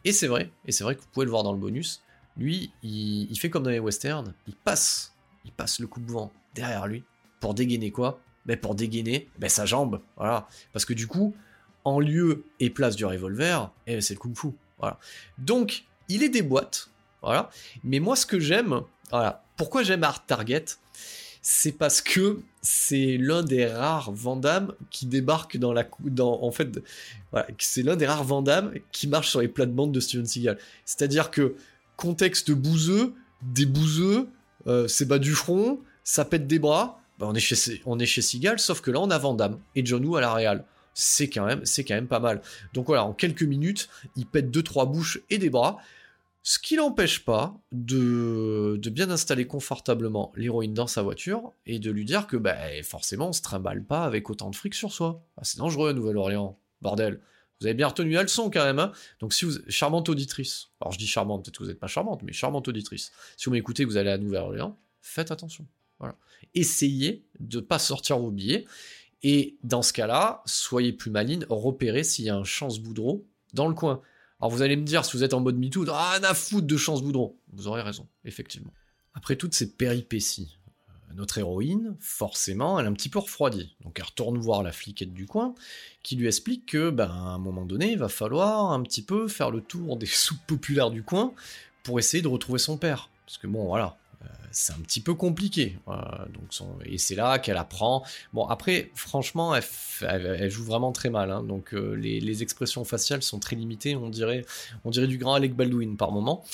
Et 0.05 0.13
c'est 0.13 0.29
vrai, 0.29 0.51
et 0.67 0.73
c'est 0.73 0.85
vrai 0.85 0.95
que 0.95 1.01
vous 1.01 1.09
pouvez 1.13 1.27
le 1.27 1.31
voir 1.31 1.43
dans 1.43 1.53
le 1.53 1.59
bonus. 1.59 2.03
Lui, 2.37 2.71
il, 2.83 3.35
fait 3.39 3.51
comme 3.51 3.63
dans 3.63 3.71
les 3.71 3.81
westerns, 3.81 4.35
il 4.47 4.55
passe, 4.55 5.15
il 5.45 5.53
passe 5.53 5.81
le 5.81 5.87
coup 5.87 6.01
de 6.01 6.11
vent 6.11 6.31
derrière 6.55 6.87
lui 6.87 7.03
pour 7.41 7.55
dégainer 7.55 7.91
quoi? 7.91 8.21
Ben 8.45 8.57
Pour 8.57 8.77
dégainer 8.77 9.29
ben 9.39 9.49
sa 9.49 9.67
jambe, 9.67 10.01
voilà. 10.17 10.47
Parce 10.73 10.85
que 10.85 10.93
du 10.93 11.09
coup, 11.09 11.35
en 11.85 11.99
lieu 11.99 12.45
et 12.61 12.71
place 12.71 12.95
du 12.95 13.05
revolver, 13.05 13.73
eh, 13.87 14.01
c'est 14.01 14.15
le 14.15 14.21
kung-fu, 14.21 14.49
voilà. 14.79 14.99
Donc, 15.39 15.85
il 16.09 16.23
est 16.23 16.29
des 16.29 16.43
boîtes, 16.43 16.91
voilà. 17.23 17.51
Mais 17.83 17.99
moi, 17.99 18.15
ce 18.15 18.27
que 18.27 18.39
j'aime, 18.39 18.83
voilà, 19.11 19.43
pourquoi 19.57 19.83
j'aime 19.83 20.05
Art 20.05 20.25
Target, 20.27 20.67
c'est 21.49 21.71
parce 21.71 22.01
que 22.01 22.41
c'est 22.61 23.19
l'un 23.19 23.45
des 23.45 23.67
rares 23.67 24.11
Vandamme 24.11 24.73
qui 24.91 25.07
débarque 25.07 25.59
dans 25.59 25.73
la 25.73 25.89
dans 26.03 26.43
en 26.43 26.51
fait 26.51 26.81
c'est 27.59 27.85
l'un 27.85 27.95
des 27.95 28.05
rares 28.05 28.25
Vandamme 28.25 28.73
qui 28.91 29.07
marche 29.07 29.31
sur 29.31 29.41
les 29.41 29.47
plates-bandes 29.47 29.93
de 29.93 30.01
Steven 30.01 30.27
Seagal. 30.27 30.59
C'est-à-dire 30.85 31.31
que 31.31 31.55
contexte 31.97 32.51
bouseux, 32.51 33.15
des 33.43 33.65
bouseux, 33.65 34.27
euh, 34.67 34.89
c'est 34.89 35.05
bas 35.05 35.21
du 35.21 35.35
front, 35.35 35.79
ça 36.03 36.25
pète 36.25 36.49
des 36.49 36.59
bras, 36.59 37.01
bah, 37.21 37.27
on 37.31 37.35
est 37.37 37.39
chez 37.39 37.81
on 37.87 38.01
est 38.01 38.07
chez 38.07 38.23
Seagal 38.23 38.59
sauf 38.59 38.81
que 38.81 38.91
là 38.91 38.99
on 38.99 39.11
a 39.11 39.19
Vandamme 39.19 39.61
et 39.77 39.87
John 39.87 40.05
Woo 40.05 40.17
à 40.17 40.21
la 40.21 40.35
réal. 40.35 40.65
C'est 40.95 41.29
quand 41.29 41.47
même 41.47 41.61
c'est 41.65 41.85
quand 41.85 41.95
même 41.95 42.09
pas 42.09 42.19
mal. 42.19 42.43
Donc 42.75 42.87
voilà, 42.87 43.05
en 43.05 43.13
quelques 43.13 43.45
minutes, 43.45 43.89
il 44.17 44.27
pète 44.27 44.51
deux 44.51 44.65
trois 44.65 44.87
bouches 44.87 45.21
et 45.31 45.39
des 45.39 45.51
bras. 45.51 45.79
Ce 46.49 46.61
qui 46.61 46.77
n'empêche 46.77 47.25
pas 47.25 47.61
de, 47.73 48.79
bien 48.93 49.11
installer 49.11 49.49
confortablement 49.49 50.33
l'héroïne 50.37 50.75
dans 50.75 50.87
sa 50.87 51.03
voiture 51.03 51.53
et 51.67 51.81
de 51.81 51.91
lui 51.91 52.05
dire 52.05 52.29
que 52.29 52.37
bah, 52.37 52.55
forcément 52.85 53.31
on 53.31 53.33
se 53.33 53.43
trimballe 53.43 53.83
pas 53.83 54.05
avec 54.05 54.31
autant 54.31 54.51
de 54.51 54.55
fric 54.55 54.73
sur 54.73 54.93
soi. 54.93 55.27
Ah, 55.37 55.41
c'est 55.43 55.59
dangereux, 55.59 55.93
Nouvelle-Orléans. 55.93 56.57
Bordel. 56.83 57.21
Vous 57.59 57.67
avez 57.67 57.75
bien 57.75 57.89
retenu 57.89 58.13
la 58.13 58.23
leçon 58.23 58.49
quand 58.49 58.65
même. 58.65 58.79
Hein 58.79 58.93
Donc 59.19 59.35
si 59.35 59.45
vous... 59.45 59.55
Charmante 59.67 60.09
auditrice. 60.09 60.69
Alors 60.81 60.93
je 60.93 60.99
dis 60.99 61.09
charmante, 61.09 61.45
peut-être 61.45 61.59
que 61.59 61.65
vous 61.65 61.69
n'êtes 61.69 61.81
pas 61.81 61.89
charmante, 61.89 62.23
mais 62.23 62.33
charmante 62.33 62.69
auditrice. 62.69 63.11
Si 63.37 63.47
vous 63.47 63.51
m'écoutez, 63.51 63.85
vous 63.85 63.97
allez 63.97 64.11
à 64.11 64.17
Nouvelle-Orléans, 64.17 64.79
faites 65.01 65.33
attention. 65.33 65.67
Voilà. 65.99 66.15
Essayez 66.55 67.27
de 67.41 67.59
pas 67.59 67.81
sortir 67.81 68.21
vos 68.21 68.31
billets. 68.31 68.67
Et 69.25 69.57
dans 69.65 69.83
ce 69.83 69.93
cas-là, 69.93 70.45
soyez 70.47 70.93
plus 70.93 71.11
maline, 71.11 71.45
repérez 71.49 72.05
s'il 72.05 72.25
y 72.25 72.31
a 72.31 72.37
un 72.37 72.45
chance 72.45 72.79
boudreau 72.79 73.27
dans 73.53 73.67
le 73.67 73.75
coin. 73.75 74.01
Alors 74.41 74.51
vous 74.51 74.63
allez 74.63 74.77
me 74.77 74.85
dire, 74.85 75.05
si 75.05 75.17
vous 75.17 75.25
êtes 75.25 75.35
en 75.35 75.41
mode 75.41 75.57
MeToo, 75.57 75.87
ah, 75.91 76.19
n'a 76.21 76.35
foutre 76.35 76.67
de 76.67 76.77
chance 76.77 77.03
Boudron. 77.03 77.37
Vous 77.53 77.69
aurez 77.69 77.83
raison, 77.83 78.07
effectivement. 78.25 78.73
Après 79.15 79.37
toutes 79.37 79.55
ces 79.55 79.73
péripéties, 79.73 80.59
euh, 80.89 81.15
notre 81.15 81.39
héroïne, 81.39 81.97
forcément, 82.01 82.79
elle 82.79 82.85
est 82.85 82.89
un 82.89 82.93
petit 82.93 83.09
peu 83.09 83.19
refroidie. 83.19 83.75
Donc 83.83 83.99
elle 83.99 84.05
retourne 84.05 84.37
voir 84.37 84.63
la 84.63 84.73
fliquette 84.73 85.15
du 85.15 85.27
coin, 85.27 85.55
qui 86.03 86.17
lui 86.17 86.27
explique 86.27 86.67
que, 86.67 86.91
ben, 86.91 87.09
à 87.09 87.31
un 87.31 87.39
moment 87.39 87.65
donné, 87.65 87.93
il 87.93 87.99
va 87.99 88.11
falloir 88.11 88.73
un 88.73 88.83
petit 88.83 89.03
peu 89.03 89.27
faire 89.27 89.51
le 89.51 89.63
tour 89.63 89.97
des 89.97 90.07
soupes 90.07 90.45
populaires 90.47 90.91
du 90.91 91.03
coin 91.03 91.33
pour 91.83 91.99
essayer 91.99 92.23
de 92.23 92.29
retrouver 92.29 92.59
son 92.59 92.77
père. 92.77 93.09
Parce 93.25 93.39
que 93.39 93.47
bon, 93.47 93.65
voilà, 93.65 93.97
c'est 94.51 94.73
un 94.73 94.81
petit 94.81 95.01
peu 95.01 95.15
compliqué. 95.15 95.79
donc 95.87 96.51
et 96.85 96.99
c'est 96.99 97.15
là 97.15 97.39
qu'elle 97.39 97.57
apprend. 97.57 98.05
Bon, 98.33 98.47
après, 98.47 98.91
franchement, 98.95 99.55
elle, 99.55 100.51
joue 100.51 100.65
vraiment 100.65 100.93
très 100.93 101.11
mal. 101.11 101.31
Hein. 101.31 101.43
donc 101.43 101.73
les, 101.73 102.43
expressions 102.43 102.85
faciales 102.85 103.23
sont 103.23 103.39
très 103.39 103.57
limitées. 103.57 103.97
On 103.97 104.09
dirait, 104.09 104.45
on 104.85 104.91
dirait 104.91 105.07
du 105.07 105.19
grand 105.19 105.35
Alec 105.35 105.55
Baldwin 105.55 105.97
par 105.97 106.13
moment. 106.13 106.45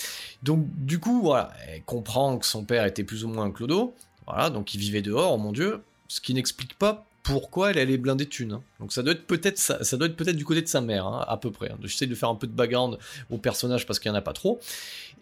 Donc 0.43 0.67
du 0.77 0.99
coup, 0.99 1.33
elle 1.67 1.83
comprend 1.85 2.39
que 2.39 2.47
son 2.47 2.65
père 2.65 2.85
était 2.85 3.05
plus 3.05 3.25
ou 3.25 3.29
moins 3.29 3.45
un 3.45 3.51
clodo. 3.51 3.95
Voilà, 4.27 4.51
donc 4.51 4.75
il 4.75 4.81
vivait 4.81 5.03
dehors, 5.03 5.33
oh 5.33 5.39
mon 5.39 5.53
dieu. 5.53 5.83
Ce 6.09 6.21
qui 6.21 6.35
n'explique 6.35 6.79
pas 6.79 7.07
pourquoi 7.23 7.71
elle, 7.71 7.91
est 7.91 7.99
blindée. 7.99 8.29
Hein. 8.51 8.63
Donc 8.81 8.93
ça 8.93 9.03
doit 9.03 9.13
être 9.13 9.27
peut-être 9.27 9.59
ça, 9.59 9.97
doit 9.97 10.09
être 10.09 10.17
peut-être 10.17 10.37
du 10.37 10.45
côté 10.45 10.61
de 10.61 10.69
sa 10.69 10.81
mère, 10.81 11.07
hein, 11.07 11.25
à 11.29 11.37
peu 11.37 11.51
près. 11.51 11.71
Hein. 11.71 11.79
J'essaie 11.83 12.07
de 12.07 12.15
faire 12.15 12.29
un 12.29 12.35
peu 12.35 12.47
de 12.47 12.53
background 12.53 12.99
au 13.31 13.39
personnage 13.39 13.87
parce 13.87 13.99
qu'il 13.99 14.11
n'y 14.11 14.17
en 14.17 14.19
a 14.19 14.23
pas 14.23 14.33
trop. 14.33 14.61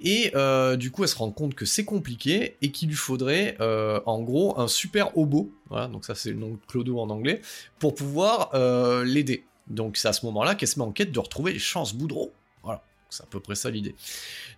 Et 0.01 0.33
euh, 0.35 0.77
du 0.77 0.91
coup, 0.91 1.03
elle 1.03 1.09
se 1.09 1.17
rend 1.17 1.31
compte 1.31 1.55
que 1.55 1.67
c'est 1.67 1.85
compliqué 1.85 2.57
et 2.63 2.71
qu'il 2.71 2.89
lui 2.89 2.97
faudrait, 2.97 3.57
euh, 3.61 4.01
en 4.07 4.23
gros, 4.23 4.59
un 4.59 4.67
super 4.67 5.17
hobo. 5.17 5.53
Voilà, 5.69 5.89
donc 5.89 6.05
ça 6.05 6.15
c'est 6.15 6.31
le 6.31 6.37
nom 6.37 6.51
de 6.51 6.59
Clodo 6.67 6.99
en 6.99 7.11
anglais, 7.11 7.43
pour 7.79 7.95
pouvoir 7.95 8.51
euh, 8.55 9.05
l'aider. 9.05 9.45
Donc 9.69 9.97
c'est 9.97 10.09
à 10.09 10.13
ce 10.13 10.25
moment-là 10.27 10.55
qu'elle 10.55 10.69
se 10.69 10.79
met 10.79 10.85
en 10.85 10.93
quête 10.93 11.13
de 11.13 11.19
retrouver 11.19 11.53
les 11.53 11.59
chances 11.59 11.95
Boudreau. 11.95 12.33
Voilà. 13.11 13.21
C'est 13.21 13.23
à 13.23 13.27
peu 13.27 13.41
près 13.41 13.55
ça 13.55 13.71
l'idée. 13.71 13.95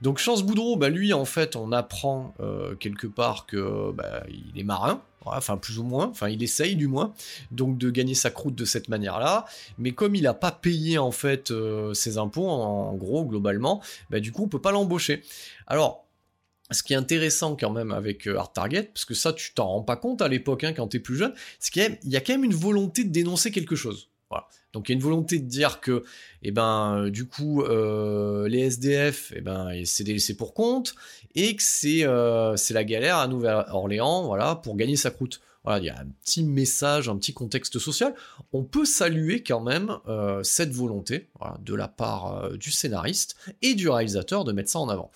Donc 0.01 0.19
Chance 0.19 0.43
Boudreau, 0.43 0.77
bah 0.77 0.89
lui 0.89 1.13
en 1.13 1.25
fait 1.25 1.57
on 1.57 1.73
apprend 1.73 2.35
euh, 2.41 2.75
quelque 2.77 3.07
part 3.07 3.47
que 3.47 3.93
bah, 3.93 4.25
il 4.29 4.59
est 4.59 4.65
marin, 4.65 5.03
enfin 5.25 5.57
plus 5.57 5.79
ou 5.79 5.85
moins, 5.85 6.09
enfin 6.09 6.29
il 6.29 6.43
essaye 6.43 6.77
du 6.77 6.89
moins, 6.89 7.15
donc 7.51 7.79
de 7.79 7.91
gagner 7.91 8.15
sa 8.15 8.31
croûte 8.31 8.55
de 8.55 8.65
cette 8.65 8.89
manière-là. 8.89 9.47
Mais 9.79 9.93
comme 9.93 10.15
il 10.15 10.23
n'a 10.23 10.35
pas 10.35 10.53
payé 10.53 10.99
en 10.99 11.13
fait 11.13 11.51
euh, 11.51 11.95
ses 11.95 12.19
impôts, 12.19 12.49
en, 12.49 12.95
gros 12.95 13.25
globalement, 13.25 13.83
bah, 14.11 14.21
du 14.21 14.33
coup 14.33 14.45
on 14.45 14.49
peut 14.49 14.61
pas 14.61 14.73
l'embaucher. 14.73 15.23
Alors 15.67 16.07
ce 16.71 16.83
qui 16.83 16.95
est 16.95 16.97
intéressant 16.97 17.57
quand 17.57 17.71
même 17.71 17.93
avec 17.93 18.27
euh, 18.27 18.39
Art 18.39 18.53
Target, 18.53 18.85
parce 18.85 19.05
que 19.05 19.15
ça 19.15 19.33
tu 19.33 19.53
t'en 19.55 19.69
rends 19.69 19.83
pas 19.83 19.97
compte 19.97 20.23
à 20.23 20.29
l'époque 20.29 20.65
hein, 20.65 20.73
quand 20.73 20.89
t'es 20.89 21.01
plus 21.01 21.17
jeune, 21.17 21.35
c'est 21.59 21.73
qu'il 21.73 21.99
y 22.05 22.17
a 22.17 22.21
quand 22.21 22.33
même 22.33 22.45
une 22.45 22.55
volonté 22.55 23.05
de 23.05 23.11
dénoncer 23.11 23.51
quelque 23.51 23.77
chose. 23.77 24.09
Donc 24.73 24.89
il 24.89 24.93
y 24.93 24.95
a 24.95 24.97
une 24.97 25.03
volonté 25.03 25.39
de 25.39 25.47
dire 25.47 25.81
que, 25.81 26.05
eh 26.43 26.51
ben, 26.51 26.97
euh, 26.97 27.11
du 27.11 27.27
coup, 27.27 27.63
euh, 27.63 28.49
les 28.49 28.61
SDF, 28.61 29.33
eh 29.37 29.41
ben, 29.41 29.71
c'est 29.85 30.35
pour 30.35 30.55
compte, 30.55 30.95
et 31.35 31.57
que 31.57 31.63
c'est 31.63 32.05
euh, 32.05 32.57
c'est 32.57 32.75
la 32.75 32.85
galère 32.85 33.19
à 33.19 33.29
Nouvelle-Orléans, 33.29 34.25
voilà, 34.25 34.57
pour 34.57 34.77
gagner 34.77 34.97
sa 34.97 35.11
croûte. 35.11 35.41
Voilà, 35.65 35.79
il 35.79 35.85
y 35.85 35.91
a 35.91 35.97
un 35.97 36.07
petit 36.25 36.43
message, 36.43 37.09
un 37.09 37.17
petit 37.17 37.33
contexte 37.33 37.79
social. 37.79 38.17
On 38.53 38.65
peut 38.65 38.85
saluer 38.85 39.45
quand 39.45 39.61
même 39.61 39.97
cette 40.43 40.73
volonté 40.73 41.29
de 41.61 41.75
la 41.77 41.87
part 41.87 42.51
du 42.59 42.73
scénariste 42.73 43.37
et 43.63 43.77
du 43.77 43.89
réalisateur 43.89 44.43
de 44.43 44.51
mettre 44.51 44.71
ça 44.71 44.81
en 44.81 44.89
avant. 44.89 45.13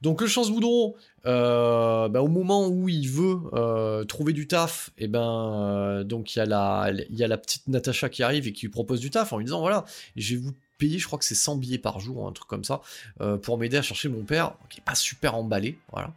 Donc 0.00 0.20
le 0.20 0.28
Chance 0.28 0.52
Boudreau, 0.52 0.96
euh, 1.28 2.08
bah, 2.08 2.22
au 2.22 2.28
moment 2.28 2.68
où 2.68 2.88
il 2.88 3.08
veut 3.08 3.38
euh, 3.52 4.04
trouver 4.04 4.32
du 4.32 4.46
taf, 4.48 4.90
et 4.96 5.04
eh 5.04 5.08
ben 5.08 5.52
euh, 5.62 6.04
donc 6.04 6.34
il 6.34 6.38
y 6.38 6.42
a 6.42 6.46
la 6.46 6.90
il 7.10 7.16
y 7.16 7.22
a 7.22 7.28
la 7.28 7.36
petite 7.36 7.68
Natacha 7.68 8.08
qui 8.08 8.22
arrive 8.22 8.48
et 8.48 8.52
qui 8.52 8.66
lui 8.66 8.70
propose 8.70 9.00
du 9.00 9.10
taf 9.10 9.32
en 9.32 9.38
lui 9.38 9.44
disant 9.44 9.60
voilà, 9.60 9.84
je 10.16 10.34
vais 10.34 10.40
vous 10.40 10.52
je 10.80 11.06
crois 11.06 11.18
que 11.18 11.24
c'est 11.24 11.34
100 11.34 11.56
billets 11.56 11.78
par 11.78 12.00
jour, 12.00 12.26
un 12.26 12.32
truc 12.32 12.48
comme 12.48 12.64
ça, 12.64 12.80
pour 13.42 13.58
m'aider 13.58 13.76
à 13.76 13.82
chercher 13.82 14.08
mon 14.08 14.22
père, 14.22 14.54
qui 14.70 14.80
est 14.80 14.84
pas 14.84 14.94
super 14.94 15.34
emballé, 15.34 15.78
voilà. 15.92 16.12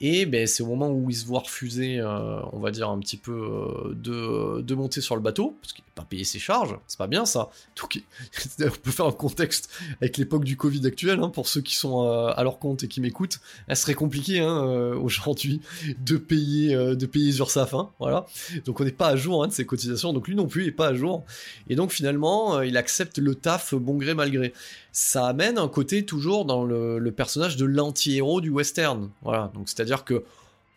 Et 0.00 0.26
ben, 0.26 0.46
c'est 0.46 0.62
au 0.62 0.66
moment 0.66 0.90
où 0.90 1.08
il 1.08 1.16
se 1.16 1.24
voit 1.24 1.40
refuser, 1.40 1.98
euh, 1.98 2.40
on 2.52 2.58
va 2.58 2.70
dire 2.70 2.90
un 2.90 2.98
petit 2.98 3.16
peu, 3.16 3.32
euh, 3.32 3.94
de, 3.94 4.60
de, 4.60 4.74
monter 4.74 5.00
sur 5.00 5.16
le 5.16 5.22
bateau, 5.22 5.56
parce 5.62 5.72
qu'il 5.72 5.84
n'a 5.84 6.02
pas 6.02 6.06
payé 6.06 6.24
ses 6.24 6.38
charges, 6.38 6.76
c'est 6.86 6.98
pas 6.98 7.06
bien 7.06 7.24
ça. 7.24 7.50
On 7.82 8.70
peut 8.82 8.90
faire 8.90 9.06
un 9.06 9.12
contexte 9.12 9.70
avec 10.02 10.18
l'époque 10.18 10.44
du 10.44 10.56
Covid 10.56 10.86
actuel, 10.86 11.20
hein, 11.20 11.30
pour 11.30 11.48
ceux 11.48 11.62
qui 11.62 11.76
sont 11.76 12.04
euh, 12.04 12.30
à 12.36 12.42
leur 12.42 12.58
compte 12.58 12.84
et 12.84 12.88
qui 12.88 13.00
m'écoutent, 13.00 13.40
elle 13.68 13.76
serait 13.76 13.94
compliqué 13.94 14.40
hein, 14.40 14.58
aujourd'hui 15.00 15.62
de 15.98 16.18
payer, 16.18 16.74
de 16.74 17.06
payer 17.06 17.34
Ursaf, 17.38 17.72
hein, 17.72 17.90
voilà. 17.98 18.26
Donc 18.66 18.80
on 18.80 18.84
n'est 18.84 18.90
pas 18.90 19.08
à 19.08 19.16
jour 19.16 19.42
hein, 19.42 19.48
de 19.48 19.52
ses 19.52 19.64
cotisations, 19.64 20.12
donc 20.12 20.28
lui 20.28 20.34
non 20.34 20.46
plus 20.46 20.64
n'est 20.64 20.72
pas 20.72 20.88
à 20.88 20.94
jour. 20.94 21.24
Et 21.68 21.74
donc 21.74 21.90
finalement, 21.90 22.60
il 22.60 22.76
accepte 22.76 23.18
le 23.18 23.34
taf 23.34 23.72
bon 23.86 23.94
gré 23.94 24.14
mal 24.14 24.30
gré 24.30 24.52
ça 24.96 25.26
amène 25.26 25.58
un 25.58 25.68
côté 25.68 26.06
toujours 26.06 26.46
dans 26.46 26.64
le, 26.64 27.12
personnage 27.14 27.58
de 27.58 27.66
l'anti-héros 27.66 28.40
du 28.40 28.48
western. 28.48 29.10
Voilà, 29.22 29.50
donc 29.54 29.68
c'est-à-dire 29.68 30.04
que 30.04 30.24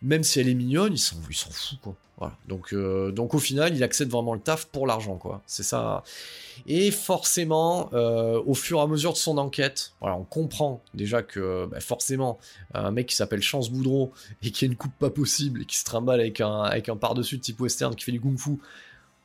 même 0.02 0.22
si 0.22 0.40
elle 0.40 0.48
est 0.48 0.54
mignonne, 0.54 0.92
il 0.92 0.98
s'en, 0.98 1.16
fout 1.50 1.78
quoi. 1.80 1.94
Voilà. 2.18 2.36
Donc, 2.46 2.74
euh, 2.74 3.12
donc 3.12 3.34
au 3.34 3.38
final, 3.38 3.74
il 3.74 3.82
accepte 3.82 4.12
vraiment 4.12 4.34
le 4.34 4.40
taf 4.40 4.66
pour 4.66 4.86
l'argent 4.86 5.16
quoi. 5.16 5.40
C'est 5.46 5.62
ça. 5.62 6.04
Et 6.66 6.90
forcément, 6.90 7.88
euh, 7.94 8.42
au 8.44 8.52
fur 8.52 8.78
et 8.78 8.82
à 8.82 8.86
mesure 8.86 9.14
de 9.14 9.18
son 9.18 9.38
enquête, 9.38 9.92
voilà, 10.02 10.16
on 10.16 10.24
comprend 10.24 10.82
déjà 10.92 11.22
que 11.22 11.64
bah, 11.64 11.80
forcément, 11.80 12.38
un 12.74 12.90
mec 12.90 13.06
qui 13.06 13.16
s'appelle 13.16 13.40
Chance 13.40 13.70
Boudreau 13.70 14.12
et 14.42 14.50
qui 14.50 14.66
a 14.66 14.68
une 14.68 14.76
coupe 14.76 14.92
pas 14.98 15.08
possible 15.08 15.62
et 15.62 15.64
qui 15.64 15.76
se 15.76 15.84
trimballe 15.84 16.20
avec 16.20 16.42
un, 16.42 16.60
avec 16.60 16.90
un 16.90 16.96
par-dessus 16.96 17.38
de 17.38 17.42
type 17.42 17.60
western 17.60 17.94
qui 17.94 18.04
fait 18.04 18.12
du 18.12 18.20
kung-fu, 18.20 18.58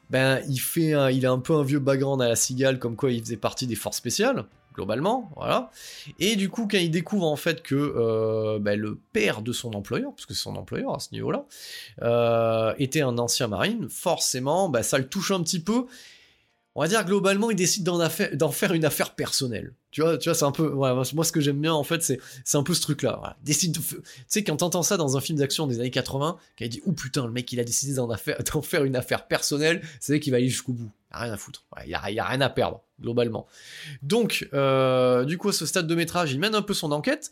ben 0.09 0.41
il 0.47 0.59
fait, 0.59 0.93
il 1.13 1.25
a 1.25 1.31
un 1.31 1.39
peu 1.39 1.53
un 1.53 1.63
vieux 1.63 1.79
background 1.79 2.21
à 2.21 2.27
la 2.27 2.35
cigale 2.35 2.79
comme 2.79 2.95
quoi 2.95 3.11
il 3.11 3.21
faisait 3.21 3.37
partie 3.37 3.67
des 3.67 3.75
forces 3.75 3.97
spéciales 3.97 4.45
globalement, 4.75 5.31
voilà. 5.35 5.71
Et 6.19 6.35
du 6.35 6.49
coup, 6.49 6.67
quand 6.69 6.77
il 6.77 6.91
découvre 6.91 7.25
en 7.25 7.37
fait 7.37 7.63
que 7.63 7.75
euh, 7.75 8.59
bah, 8.59 8.75
le 8.75 8.99
père 9.13 9.41
de 9.41 9.53
son 9.53 9.73
employeur, 9.73 10.11
parce 10.13 10.25
que 10.25 10.33
c'est 10.33 10.43
son 10.43 10.55
employeur 10.55 10.93
à 10.93 10.99
ce 10.99 11.09
niveau-là, 11.13 11.45
euh, 12.03 12.73
était 12.77 13.01
un 13.01 13.17
ancien 13.17 13.47
marine, 13.47 13.87
forcément, 13.89 14.69
bah, 14.69 14.83
ça 14.83 14.97
le 14.97 15.07
touche 15.07 15.31
un 15.31 15.41
petit 15.41 15.61
peu. 15.61 15.85
On 16.77 16.81
va 16.81 16.89
dire 16.89 17.05
globalement, 17.05 17.49
il 17.49 17.55
décide 17.55 17.83
d'en 17.85 18.51
faire 18.51 18.73
une 18.73 18.83
affaire 18.83 19.15
personnelle. 19.15 19.73
Tu 19.91 20.01
vois, 20.01 20.17
tu 20.17 20.27
vois, 20.27 20.35
c'est 20.35 20.43
un 20.43 20.51
peu, 20.51 20.69
moi, 20.69 21.05
ce 21.05 21.31
que 21.31 21.39
j'aime 21.39 21.61
bien 21.61 21.73
en 21.73 21.85
fait, 21.85 22.03
c'est, 22.03 22.19
c'est 22.43 22.57
un 22.57 22.63
peu 22.63 22.73
ce 22.73 22.81
truc-là. 22.81 23.37
Décide, 23.43 23.73
tu 23.73 23.81
sais, 24.27 24.43
quand 24.43 24.57
t'entends 24.57 24.83
ça 24.83 24.97
dans 24.97 25.15
un 25.15 25.21
film 25.21 25.39
d'action 25.39 25.67
des 25.67 25.79
années 25.79 25.89
80, 25.89 26.37
quand 26.59 26.65
il 26.65 26.67
dit, 26.67 26.81
oh 26.85 26.91
putain, 26.91 27.25
le 27.25 27.31
mec, 27.31 27.49
il 27.53 27.61
a 27.61 27.63
décidé 27.63 27.93
d'en, 27.93 28.13
faire 28.61 28.83
une 28.83 28.97
affaire 28.97 29.25
personnelle, 29.27 29.81
c'est 30.01 30.19
qu'il 30.19 30.31
va 30.31 30.37
aller 30.37 30.49
jusqu'au 30.49 30.73
bout. 30.73 30.91
Il 31.11 31.15
a 31.15 31.19
rien 31.19 31.33
à 31.33 31.37
foutre. 31.37 31.63
il, 31.87 31.95
a, 31.95 31.99
a, 31.99 32.27
rien 32.27 32.41
à 32.41 32.49
perdre, 32.49 32.81
globalement. 32.99 33.47
Donc, 34.01 34.49
euh, 34.53 35.23
du 35.23 35.37
coup, 35.37 35.47
à 35.47 35.53
ce 35.53 35.65
stade 35.65 35.87
de 35.87 35.95
métrage, 35.95 36.33
il 36.33 36.39
mène 36.41 36.55
un 36.55 36.61
peu 36.61 36.73
son 36.73 36.91
enquête, 36.91 37.31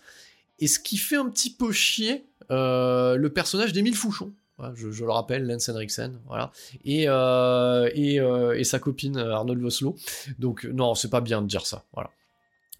et 0.59 0.67
ce 0.67 0.79
qui 0.79 0.95
fait 0.95 1.17
un 1.17 1.29
petit 1.29 1.53
peu 1.53 1.73
chier 1.73 2.23
euh, 2.49 3.17
le 3.17 3.29
personnage 3.29 3.73
d'Émile 3.73 3.95
Fouchon. 3.95 4.31
Je, 4.75 5.03
le 5.03 5.11
rappelle, 5.11 5.45
Lance 5.45 5.69
Henriksen, 5.69 6.19
voilà, 6.27 6.51
et, 6.85 7.05
euh, 7.07 7.89
et, 7.93 8.15
et, 8.15 8.63
sa 8.63 8.79
copine 8.79 9.17
Arnold 9.17 9.61
Voslo. 9.61 9.95
Donc 10.39 10.65
non, 10.65 10.95
c'est 10.95 11.09
pas 11.09 11.21
bien 11.21 11.41
de 11.41 11.47
dire 11.47 11.65
ça, 11.65 11.83
voilà 11.93 12.11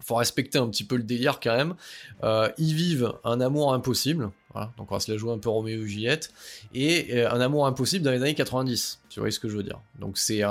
faut 0.04 0.16
respecter 0.16 0.58
un 0.58 0.68
petit 0.68 0.84
peu 0.84 0.96
le 0.96 1.02
délire 1.02 1.40
quand 1.40 1.56
même. 1.56 1.74
Euh, 2.22 2.50
ils 2.58 2.74
vivent 2.74 3.14
un 3.24 3.40
amour 3.40 3.72
impossible, 3.72 4.30
donc 4.54 4.90
on 4.90 4.94
va 4.94 5.00
se 5.00 5.10
la 5.10 5.18
jouer 5.18 5.32
un 5.32 5.38
peu 5.38 5.48
Roméo 5.48 5.82
et 5.82 5.86
Juliette, 5.86 6.32
et 6.74 7.16
euh, 7.16 7.30
un 7.30 7.40
amour 7.40 7.66
impossible 7.66 8.04
dans 8.04 8.10
les 8.10 8.20
années 8.20 8.34
90, 8.34 9.00
tu 9.08 9.20
vois 9.20 9.30
ce 9.30 9.40
que 9.40 9.48
je 9.48 9.56
veux 9.56 9.62
dire? 9.62 9.80
Donc 9.98 10.18
c'est 10.18 10.42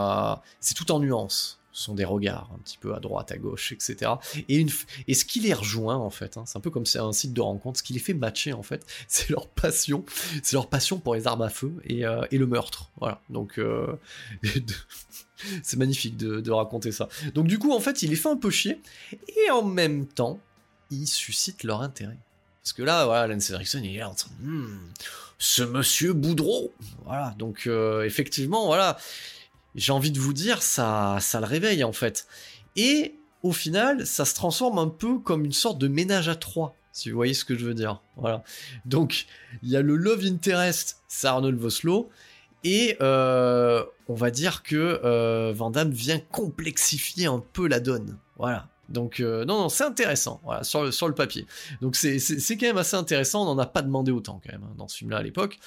c'est 0.59 0.73
tout 0.73 0.91
en 0.91 0.99
nuances. 0.99 1.59
Sont 1.73 1.95
des 1.95 2.05
regards 2.05 2.51
un 2.53 2.59
petit 2.59 2.77
peu 2.77 2.93
à 2.93 2.99
droite, 2.99 3.31
à 3.31 3.37
gauche, 3.37 3.71
etc. 3.71 4.11
Et, 4.47 4.65
ce 5.13 5.25
qui 5.25 5.39
les 5.39 5.53
rejoint 5.53 5.97
en 5.97 6.11
fait, 6.11 6.37
hein, 6.37 6.43
c'est 6.45 6.57
un 6.57 6.61
peu 6.61 6.69
comme 6.69 6.85
c'est 6.85 6.99
un 6.99 7.13
site 7.13 7.33
de 7.33 7.41
rencontre, 7.41 7.79
ce 7.79 7.83
qui 7.83 7.93
les 7.93 7.99
fait 7.99 8.13
matcher 8.13 8.53
en 8.53 8.63
fait, 8.63 8.85
c'est 9.07 9.29
leur 9.29 9.47
passion, 9.47 10.05
c'est 10.43 10.53
leur 10.53 10.69
passion 10.69 10.99
pour 10.99 11.15
les 11.15 11.27
armes 11.27 11.41
à 11.41 11.49
feu 11.49 11.73
et, 11.85 12.05
euh, 12.05 12.25
le 12.31 12.45
meurtre. 12.45 12.89
Voilà. 12.97 13.21
Donc 13.29 13.59
c'est 15.63 15.77
magnifique 15.77 16.17
de, 16.17 16.51
raconter 16.51 16.91
ça. 16.91 17.09
Donc 17.33 17.47
du 17.47 17.59
coup, 17.59 17.73
en 17.73 17.79
fait, 17.79 18.03
il 18.03 18.09
les 18.09 18.15
fait 18.15 18.29
un 18.29 18.37
peu 18.37 18.49
chier, 18.49 18.79
et 19.11 19.51
en 19.51 19.63
même 19.63 20.05
temps, 20.05 20.39
il 20.91 21.07
suscite 21.07 21.63
leur 21.63 21.81
intérêt. 21.81 22.17
Parce 22.61 22.73
que 22.73 22.83
là, 22.83 23.05
voilà, 23.05 23.27
Lance 23.27 23.49
Erickson, 23.49 23.81
il 23.83 23.95
est 23.95 24.03
en 24.03 24.13
train 24.13 24.31
hmm, 24.41 24.79
ce 25.37 25.63
monsieur 25.63 26.13
Boudreau 26.13 26.73
Voilà, 27.03 27.35
donc 27.37 27.67
euh, 27.67 28.03
effectivement, 28.03 28.67
voilà, 28.67 28.97
j'ai 29.75 29.91
envie 29.91 30.11
de 30.11 30.19
vous 30.19 30.33
dire, 30.33 30.61
ça, 30.61 31.17
ça 31.21 31.39
le 31.39 31.45
réveille 31.45 31.83
en 31.83 31.93
fait. 31.93 32.27
Et 32.75 33.15
au 33.43 33.51
final, 33.51 34.07
ça 34.07 34.25
se 34.25 34.33
transforme 34.33 34.79
un 34.79 34.87
peu 34.87 35.19
comme 35.19 35.45
une 35.45 35.53
sorte 35.53 35.77
de 35.77 35.87
ménage 35.87 36.29
à 36.29 36.35
trois, 36.35 36.75
si 36.91 37.09
vous 37.09 37.15
voyez 37.15 37.33
ce 37.33 37.45
que 37.45 37.57
je 37.57 37.65
veux 37.65 37.73
dire. 37.73 38.01
Voilà. 38.15 38.43
Donc, 38.85 39.25
il 39.61 39.69
y 39.69 39.75
a 39.75 39.81
le 39.81 39.95
love 39.95 40.23
interest, 40.25 41.01
c'est 41.07 41.27
Arnold 41.27 41.57
Voslo, 41.59 42.09
et 42.63 42.97
euh, 43.01 43.83
on 44.07 44.13
va 44.13 44.31
dire 44.31 44.63
que 44.63 45.01
euh, 45.03 45.53
vient 45.91 46.19
complexifier 46.19 47.25
un 47.25 47.43
peu 47.51 47.67
la 47.67 47.79
donne. 47.79 48.17
Voilà. 48.37 48.69
Donc 48.89 49.21
euh, 49.21 49.45
non, 49.45 49.59
non, 49.59 49.69
c'est 49.69 49.85
intéressant, 49.85 50.41
voilà, 50.43 50.63
sur 50.63 50.83
le, 50.83 50.91
sur 50.91 51.07
le 51.07 51.15
papier. 51.15 51.45
Donc 51.81 51.95
c'est 51.95 52.19
quand 52.57 52.67
même 52.67 52.77
assez 52.77 52.95
intéressant, 52.95 53.43
on 53.43 53.55
n'en 53.55 53.57
a 53.61 53.65
pas 53.65 53.81
demandé 53.81 54.11
autant 54.11 54.41
quand 54.43 54.51
même 54.51 54.63
hein, 54.63 54.73
dans 54.77 54.87
ce 54.87 54.97
film-là 54.97 55.17
à 55.17 55.23
l'époque. 55.23 55.57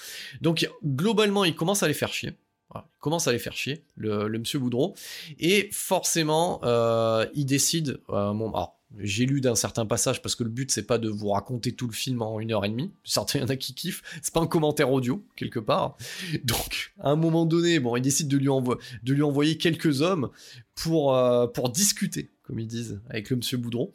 Donc 0.43 0.71
globalement, 0.85 1.45
il 1.45 1.55
commence 1.55 1.83
à 1.83 1.89
les 1.89 1.95
faire 1.95 2.13
chier. 2.13 2.35
Il 2.75 2.81
commence 3.01 3.29
à 3.29 3.33
les 3.33 3.39
faire 3.39 3.55
chier, 3.55 3.85
le, 3.97 4.29
monsieur 4.29 4.59
Boudreau. 4.59 4.95
Et 5.39 5.69
forcément, 5.73 6.61
euh, 6.65 7.27
il 7.35 7.47
décide... 7.47 8.01
alors, 8.09 8.77
j'ai 8.99 9.27
lu 9.27 9.41
d'un 9.41 9.57
certain 9.57 9.85
passage 9.85 10.23
parce 10.23 10.35
que 10.35 10.45
le 10.45 10.49
but 10.49 10.71
c'est 10.71 10.85
pas 10.85 10.97
de 10.99 11.09
vous 11.09 11.29
raconter 11.29 11.73
tout 11.73 11.87
le 11.87 11.93
film 11.93 12.23
en 12.23 12.41
une 12.41 12.53
heure 12.53 12.65
et 12.65 12.69
demie. 12.69 12.93
Certains 13.05 13.41
y 13.41 13.43
en 13.43 13.49
a 13.49 13.57
qui 13.57 13.75
kiffent. 13.75 14.03
C'est 14.23 14.33
pas 14.33 14.41
un 14.41 14.47
commentaire 14.47 14.91
audio 14.91 15.25
quelque 15.35 15.59
part. 15.59 15.97
Donc 16.45 16.95
à 17.01 17.11
un 17.11 17.17
moment 17.17 17.45
donné, 17.45 17.79
bon, 17.81 17.97
il 17.97 18.01
décide 18.03 18.29
de 18.29 18.39
lui, 18.39 19.23
envoyer 19.23 19.59
quelques 19.59 20.03
hommes 20.03 20.31
pour 20.75 21.15
euh, 21.15 21.47
pour 21.47 21.71
discuter 21.71 22.31
comme 22.47 22.61
ils 22.61 22.67
disent, 22.67 23.01
avec 23.11 23.31
le 23.31 23.37
monsieur 23.37 23.59
Boudron. 23.59 23.93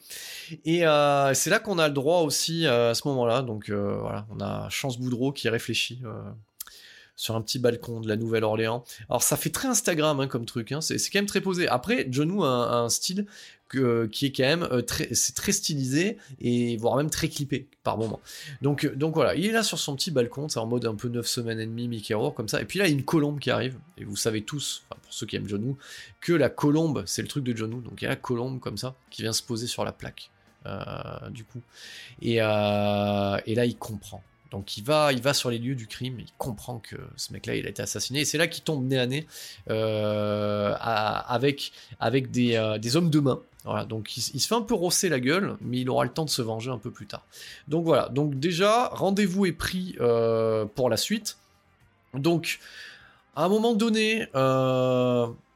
Et 0.66 0.86
euh, 0.86 1.34
c'est 1.34 1.50
là 1.50 1.60
qu'on 1.60 1.80
a 1.80 1.88
le 1.88 1.94
droit 1.94 2.20
aussi 2.22 2.66
euh, 2.66 2.92
à 2.92 2.94
ce 2.94 3.08
moment-là. 3.08 3.44
Donc 3.44 3.70
euh, 3.70 3.98
voilà, 4.02 4.28
on 4.30 4.42
a 4.42 4.68
Chance 4.70 5.00
Boudreau 5.00 5.32
qui 5.32 5.48
réfléchit 5.48 6.02
sur 7.16 7.36
un 7.36 7.42
petit 7.42 7.60
balcon 7.60 8.00
de 8.02 8.08
la 8.08 8.16
Nouvelle-Orléans. 8.16 8.84
Alors 9.10 9.24
ça 9.24 9.38
fait 9.38 9.50
très 9.50 9.68
Instagram 9.68 10.20
hein, 10.20 10.28
comme 10.28 10.46
truc, 10.46 10.72
hein. 10.72 10.82
c'est 10.82 10.98
quand 10.98 11.20
même 11.20 11.26
très 11.26 11.42
posé. 11.42 11.68
Après, 11.68 12.08
John 12.10 12.32
Woo 12.32 12.44
a, 12.44 12.78
un 12.78 12.90
style 12.90 13.26
qui 14.12 14.26
est 14.26 14.36
quand 14.36 14.44
même 14.44 14.68
très, 14.84 15.14
c'est 15.14 15.34
très 15.34 15.54
stylisé 15.54 16.18
et 16.42 16.76
voire 16.76 16.98
même 16.98 17.10
très 17.10 17.30
clippé 17.30 17.70
par 17.84 17.98
moment. 17.98 18.20
Donc, 18.62 18.86
donc 18.96 19.14
voilà, 19.14 19.34
il 19.36 19.46
est 19.46 19.52
là 19.52 19.64
sur 19.64 19.80
son 19.80 19.96
petit 19.96 20.12
balcon, 20.12 20.50
c'est 20.50 20.60
en 20.60 20.66
mode 20.66 20.86
un 20.86 20.96
peu 20.96 21.08
9 21.08 21.26
semaines 21.26 21.60
et 21.60 21.66
demie, 21.66 21.88
Mickey 21.88 22.14
Rourke 22.14 22.36
comme 22.36 22.50
ça. 22.50 22.62
Et 22.62 22.66
puis 22.66 22.80
là, 22.80 22.88
il 22.88 22.92
y 22.92 22.94
a 22.94 22.98
une 22.98 23.06
colombe 23.06 23.40
qui 23.40 23.50
arrive. 23.50 23.78
Et 23.98 24.04
vous 24.04 24.18
savez 24.18 24.42
tous, 24.42 24.84
pour 24.90 25.14
ceux 25.14 25.26
qui 25.26 25.38
aiment 25.38 25.48
John 25.48 25.64
Woo, 25.64 25.78
que 26.20 26.34
la 26.34 26.50
colombe, 26.50 27.04
c'est 27.06 27.22
le 27.22 27.30
truc 27.30 27.46
de 27.46 27.56
John 27.56 27.74
Woo. 27.74 27.82
Donc 27.82 28.02
il 28.02 28.06
y 28.06 28.08
a 28.08 28.12
la 28.12 28.18
colombe 28.18 28.60
comme 28.60 28.78
ça 28.78 28.96
qui 29.10 29.22
vient 29.22 29.34
se 29.34 29.44
poser 29.44 29.68
sur 29.68 29.86
la 29.86 29.94
plaque. 29.94 30.32
Euh, 30.68 31.30
du 31.32 31.44
coup. 31.44 31.62
Et, 32.22 32.38
euh, 32.40 33.38
et 33.46 33.56
là, 33.56 33.66
il 33.66 33.76
comprend. 33.78 34.24
Donc 34.52 34.78
il 34.78 34.84
va, 34.84 35.14
il 35.14 35.22
va 35.22 35.34
sur 35.34 35.50
les 35.50 35.58
lieux 35.58 35.76
du 35.76 35.88
crime, 35.88 36.20
il 36.20 36.28
comprend 36.38 36.80
que 36.80 36.98
ce 37.16 37.32
mec-là, 37.32 37.56
il 37.56 37.66
a 37.66 37.70
été 37.70 37.82
assassiné, 37.82 38.20
et 38.20 38.26
c'est 38.26 38.38
là 38.38 38.48
qu'il 38.48 38.64
tombe 38.64 38.86
nez 38.86 39.00
à 39.00 39.08
nez 39.08 39.26
euh, 39.70 40.76
avec, 40.78 41.72
avec 42.00 42.32
des, 42.32 42.78
des, 42.80 42.96
hommes 42.98 43.10
de 43.10 43.20
main. 43.22 43.40
Donc 43.88 44.18
il, 44.18 44.40
se 44.40 44.48
fait 44.48 44.56
un 44.56 44.62
peu 44.62 44.74
rosser 44.74 45.08
la 45.08 45.22
gueule, 45.22 45.56
mais 45.62 45.80
il 45.80 45.90
aura 45.90 46.04
le 46.04 46.12
temps 46.12 46.26
de 46.26 46.30
se 46.30 46.42
venger 46.42 46.70
un 46.70 46.78
peu 46.78 46.92
plus 46.92 47.08
tard. 47.08 47.26
Donc 47.70 47.86
voilà, 47.86 48.10
donc 48.10 48.40
déjà, 48.40 48.90
rendez-vous 48.90 49.46
est 49.46 49.54
pris 49.54 49.96
pour 50.76 50.90
la 50.90 50.98
suite. 50.98 51.38
Donc, 52.14 52.60
à 53.38 53.46
un 53.46 53.50
moment 53.50 53.74
donné, 53.74 54.28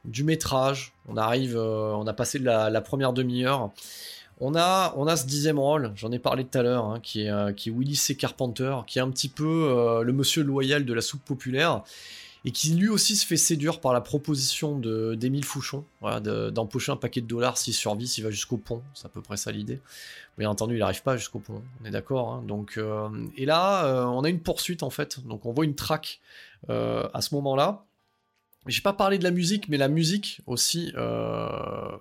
du 0.06 0.24
métrage, 0.24 0.94
on 1.06 1.18
arrive, 1.18 1.58
on 1.58 2.06
a 2.06 2.12
passé 2.14 2.38
la 2.38 2.80
première 2.80 3.12
demi-heure. 3.12 3.70
On 4.38 4.54
a, 4.54 4.92
on 4.96 5.06
a 5.06 5.16
ce 5.16 5.26
dixième 5.26 5.58
rôle, 5.58 5.92
j'en 5.96 6.12
ai 6.12 6.18
parlé 6.18 6.44
tout 6.44 6.58
à 6.58 6.62
l'heure, 6.62 6.84
hein, 6.84 7.00
qui, 7.02 7.22
est, 7.22 7.30
euh, 7.30 7.52
qui 7.52 7.70
Willy 7.70 7.96
C. 7.96 8.16
Carpenter, 8.16 8.76
qui 8.86 8.98
est 8.98 9.02
un 9.02 9.10
petit 9.10 9.30
peu 9.30 9.70
euh, 9.70 10.02
le 10.02 10.12
monsieur 10.12 10.42
loyal 10.42 10.84
de 10.84 10.92
la 10.92 11.00
soupe 11.00 11.24
populaire, 11.24 11.82
et 12.44 12.50
qui 12.50 12.74
lui 12.74 12.88
aussi 12.90 13.16
se 13.16 13.26
fait 13.26 13.38
séduire 13.38 13.80
par 13.80 13.94
la 13.94 14.02
proposition 14.02 14.78
d'Émile 14.78 15.44
Fouchon, 15.44 15.84
d'empocher 16.52 16.92
un 16.92 16.96
paquet 16.96 17.22
de 17.22 17.26
dollars 17.26 17.56
s'il 17.56 17.72
survit, 17.72 18.06
s'il 18.06 18.22
va 18.24 18.30
jusqu'au 18.30 18.58
pont, 18.58 18.82
c'est 18.94 19.06
à 19.06 19.08
peu 19.08 19.22
près 19.22 19.38
ça 19.38 19.50
l'idée. 19.50 19.80
Bien 20.38 20.50
entendu, 20.50 20.74
il 20.74 20.78
n'arrive 20.78 21.02
pas 21.02 21.16
jusqu'au 21.16 21.38
pont, 21.38 21.62
on 21.82 21.86
est 21.86 21.90
d'accord. 21.90 22.34
Hein. 22.34 22.44
euh, 22.76 23.08
et 23.36 23.46
là, 23.46 24.06
on 24.10 24.22
a 24.22 24.28
une 24.28 24.40
poursuite 24.40 24.82
en 24.82 24.90
fait, 24.90 25.26
donc 25.26 25.46
on 25.46 25.52
voit 25.52 25.64
une 25.64 25.74
traque 25.74 26.20
à 26.68 27.20
ce 27.20 27.34
moment-là. 27.34 27.84
J'ai 28.66 28.82
pas 28.82 28.92
parlé 28.92 29.18
de 29.18 29.24
la 29.24 29.30
musique, 29.30 29.68
mais 29.68 29.78
la 29.78 29.88
musique 29.88 30.42
aussi 30.46 30.92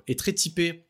est 0.07 0.19
très 0.19 0.33
typée 0.33 0.86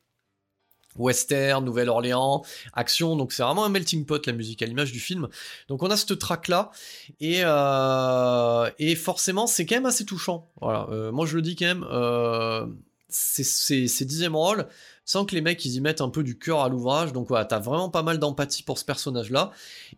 western, 0.96 1.64
Nouvelle-Orléans, 1.66 2.44
action, 2.74 3.16
donc 3.16 3.34
c'est 3.34 3.44
vraiment 3.44 3.66
un 3.66 3.70
melting 3.70 4.06
pot 4.06 4.26
la 4.26 4.34
musique 4.34 4.62
à 4.62 4.66
l'image 4.66 4.92
du 4.92 5.00
film. 5.00 5.28
Donc 5.68 5.84
on 5.84 5.90
a 5.90 5.98
cette 5.98 6.18
track 6.20 6.48
là 6.48 6.72
et 7.20 7.42
euh, 7.44 8.70
et 8.80 8.96
forcément 8.96 9.48
c'est 9.48 9.66
quand 9.66 9.76
même 9.76 9.86
assez 9.86 10.06
touchant. 10.06 10.50
Voilà, 10.62 10.88
euh, 10.92 11.12
moi 11.12 11.26
je 11.26 11.36
le 11.36 11.42
dis 11.42 11.56
quand 11.56 11.66
même, 11.66 11.86
euh, 11.92 12.66
c'est 13.10 14.06
dixième 14.06 14.36
rôle 14.36 14.68
sans 15.06 15.26
que 15.26 15.36
les 15.36 15.42
mecs 15.42 15.64
ils 15.66 15.76
y 15.76 15.82
mettent 15.82 16.02
un 16.02 16.10
peu 16.10 16.24
du 16.24 16.38
cœur 16.40 16.62
à 16.62 16.70
l'ouvrage. 16.70 17.14
Donc 17.14 17.28
voilà, 17.28 17.46
t'as 17.46 17.60
vraiment 17.60 17.90
pas 17.90 18.04
mal 18.04 18.18
d'empathie 18.18 18.64
pour 18.64 18.78
ce 18.78 18.86
personnage 18.86 19.30
là 19.30 19.52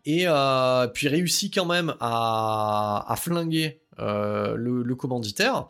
et 0.04 0.24
euh, 0.26 0.86
puis 0.88 1.08
réussit 1.08 1.54
quand 1.54 1.66
même 1.66 1.94
à, 2.00 3.04
à 3.08 3.16
flinguer 3.16 3.80
le, 3.98 4.82
le 4.82 4.94
commanditaire. 4.94 5.66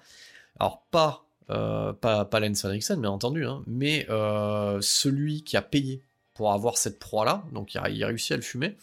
Alors 0.58 0.82
pas 0.90 1.27
euh, 1.50 1.92
pas, 1.92 2.24
pas 2.24 2.40
Lance 2.40 2.64
Henriksen, 2.64 3.00
bien 3.00 3.10
entendu, 3.10 3.46
hein, 3.46 3.62
mais 3.66 4.06
euh, 4.10 4.78
celui 4.82 5.42
qui 5.42 5.56
a 5.56 5.62
payé 5.62 6.02
pour 6.34 6.52
avoir 6.52 6.78
cette 6.78 6.98
proie-là, 6.98 7.42
donc 7.52 7.74
il, 7.74 7.80
il, 7.90 8.04
réussit 8.04 8.32
à 8.32 8.36
le 8.36 8.42
fumer, 8.42 8.76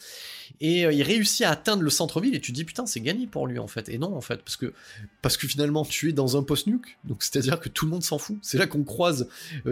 et 0.60 0.84
euh, 0.84 0.92
il 0.92 1.02
réussit 1.02 1.46
à 1.46 1.50
atteindre 1.50 1.82
le 1.82 1.90
centre-ville, 1.90 2.34
et 2.34 2.40
tu 2.40 2.52
te 2.52 2.56
dis 2.56 2.64
putain 2.64 2.84
c'est 2.84 3.00
gagné 3.00 3.26
pour 3.26 3.46
lui 3.46 3.58
en 3.58 3.68
fait, 3.68 3.88
et 3.88 3.98
non 3.98 4.14
en 4.14 4.20
fait, 4.20 4.42
parce 4.42 4.56
que, 4.56 4.74
parce 5.22 5.36
que 5.36 5.46
finalement 5.46 5.84
tu 5.84 6.08
es 6.08 6.12
dans 6.12 6.36
un 6.36 6.42
post-nuke, 6.42 6.98
donc 7.04 7.22
c'est-à-dire 7.22 7.60
que 7.60 7.68
tout 7.68 7.84
le 7.86 7.92
monde 7.92 8.02
s'en 8.02 8.18
fout, 8.18 8.36
c'est 8.42 8.58
là 8.58 8.66
qu'on 8.66 8.84
croise 8.84 9.28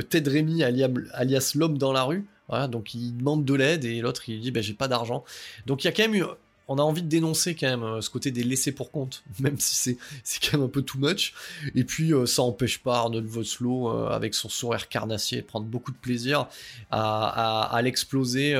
Ted 0.09 0.31
Remy 0.31 0.63
alias, 0.63 1.53
l'homme 1.57 1.79
dans 1.79 1.93
la 1.93 2.05
rue, 2.05 2.25
donc 2.71 2.95
il 2.95 3.17
demande 3.17 3.45
de 3.45 3.55
l'aide, 3.55 3.85
et 3.85 4.01
l'autre 4.01 4.29
il 4.29 4.41
dit 4.41 4.51
ben 4.51 4.63
j'ai 4.63 4.75
pas 4.75 4.89
d'argent, 4.89 5.25
donc 5.67 5.85
il 5.85 5.89
y 5.89 5.91
a 5.91 5.93
quand 5.93 6.09
même 6.09 6.27
on 6.69 6.79
a 6.79 6.83
envie 6.83 7.03
de 7.03 7.09
dénoncer 7.09 7.55
quand 7.55 7.69
même 7.69 7.83
euh, 7.83 8.01
ce 8.01 8.11
côté 8.11 8.31
des 8.31 8.43
laissés 8.43 8.73
pour 8.73 8.91
compte, 8.91 9.23
même 9.41 9.59
si 9.59 9.97
c'est, 10.25 10.41
quand 10.41 10.59
même 10.59 10.67
un 10.67 10.71
peu 10.71 10.83
too 10.83 10.99
much. 10.99 11.35
Et 11.75 11.85
puis 11.85 12.13
euh, 12.13 12.27
ça 12.27 12.43
empêche 12.43 12.79
pas 12.79 12.99
Arnold 12.99 13.27
Vosloo, 13.27 13.91
euh, 13.91 14.09
avec 14.09 14.35
son 14.35 14.49
sourire 14.49 14.89
carnassier, 14.89 15.43
prendre 15.43 15.67
beaucoup 15.67 15.93
de 15.93 15.97
plaisir 15.97 16.47
à, 16.91 17.63
à, 17.63 17.83
l'exploser 17.83 18.55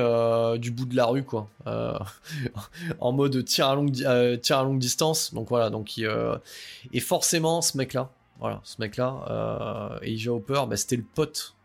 du 0.57 0.71
bout 0.71 0.85
de 0.85 0.95
la 0.95 1.05
rue, 1.05 1.23
quoi. 1.23 1.49
en 2.99 3.11
mode 3.11 3.43
tir 3.45 3.67
à 3.67 3.75
longue, 3.75 4.03
à 4.03 4.63
longue 4.63 4.79
distance. 4.79 5.33
Donc 5.33 5.49
voilà, 5.49 5.69
donc 5.69 5.97
et 5.97 6.99
forcément 6.99 7.61
ce 7.61 7.77
mec-là, 7.77 8.09
voilà, 8.39 8.61
ce 8.63 8.75
mec-là, 8.79 9.99
Eija 10.01 10.31
Hopper, 10.31 10.63
bah, 10.67 10.77
c'était 10.77 10.97
le 10.97 11.03
pote, 11.03 11.55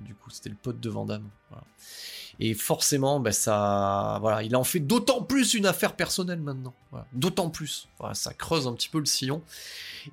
du 0.00 0.14
coup, 0.14 0.30
c'était 0.30 0.50
le 0.50 0.56
pote 0.56 0.80
de 0.80 0.90
Van 0.90 1.06
Voilà. 1.06 1.64
Et 2.44 2.54
forcément, 2.54 3.20
ben 3.20 3.30
voilà, 4.20 4.42
il 4.42 4.56
en 4.56 4.64
fait 4.64 4.80
d'autant 4.80 5.22
plus 5.22 5.54
une 5.54 5.64
affaire 5.64 5.94
personnelle 5.94 6.40
maintenant. 6.40 6.74
D'autant 7.12 7.50
plus. 7.50 7.86
Ça 8.14 8.34
creuse 8.34 8.66
un 8.66 8.72
petit 8.72 8.88
peu 8.88 8.98
le 8.98 9.04
sillon. 9.04 9.42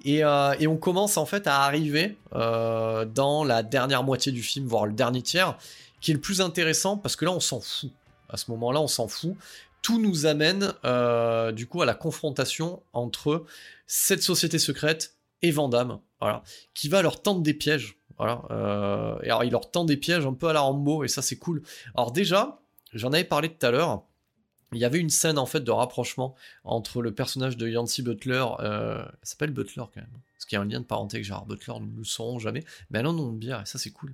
Et, 0.05 0.23
euh, 0.23 0.53
on 0.67 0.77
commence 0.77 1.17
en 1.17 1.25
fait 1.25 1.47
à 1.47 1.63
arriver 1.63 2.19
euh, 2.35 3.03
dans 3.03 3.43
la 3.43 3.63
dernière 3.63 4.03
moitié 4.03 4.31
du 4.31 4.43
film, 4.43 4.67
voire 4.67 4.85
le 4.85 4.93
dernier 4.93 5.23
tiers, 5.23 5.57
qui 6.01 6.11
est 6.11 6.13
le 6.13 6.19
plus 6.19 6.39
intéressant 6.39 6.97
parce 6.97 7.15
que 7.15 7.25
là, 7.25 7.31
on 7.31 7.39
s'en 7.39 7.61
fout. 7.61 7.89
À 8.29 8.37
ce 8.37 8.51
moment-là, 8.51 8.79
on 8.79 8.87
s'en 8.87 9.07
fout. 9.07 9.35
Tout 9.81 9.99
nous 9.99 10.27
amène 10.27 10.75
euh, 10.85 11.51
du 11.51 11.65
coup 11.65 11.81
à 11.81 11.87
la 11.87 11.95
confrontation 11.95 12.83
entre 12.93 13.43
cette 13.87 14.21
société 14.21 14.59
secrète 14.59 15.15
et 15.41 15.49
Vandame, 15.49 15.99
voilà, 16.21 16.43
qui 16.75 16.89
va 16.89 17.01
leur 17.01 17.23
tendre 17.23 17.41
des 17.41 17.55
pièges 17.55 17.98
Euh, 18.19 19.15
alors, 19.23 19.43
il 19.43 19.51
leur 19.51 19.71
tend 19.71 19.85
des 19.85 19.97
pièges 19.97 20.25
un 20.25 20.33
peu 20.33 20.47
à 20.47 20.53
la 20.53 20.61
Rambo, 20.61 21.03
et 21.03 21.07
ça, 21.07 21.21
c'est 21.21 21.37
cool. 21.37 21.61
Alors, 21.95 22.11
déjà, 22.11 22.59
j'en 22.93 23.13
avais 23.13 23.23
parlé 23.23 23.49
tout 23.49 23.65
à 23.65 23.71
l'heure. 23.71 24.03
Il 24.71 24.77
y 24.77 24.85
avait 24.85 24.99
une 24.99 25.09
scène 25.09 25.39
en 25.39 25.47
fait 25.47 25.61
de 25.61 25.71
rapprochement 25.71 26.35
entre 26.63 27.01
le 27.01 27.11
personnage 27.11 27.57
de 27.57 27.67
Yancy 27.67 28.03
Butler, 28.03 28.45
euh, 28.59 29.03
elle 29.03 29.27
s'appelle 29.27 29.49
Butler 29.49 29.83
quand 29.91 29.95
même, 29.95 30.11
parce 30.35 30.45
qu'il 30.45 30.57
y 30.57 30.59
a 30.59 30.61
un 30.61 30.65
lien 30.65 30.79
de 30.79 30.85
parenté 30.85 31.17
avec 31.17 31.25
Gérard 31.25 31.47
Butler, 31.47 31.73
nous 31.79 31.97
le 31.97 32.03
saurons 32.03 32.37
jamais, 32.37 32.63
mais 32.91 32.99
elle 32.99 33.07
a 33.07 33.09
un 33.09 33.13
nom 33.13 33.31
de 33.31 33.37
bière 33.39 33.61
et 33.61 33.65
ça 33.65 33.79
c'est 33.79 33.89
cool. 33.89 34.13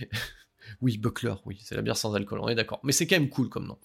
oui, 0.82 0.98
Buckler, 0.98 1.34
oui, 1.46 1.58
c'est 1.62 1.74
la 1.74 1.80
bière 1.80 1.96
sans 1.96 2.12
alcool, 2.14 2.40
on 2.40 2.48
est 2.48 2.54
d'accord, 2.54 2.80
mais 2.82 2.92
c'est 2.92 3.06
quand 3.06 3.16
même 3.16 3.30
cool 3.30 3.48
comme 3.48 3.66
nom. 3.66 3.78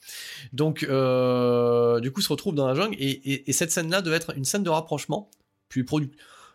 Donc, 0.52 0.84
euh, 0.84 2.02
du 2.02 2.12
coup, 2.12 2.22
se 2.22 2.28
retrouve 2.28 2.54
dans 2.54 2.68
la 2.68 2.76
jungle 2.76 2.98
et, 3.00 3.54
cette 3.54 3.72
scène-là 3.72 4.02
devait 4.02 4.18
être 4.18 4.36
une 4.36 4.46
scène 4.46 4.64
de 4.64 4.70
rapprochement, 4.70 5.32
puis, 5.70 5.86
puis 5.86 6.12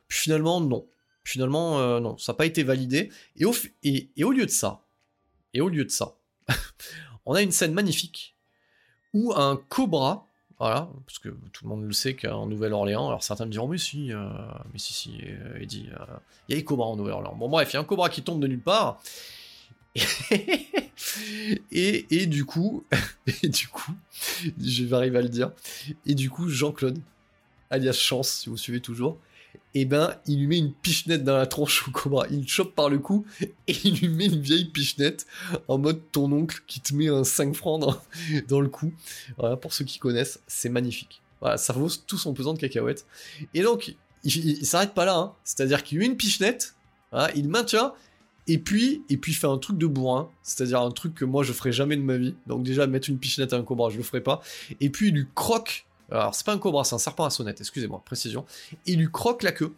finalement 0.08 0.60
non, 0.60 0.86
Finalement, 1.24 1.80
euh, 1.80 2.00
non, 2.00 2.18
ça 2.18 2.32
n'a 2.32 2.36
pas 2.36 2.46
été 2.46 2.62
validé. 2.62 3.10
Et 3.36 3.44
au, 3.44 3.52
lieu 4.30 4.44
de 4.44 4.50
ça, 4.50 4.82
et 5.54 5.60
au 5.62 5.70
lieu 5.70 5.84
de 5.84 5.90
ça, 5.90 6.16
on 7.26 7.34
a 7.34 7.40
une 7.40 7.50
scène 7.50 7.72
magnifique 7.72 8.36
où 9.14 9.32
un 9.34 9.56
cobra, 9.56 10.28
voilà, 10.58 10.90
parce 11.06 11.18
que 11.18 11.30
tout 11.52 11.64
le 11.64 11.70
monde 11.70 11.84
le 11.84 11.92
sait 11.92 12.14
qu'en 12.14 12.46
Nouvelle-Orléans, 12.46 13.08
alors 13.08 13.22
certains 13.22 13.46
me 13.46 13.50
diront, 13.50 13.68
mais 13.68 13.78
si, 13.78 14.12
euh, 14.12 14.28
mais 14.72 14.78
si, 14.78 14.92
si, 14.92 15.18
euh, 15.24 15.58
il 15.62 15.86
y 15.86 15.90
a 15.90 16.20
des 16.56 16.64
cobras 16.64 16.86
en 16.86 16.96
Nouvelle-Orléans. 16.96 17.34
Bon, 17.36 17.48
bref, 17.48 17.72
il 17.72 17.74
y 17.74 17.76
a 17.78 17.80
un 17.80 17.84
cobra 17.84 18.10
qui 18.10 18.22
tombe 18.22 18.40
de 18.40 18.46
nulle 18.46 18.60
part. 18.60 19.00
et, 21.70 22.06
et, 22.10 22.26
du 22.26 22.44
coup, 22.44 22.84
et 23.42 23.48
du 23.48 23.68
coup, 23.68 23.94
je 24.60 24.84
vais 24.84 24.96
arriver 24.96 25.18
à 25.18 25.22
le 25.22 25.28
dire, 25.28 25.52
et 26.04 26.14
du 26.14 26.28
coup, 26.28 26.50
Jean-Claude, 26.50 26.98
alias 27.70 27.92
Chance, 27.92 28.28
si 28.28 28.50
vous 28.50 28.56
suivez 28.58 28.80
toujours, 28.80 29.18
et 29.76 29.80
eh 29.80 29.84
ben 29.86 30.14
il 30.26 30.38
lui 30.38 30.46
met 30.46 30.58
une 30.58 30.72
pichenette 30.72 31.24
dans 31.24 31.36
la 31.36 31.46
tronche 31.46 31.88
au 31.88 31.90
cobra. 31.90 32.26
Il 32.30 32.42
le 32.42 32.46
chope 32.46 32.74
par 32.74 32.88
le 32.88 32.98
cou 32.98 33.24
et 33.40 33.76
il 33.84 33.96
lui 33.98 34.08
met 34.08 34.26
une 34.26 34.40
vieille 34.40 34.66
pichenette 34.66 35.26
en 35.66 35.78
mode 35.78 36.00
ton 36.12 36.30
oncle 36.30 36.62
qui 36.66 36.80
te 36.80 36.94
met 36.94 37.08
un 37.08 37.24
5 37.24 37.54
francs 37.56 37.80
dans, 38.48 38.60
le 38.60 38.68
cou. 38.68 38.92
Voilà, 39.36 39.56
pour 39.56 39.72
ceux 39.72 39.84
qui 39.84 39.98
connaissent, 39.98 40.40
c'est 40.46 40.68
magnifique. 40.68 41.22
Voilà, 41.40 41.56
ça 41.56 41.72
vaut 41.72 41.88
tout 42.06 42.18
son 42.18 42.34
pesant 42.34 42.54
de 42.54 42.58
cacahuètes. 42.58 43.04
Et 43.52 43.62
donc, 43.62 43.96
il, 44.22 44.64
s'arrête 44.64 44.94
pas 44.94 45.04
là, 45.04 45.16
hein. 45.16 45.32
c'est-à-dire 45.42 45.82
qu'il 45.82 45.98
met 45.98 46.06
une 46.06 46.16
pichenette, 46.16 46.74
il 47.34 47.48
maintient, 47.48 47.92
et 48.46 48.58
puis, 48.58 49.02
et 49.08 49.16
puis 49.16 49.32
il 49.32 49.34
fait 49.34 49.46
un 49.46 49.58
truc 49.58 49.78
de 49.78 49.86
bourrin, 49.86 50.30
c'est-à-dire 50.42 50.80
un 50.80 50.90
truc 50.90 51.14
que 51.14 51.24
moi 51.24 51.42
je 51.42 51.52
ferais 51.52 51.72
jamais 51.72 51.96
de 51.96 52.02
ma 52.02 52.16
vie. 52.16 52.34
Donc 52.46 52.62
déjà, 52.62 52.86
mettre 52.86 53.08
une 53.08 53.18
pichenette 53.18 53.52
à 53.52 53.56
un 53.56 53.62
cobra, 53.62 53.90
je 53.90 53.96
le 53.96 54.02
ferai 54.02 54.20
pas. 54.20 54.40
Et 54.80 54.90
puis 54.90 55.08
il 55.08 55.14
lui 55.14 55.26
croque 55.34 55.86
alors, 56.10 56.34
c'est 56.34 56.44
pas 56.44 56.52
un 56.52 56.58
cobra, 56.58 56.84
c'est 56.84 56.94
un 56.94 56.98
serpent 56.98 57.24
à 57.24 57.30
sonnette, 57.30 57.60
excusez-moi, 57.60 58.02
précision. 58.04 58.44
Il 58.86 58.98
lui 58.98 59.10
croque 59.10 59.42
la 59.42 59.52
queue 59.52 59.74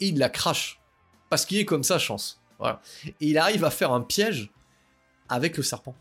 et 0.00 0.08
il 0.08 0.18
la 0.18 0.28
crache. 0.28 0.80
Parce 1.28 1.44
qu'il 1.44 1.58
est 1.58 1.64
comme 1.64 1.84
ça, 1.84 1.98
chance. 1.98 2.40
Voilà. 2.58 2.80
Et 3.04 3.28
il 3.28 3.38
arrive 3.38 3.64
à 3.64 3.70
faire 3.70 3.92
un 3.92 4.00
piège 4.00 4.50
avec 5.28 5.56
le 5.56 5.62
serpent. 5.62 5.94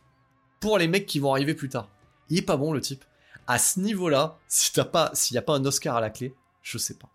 Pour 0.60 0.78
les 0.78 0.88
mecs 0.88 1.06
qui 1.06 1.20
vont 1.20 1.32
arriver 1.32 1.54
plus 1.54 1.70
tard. 1.70 1.90
Il 2.30 2.38
est 2.38 2.44
pas 2.44 2.58
bon, 2.58 2.72
le 2.72 2.82
type. 2.82 3.04
À 3.46 3.60
ce 3.60 3.80
niveau-là, 3.80 4.38
s'il 4.48 4.74
n'y 4.76 5.38
a 5.38 5.42
pas 5.42 5.56
un 5.56 5.66
Oscar 5.66 5.98
à 5.98 6.02
la 6.02 6.10
clé, 6.10 6.34
je 6.62 6.78
sais 6.78 6.96
pas. 6.96 7.10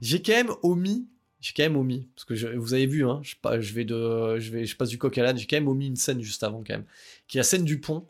J'ai 0.00 0.22
quand 0.22 0.32
même 0.32 0.52
omis 0.62 1.08
j'ai 1.40 1.52
quand 1.56 1.62
même 1.62 1.76
omis, 1.76 2.08
parce 2.14 2.24
que 2.24 2.56
vous 2.56 2.74
avez 2.74 2.86
vu, 2.86 3.06
hein, 3.06 3.20
je, 3.22 3.34
je 3.34 4.76
passe 4.76 4.88
du 4.88 4.98
coq 4.98 5.16
à 5.18 5.22
l'âne, 5.22 5.38
j'ai 5.38 5.46
quand 5.46 5.56
même 5.56 5.68
omis 5.68 5.86
une 5.86 5.96
scène 5.96 6.20
juste 6.20 6.42
avant, 6.42 6.64
quand 6.64 6.74
même, 6.74 6.86
qui 7.28 7.38
est 7.38 7.40
la 7.40 7.44
scène 7.44 7.64
du 7.64 7.80
pont, 7.80 8.06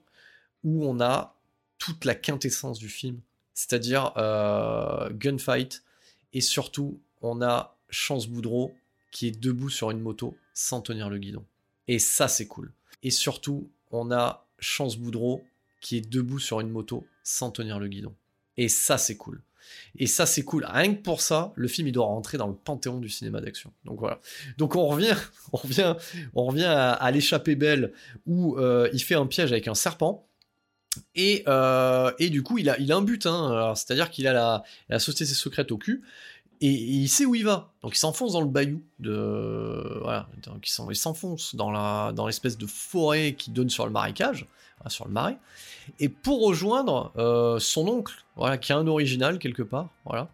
où 0.64 0.86
on 0.86 0.98
a 1.00 1.36
toute 1.78 2.04
la 2.04 2.14
quintessence 2.14 2.78
du 2.78 2.88
film, 2.88 3.20
c'est-à-dire 3.58 4.12
euh, 4.16 5.10
gunfight, 5.10 5.82
et 6.32 6.40
surtout, 6.40 7.00
on 7.22 7.42
a 7.42 7.76
Chance 7.90 8.28
Boudreau 8.28 8.72
qui 9.10 9.26
est 9.26 9.40
debout 9.40 9.68
sur 9.68 9.90
une 9.90 9.98
moto 9.98 10.36
sans 10.54 10.80
tenir 10.80 11.10
le 11.10 11.18
guidon. 11.18 11.44
Et 11.88 11.98
ça, 11.98 12.28
c'est 12.28 12.46
cool. 12.46 12.70
Et 13.02 13.10
surtout, 13.10 13.68
on 13.90 14.12
a 14.12 14.46
Chance 14.60 14.96
Boudreau 14.96 15.44
qui 15.80 15.96
est 15.96 16.08
debout 16.08 16.38
sur 16.38 16.60
une 16.60 16.70
moto 16.70 17.04
sans 17.24 17.50
tenir 17.50 17.80
le 17.80 17.88
guidon. 17.88 18.14
Et 18.56 18.68
ça, 18.68 18.96
c'est 18.96 19.16
cool. 19.16 19.42
Et 19.98 20.06
ça, 20.06 20.24
c'est 20.24 20.44
cool. 20.44 20.64
Rien 20.64 20.94
que 20.94 21.02
pour 21.02 21.20
ça, 21.20 21.52
le 21.56 21.66
film, 21.66 21.88
il 21.88 21.92
doit 21.92 22.06
rentrer 22.06 22.38
dans 22.38 22.46
le 22.46 22.54
panthéon 22.54 23.00
du 23.00 23.08
cinéma 23.08 23.40
d'action. 23.40 23.72
Donc 23.84 23.98
voilà. 23.98 24.20
Donc 24.56 24.76
on 24.76 24.86
revient, 24.86 25.16
on 25.52 25.56
revient, 25.56 25.96
on 26.32 26.44
revient 26.44 26.64
à, 26.64 27.10
l'échappée 27.10 27.56
belle 27.56 27.92
où 28.24 28.56
euh, 28.56 28.88
il 28.92 29.02
fait 29.02 29.16
un 29.16 29.26
piège 29.26 29.50
avec 29.50 29.66
un 29.66 29.74
serpent. 29.74 30.27
Et, 31.14 31.44
euh, 31.46 32.12
et 32.18 32.30
du 32.30 32.42
coup, 32.42 32.58
il 32.58 32.68
a, 32.70 32.96
un 32.96 33.02
but. 33.02 33.26
Hein. 33.26 33.72
C'est-à-dire 33.74 34.10
qu'il 34.10 34.26
a 34.26 34.62
la, 34.88 34.98
société 34.98 35.32
secrète 35.32 35.72
au 35.72 35.78
cul 35.78 36.02
et, 36.60 36.68
il 36.68 37.08
sait 37.08 37.24
où 37.24 37.34
il 37.34 37.44
va. 37.44 37.72
Donc 37.82 37.94
il 37.94 37.98
s'enfonce 37.98 38.32
dans 38.32 38.40
le 38.40 38.48
bayou 38.48 38.82
de 38.98 40.00
voilà, 40.02 40.28
il 40.90 40.96
s'enfonce 40.96 41.54
dans 41.54 41.70
la 41.70 42.12
dans 42.12 42.26
l'espèce 42.26 42.58
de 42.58 42.66
forêt 42.66 43.34
qui 43.34 43.50
donne 43.50 43.70
sur 43.70 43.86
le 43.86 43.92
marécage, 43.92 44.46
sur 44.88 45.06
le 45.06 45.12
marais. 45.12 45.38
Et 46.00 46.08
pour 46.08 46.46
rejoindre 46.46 47.12
euh, 47.16 47.58
son 47.58 47.88
oncle, 47.88 48.14
qui 48.60 48.72
a 48.72 48.76
un 48.76 48.86
original 48.86 49.38
quelque 49.38 49.62
part, 49.62 49.88
voilà. 50.04 50.28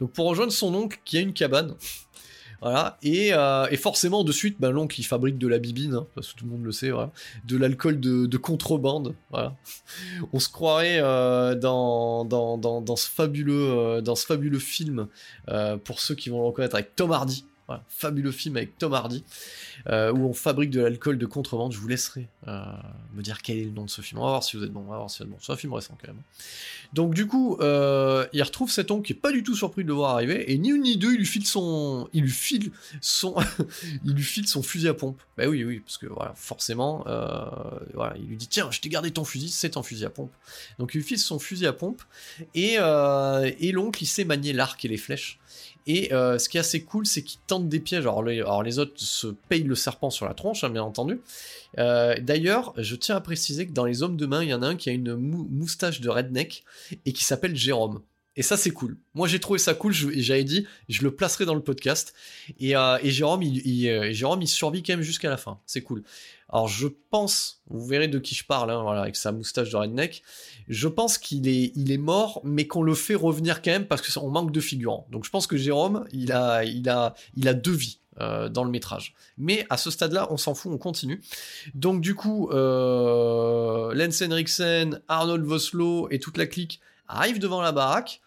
Donc 0.00 0.12
pour 0.12 0.26
rejoindre 0.26 0.52
son 0.52 0.74
oncle 0.74 0.98
qui 1.04 1.18
a 1.18 1.20
une 1.20 1.32
cabane, 1.32 1.74
Euh, 2.64 3.66
et, 3.70 3.76
forcément, 3.76 4.24
de 4.24 4.32
suite, 4.32 4.56
ben, 4.58 4.70
l'oncle, 4.70 4.98
il 5.00 5.04
fabrique 5.04 5.38
de 5.38 5.48
la 5.48 5.58
bibine, 5.58 5.94
hein, 5.94 6.06
parce 6.14 6.32
que 6.32 6.38
tout 6.38 6.44
le 6.44 6.50
monde 6.50 6.64
le 6.64 6.72
sait. 6.72 6.90
De 7.44 7.56
l'alcool 7.56 8.00
de, 8.00 8.36
contrebande. 8.36 9.14
On 10.32 10.40
se 10.40 10.48
croirait 10.48 10.98
euh, 11.00 11.54
dans, 11.54 12.24
dans, 12.24 12.96
ce 12.96 13.08
fabuleux, 13.08 13.70
euh, 13.70 14.00
dans 14.00 14.14
ce 14.14 14.26
fabuleux 14.26 14.58
film, 14.58 15.08
pour 15.84 16.00
ceux 16.00 16.14
qui 16.14 16.30
vont 16.30 16.40
le 16.40 16.46
reconnaître, 16.46 16.74
avec 16.74 16.96
Tom 16.96 17.12
Hardy, 17.12 17.44
fabuleux 17.88 18.32
film 18.32 18.56
avec 18.56 18.78
Tom 18.78 18.94
Hardy, 18.94 19.24
euh, 19.88 20.12
où 20.12 20.26
on 20.26 20.32
fabrique 20.32 20.70
de 20.70 20.80
l'alcool 20.80 21.18
de 21.18 21.26
contrebande. 21.26 21.72
Je 21.72 21.78
vous 21.78 21.88
laisserai 21.88 22.28
euh, 22.46 22.62
me 23.14 23.22
dire 23.22 23.42
quel 23.42 23.58
est 23.58 23.64
le 23.64 23.70
nom 23.70 23.84
de 23.84 23.90
ce 23.90 24.00
film. 24.00 24.20
On 24.20 24.24
va 24.24 24.30
voir 24.30 24.42
si 24.42 24.56
vous 24.56 24.64
êtes 24.64 24.72
bon. 24.72 24.80
On 24.80 24.90
va 24.90 24.96
voir 24.96 25.10
si 25.10 25.18
vous 25.18 25.24
êtes 25.24 25.30
bon. 25.30 25.36
C'est 25.40 25.52
un 25.52 25.56
film 25.56 25.72
récent 25.74 25.96
quand 26.00 26.08
même. 26.08 26.22
Donc 26.94 27.14
du 27.14 27.26
coup, 27.26 27.58
euh, 27.60 28.26
il 28.32 28.42
retrouve 28.42 28.70
cet 28.70 28.90
oncle 28.90 29.06
qui 29.06 29.12
est 29.12 29.16
pas 29.16 29.32
du 29.32 29.42
tout 29.42 29.54
surpris 29.54 29.82
de 29.82 29.88
le 29.88 29.94
voir 29.94 30.14
arriver, 30.14 30.50
et 30.50 30.58
ni 30.58 30.70
une 30.70 30.82
ni 30.82 30.96
deux, 30.96 31.12
il 31.12 31.18
lui 31.18 31.26
file 31.26 31.46
son, 31.46 32.08
il 32.14 32.22
lui 32.22 32.30
file 32.30 32.70
son, 33.00 33.34
fusil 34.62 34.88
à 34.88 34.94
pompe. 34.94 35.20
Bah 35.36 35.46
oui, 35.46 35.64
oui, 35.64 35.80
parce 35.80 35.98
que 35.98 36.06
voilà, 36.06 36.32
forcément, 36.34 37.04
voilà, 37.94 38.14
il 38.16 38.26
lui 38.26 38.36
dit 38.36 38.48
tiens, 38.48 38.70
je 38.70 38.80
t'ai 38.80 38.88
gardé 38.88 39.10
ton 39.10 39.24
fusil, 39.24 39.50
c'est 39.50 39.76
un 39.76 39.82
fusil 39.82 40.06
à 40.06 40.10
pompe. 40.10 40.32
Donc 40.78 40.94
il 40.94 40.98
lui 40.98 41.04
file 41.04 41.18
son 41.18 41.38
fusil 41.38 41.66
à 41.66 41.74
pompe, 41.74 42.02
et, 42.54 42.76
et 42.76 43.72
l'oncle 43.72 44.02
il 44.02 44.06
sait 44.06 44.24
manier 44.24 44.54
l'arc 44.54 44.82
et 44.84 44.88
les 44.88 44.96
flèches. 44.96 45.38
Et 45.86 46.12
euh, 46.12 46.38
ce 46.38 46.48
qui 46.48 46.58
est 46.58 46.60
assez 46.60 46.82
cool, 46.82 47.06
c'est 47.06 47.22
qu'ils 47.22 47.40
tentent 47.46 47.68
des 47.68 47.80
pièges. 47.80 48.06
Alors 48.06 48.22
les, 48.22 48.78
autres 48.78 48.92
se 48.96 49.28
payent 49.48 49.62
le 49.62 49.74
serpent 49.74 50.10
sur 50.10 50.26
la 50.26 50.34
tronche, 50.34 50.64
hein, 50.64 50.70
bien 50.70 50.82
entendu. 50.82 51.20
Euh, 51.78 52.14
d'ailleurs, 52.20 52.74
je 52.76 52.94
tiens 52.94 53.16
à 53.16 53.20
préciser 53.20 53.66
que 53.66 53.72
dans 53.72 53.84
les 53.84 54.02
hommes 54.02 54.16
de 54.16 54.26
main, 54.26 54.42
il 54.42 54.50
y 54.50 54.54
en 54.54 54.62
a 54.62 54.66
un 54.66 54.76
qui 54.76 54.90
a 54.90 54.92
une 54.92 55.14
moustache 55.14 56.00
de 56.00 56.08
redneck 56.08 56.64
et 57.06 57.12
qui 57.12 57.24
s'appelle 57.24 57.56
Jérôme. 57.56 58.00
Et 58.36 58.42
ça, 58.42 58.56
c'est 58.56 58.70
cool. 58.70 58.96
Moi, 59.14 59.26
j'ai 59.26 59.40
trouvé 59.40 59.58
ça 59.58 59.74
cool. 59.74 59.92
J'avais 59.92 60.44
dit, 60.44 60.64
je 60.88 61.02
le 61.02 61.10
placerai 61.10 61.44
dans 61.44 61.56
le 61.56 61.60
podcast. 61.60 62.14
Et, 62.60 62.76
euh, 62.76 62.98
Jérôme, 63.02 63.42
Jérôme, 63.42 64.42
il 64.42 64.46
survit 64.46 64.84
quand 64.84 64.92
même 64.92 65.02
jusqu'à 65.02 65.28
la 65.28 65.36
fin. 65.36 65.58
C'est 65.66 65.80
cool. 65.80 66.04
Alors 66.50 66.68
je 66.68 66.88
pense, 67.10 67.62
vous 67.68 67.86
verrez 67.86 68.08
de 68.08 68.18
qui 68.18 68.34
je 68.34 68.44
parle, 68.44 68.70
hein, 68.70 68.86
avec 68.86 69.16
sa 69.16 69.32
moustache 69.32 69.70
de 69.70 69.76
redneck, 69.76 70.22
je 70.68 70.88
pense 70.88 71.18
qu'il 71.18 71.46
est, 71.48 71.98
mort, 71.98 72.40
mais 72.42 72.66
qu'on 72.66 72.82
le 72.82 72.94
fait 72.94 73.14
revenir 73.14 73.60
quand 73.60 73.70
même 73.70 73.86
parce 73.86 74.14
qu'on 74.14 74.30
manque 74.30 74.52
de 74.52 74.60
figurants. 74.60 75.06
Donc 75.10 75.24
je 75.24 75.30
pense 75.30 75.46
que 75.46 75.56
Jérôme, 75.56 76.06
il 76.12 76.32
a, 76.32 76.64
il 76.64 76.88
a, 76.88 77.14
il 77.36 77.48
a 77.48 77.54
deux 77.54 77.72
vies. 77.72 78.00
Euh, 78.20 78.48
dans 78.48 78.64
le 78.64 78.70
métrage. 78.72 79.14
Mais 79.36 79.64
à 79.70 79.76
ce 79.76 79.92
stade-là, 79.92 80.26
on 80.32 80.36
s'en 80.36 80.52
fout, 80.52 80.72
on 80.72 80.78
continue. 80.78 81.22
Donc 81.74 82.00
du 82.00 82.16
coup, 82.16 82.50
euh, 82.50 83.94
Henriksen, 83.94 85.00
Arnold 85.06 85.44
Voslo 85.44 86.08
et 86.10 86.18
toute 86.18 86.36
la 86.36 86.46
clique 86.46 86.80
arrivent 87.06 87.38
devant 87.38 87.60
la 87.60 87.70
baraque. 87.70 88.20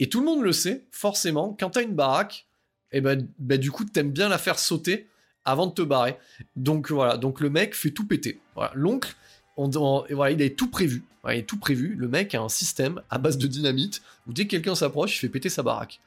Et 0.00 0.08
tout 0.08 0.18
le 0.18 0.26
monde 0.26 0.42
le 0.42 0.52
sait, 0.52 0.84
forcément, 0.90 1.56
quand 1.60 1.70
t'as 1.70 1.82
une 1.84 1.94
baraque, 1.94 2.48
et 2.90 2.96
eh 2.96 3.00
ben, 3.00 3.28
ben 3.38 3.56
du 3.56 3.70
coup, 3.70 3.84
t'aimes 3.84 4.10
bien 4.10 4.28
la 4.28 4.38
faire 4.38 4.58
sauter 4.58 5.08
avant 5.44 5.66
de 5.66 5.72
te 5.72 5.82
barrer. 5.82 6.16
Donc 6.56 6.90
voilà, 6.90 7.16
donc 7.16 7.40
le 7.40 7.50
mec 7.50 7.74
fait 7.74 7.90
tout 7.90 8.06
péter. 8.06 8.40
L'oncle, 8.74 9.14
on, 9.56 9.68
voilà, 10.10 10.32
il 10.32 10.42
est 10.42 10.56
tout 10.56 10.70
prévu. 10.70 11.04
il 11.26 11.30
est 11.32 11.48
tout 11.48 11.58
prévu. 11.58 11.94
Le 11.96 12.08
mec 12.08 12.34
a 12.34 12.40
un 12.40 12.48
système 12.48 13.02
à 13.10 13.18
base 13.18 13.38
de 13.38 13.46
dynamite 13.46 14.02
où 14.26 14.32
dès 14.32 14.44
que 14.44 14.50
quelqu'un 14.50 14.74
s'approche, 14.74 15.16
il 15.16 15.18
fait 15.18 15.28
péter 15.28 15.48
sa 15.48 15.62
baraque. 15.62 16.00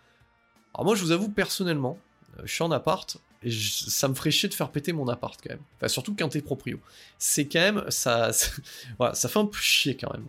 Alors 0.73 0.85
moi, 0.85 0.95
je 0.95 1.03
vous 1.03 1.11
avoue 1.11 1.29
personnellement, 1.29 1.99
euh, 2.37 2.41
je 2.45 2.53
suis 2.53 2.63
en 2.63 2.71
appart. 2.71 3.17
Et 3.45 3.51
ça 3.51 4.07
me 4.07 4.13
ferait 4.13 4.31
chier 4.31 4.47
de 4.47 4.53
faire 4.53 4.69
péter 4.69 4.93
mon 4.93 5.07
appart 5.09 5.37
quand 5.41 5.49
même. 5.49 5.61
Enfin, 5.75 5.89
surtout 5.89 6.15
quand 6.17 6.29
t'es 6.29 6.41
proprio. 6.41 6.79
C'est 7.17 7.45
quand 7.45 7.59
même 7.59 7.83
ça, 7.89 8.31
voilà, 8.97 9.13
ça 9.15 9.27
fait 9.27 9.39
un 9.39 9.45
peu 9.45 9.57
chier 9.57 9.97
quand 9.97 10.11
même. 10.13 10.27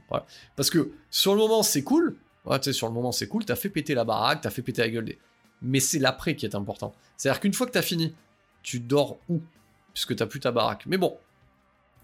Parce 0.57 0.69
que 0.69 0.91
sur 1.11 1.33
le 1.33 1.39
moment 1.39 1.63
c'est 1.63 1.85
cool. 1.85 2.17
Ouais, 2.45 2.59
tu 2.59 2.65
sais, 2.65 2.73
sur 2.73 2.89
le 2.89 2.93
moment 2.93 3.13
c'est 3.13 3.29
cool. 3.29 3.45
T'as 3.45 3.55
fait 3.55 3.69
péter 3.69 3.95
la 3.95 4.05
baraque, 4.05 4.41
t'as 4.41 4.51
fait 4.51 4.63
péter 4.63 4.83
la 4.83 4.91
gueule 4.91 5.05
des. 5.05 5.19
Mais 5.63 5.79
c'est 5.79 6.01
l'après 6.01 6.35
qui 6.35 6.45
est 6.45 6.57
important. 6.57 6.93
C'est-à-dire 7.17 7.41
qu'une 7.41 7.55
fois 7.55 7.67
que 7.69 7.73
t'as 7.73 7.83
fini, 7.83 8.13
tu 8.65 8.81
dors 8.81 9.19
où 9.29 9.41
Puisque 9.93 10.17
t'as 10.17 10.27
plus 10.27 10.41
ta 10.41 10.51
baraque. 10.51 10.87
Mais 10.87 10.97
bon, 10.97 11.17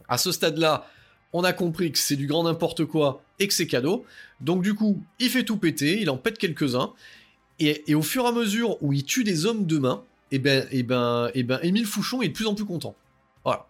à 0.09 0.17
ce 0.17 0.31
stade-là, 0.31 0.87
on 1.33 1.43
a 1.43 1.53
compris 1.53 1.91
que 1.91 1.99
c'est 1.99 2.15
du 2.15 2.29
grand 2.29 2.45
n'importe 2.45 2.85
quoi 2.85 3.21
et 3.41 3.49
que 3.49 3.55
c'est 3.55 3.67
cadeau. 3.67 4.05
Donc 4.41 4.63
du 4.63 4.75
coup, 4.75 5.03
il 5.19 5.29
fait 5.29 5.45
tout 5.45 5.57
péter, 5.57 6.01
il 6.01 6.09
en 6.09 6.17
pète 6.17 6.39
quelques-uns. 6.39 6.93
Et, 7.59 7.95
au 7.95 8.03
fur 8.03 8.25
et 8.25 8.29
à 8.29 8.33
mesure 8.33 8.83
où 8.83 8.93
il 8.93 9.05
tue 9.05 9.25
des 9.25 9.45
hommes 9.45 9.67
de 9.67 9.79
main, 9.79 10.05
et 10.31 10.37
eh 10.37 10.39
ben, 10.39 10.67
et 10.71 10.79
eh 10.79 10.83
ben, 10.83 11.27
et 11.35 11.41
eh 11.41 11.43
ben, 11.43 11.59
Émile 11.63 11.85
Fouchon 11.85 12.23
est 12.23 12.29
de 12.29 12.33
plus 12.33 12.47
en 12.47 12.55
plus 12.55 12.65
content. 12.65 12.95
Voilà. 13.45 13.67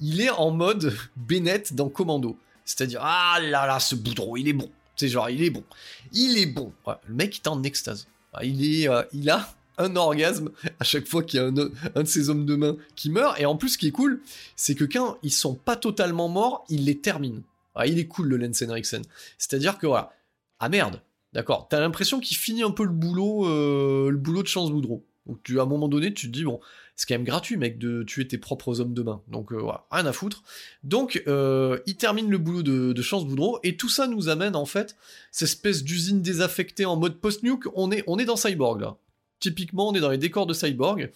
Il 0.00 0.20
est 0.20 0.30
en 0.30 0.52
mode 0.52 0.96
Bennett 1.16 1.74
dans 1.74 1.88
Commando. 1.88 2.38
C'est-à-dire, 2.64 3.00
ah 3.02 3.38
là 3.40 3.66
là, 3.66 3.80
ce 3.80 3.94
boudreau, 3.94 4.36
il 4.36 4.48
est 4.48 4.52
bon. 4.52 4.70
C'est 4.94 5.08
genre, 5.08 5.28
il 5.28 5.42
est 5.42 5.50
bon. 5.50 5.64
Il 6.12 6.38
est 6.38 6.46
bon. 6.46 6.72
Le 6.86 7.14
mec, 7.14 7.36
est 7.36 7.48
en 7.48 7.62
extase. 7.62 8.06
Il, 8.42 8.82
est, 8.82 8.88
euh, 8.88 9.02
il 9.12 9.28
a 9.28 9.48
un 9.78 9.96
orgasme 9.96 10.50
à 10.80 10.84
chaque 10.84 11.06
fois 11.06 11.22
qu'il 11.22 11.40
y 11.40 11.42
a 11.42 11.46
un, 11.46 11.52
de 11.52 11.72
ces 12.04 12.30
hommes 12.30 12.46
de 12.46 12.56
main 12.56 12.76
qui 12.94 13.10
meurt. 13.10 13.38
Et 13.40 13.46
en 13.46 13.56
plus, 13.56 13.70
ce 13.70 13.78
qui 13.78 13.88
est 13.88 13.92
cool, 13.92 14.20
c'est 14.56 14.74
que 14.74 14.84
quand 14.84 15.18
ils 15.22 15.32
sont 15.32 15.54
pas 15.54 15.76
totalement 15.76 16.28
morts, 16.28 16.64
il 16.68 16.84
les 16.84 16.98
termine. 16.98 17.42
Il 17.84 17.98
est 17.98 18.06
cool 18.06 18.28
le 18.28 18.36
Lance 18.38 18.62
Henriksen. 18.62 19.02
C'est-à-dire 19.38 19.78
que 19.78 19.86
voilà, 19.86 20.12
ah 20.60 20.68
merde, 20.68 21.02
d'accord, 21.34 21.66
t'as 21.68 21.80
l'impression 21.80 22.20
qu'il 22.20 22.36
finit 22.36 22.62
un 22.62 22.70
peu 22.70 22.84
le 22.84 22.90
boulot, 22.90 23.46
euh, 23.46 24.10
le 24.10 24.16
boulot 24.16 24.42
de 24.42 24.48
Chance 24.48 24.70
Boudreau. 24.70 25.04
Donc 25.26 25.42
tu, 25.42 25.58
à 25.58 25.64
un 25.64 25.66
moment 25.66 25.88
donné, 25.88 26.14
tu 26.14 26.28
te 26.28 26.32
dis 26.32 26.44
bon, 26.44 26.60
c'est 26.94 27.06
quand 27.06 27.14
même 27.14 27.24
gratuit, 27.24 27.56
mec, 27.56 27.78
de 27.78 28.02
tuer 28.04 28.26
tes 28.26 28.38
propres 28.38 28.80
hommes 28.80 28.94
de 28.94 29.02
main. 29.02 29.20
Donc 29.28 29.52
euh, 29.52 29.56
voilà, 29.56 29.84
rien 29.90 30.06
à 30.06 30.12
foutre. 30.12 30.42
Donc 30.84 31.22
euh, 31.26 31.78
il 31.86 31.96
termine 31.96 32.30
le 32.30 32.38
boulot 32.38 32.62
de, 32.62 33.02
Chance 33.02 33.26
Boudreau 33.26 33.58
et 33.62 33.76
tout 33.76 33.90
ça 33.90 34.06
nous 34.06 34.28
amène 34.28 34.56
en 34.56 34.64
fait 34.64 34.96
cette 35.30 35.48
espèce 35.48 35.84
d'usine 35.84 36.22
désaffectée 36.22 36.86
en 36.86 36.96
mode 36.96 37.20
post-nuke. 37.20 37.66
On 37.74 37.90
est 37.90 38.24
dans 38.24 38.36
Cyborg 38.36 38.80
là. 38.80 38.96
Typiquement, 39.40 39.88
on 39.88 39.94
est 39.94 40.00
dans 40.00 40.10
les 40.10 40.18
décors 40.18 40.46
de 40.46 40.54
Cyborg. 40.54 41.10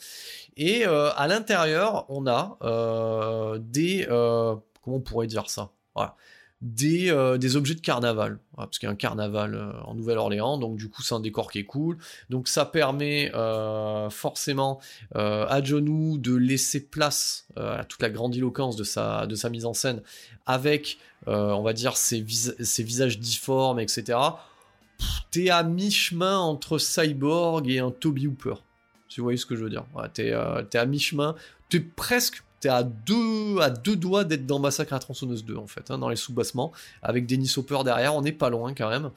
Et 0.56 0.86
euh, 0.86 1.10
à 1.16 1.26
l'intérieur, 1.26 2.04
on 2.08 2.26
a 2.26 2.58
euh, 2.62 3.58
des... 3.60 4.06
Euh, 4.10 4.56
comment 4.82 4.96
on 4.96 5.00
pourrait 5.00 5.26
dire 5.26 5.48
ça? 5.48 5.70
Des, 6.62 7.10
des, 7.38 7.56
objets 7.56 7.74
de 7.74 7.80
carnaval, 7.80 8.38
parce 8.54 8.78
qu'il 8.78 8.86
y 8.86 8.90
a 8.90 8.92
un 8.92 8.96
carnaval 8.96 9.80
en 9.86 9.94
Nouvelle-Orléans, 9.94 10.58
donc 10.58 10.76
du 10.76 10.90
coup 10.90 11.02
c'est 11.02 11.14
un 11.14 11.20
décor 11.20 11.50
qui 11.50 11.58
est 11.58 11.64
cool. 11.64 11.96
Donc 12.28 12.48
ça 12.48 12.66
permet 12.66 13.32
forcément 14.10 14.78
à 15.14 15.60
John 15.62 16.20
de 16.20 16.34
laisser 16.34 16.86
place 16.86 17.46
à 17.56 17.84
toute 17.84 18.02
la 18.02 18.10
grandiloquence 18.10 18.76
de 18.76 18.84
sa, 18.84 19.26
de 19.26 19.34
sa 19.34 19.48
mise 19.48 19.64
en 19.64 19.72
scène, 19.72 20.02
avec, 20.44 20.98
on 21.26 21.62
va 21.62 21.72
dire, 21.72 21.96
ses 21.96 22.20
visages 22.20 23.18
difformes, 23.18 23.80
etc 23.80 24.18
t'es 25.30 25.50
à 25.50 25.62
mi-chemin 25.62 26.38
entre 26.38 26.78
Cyborg 26.78 27.68
et 27.68 27.78
un 27.78 27.90
Toby 27.90 28.26
Hooper. 28.26 28.54
Si 29.08 29.20
vous 29.20 29.24
voyez 29.24 29.38
ce 29.38 29.46
que 29.46 29.56
je 29.56 29.64
veux 29.64 29.70
dire. 29.70 29.84
t'es, 30.14 30.32
euh, 30.32 30.62
à 30.72 30.86
mi-chemin. 30.86 31.34
T'es 31.68 31.80
presque. 31.80 32.42
T'es 32.60 32.68
à 32.68 32.82
deux, 32.82 33.58
à 33.60 33.70
deux 33.70 33.96
doigts 33.96 34.24
d'être 34.24 34.44
dans 34.44 34.58
Massacre 34.58 34.92
à 34.92 34.98
tronçonneuse 34.98 35.46
2, 35.46 35.56
en 35.56 35.66
fait, 35.66 35.90
hein, 35.90 35.96
dans 35.96 36.10
les 36.10 36.16
sous-bassements, 36.16 36.72
avec 37.02 37.26
Dennis 37.26 37.54
Hopper 37.56 37.78
derrière, 37.84 38.14
on 38.14 38.20
n'est 38.20 38.32
pas 38.32 38.50
loin 38.50 38.74
quand 38.74 38.90
même. 38.90 39.10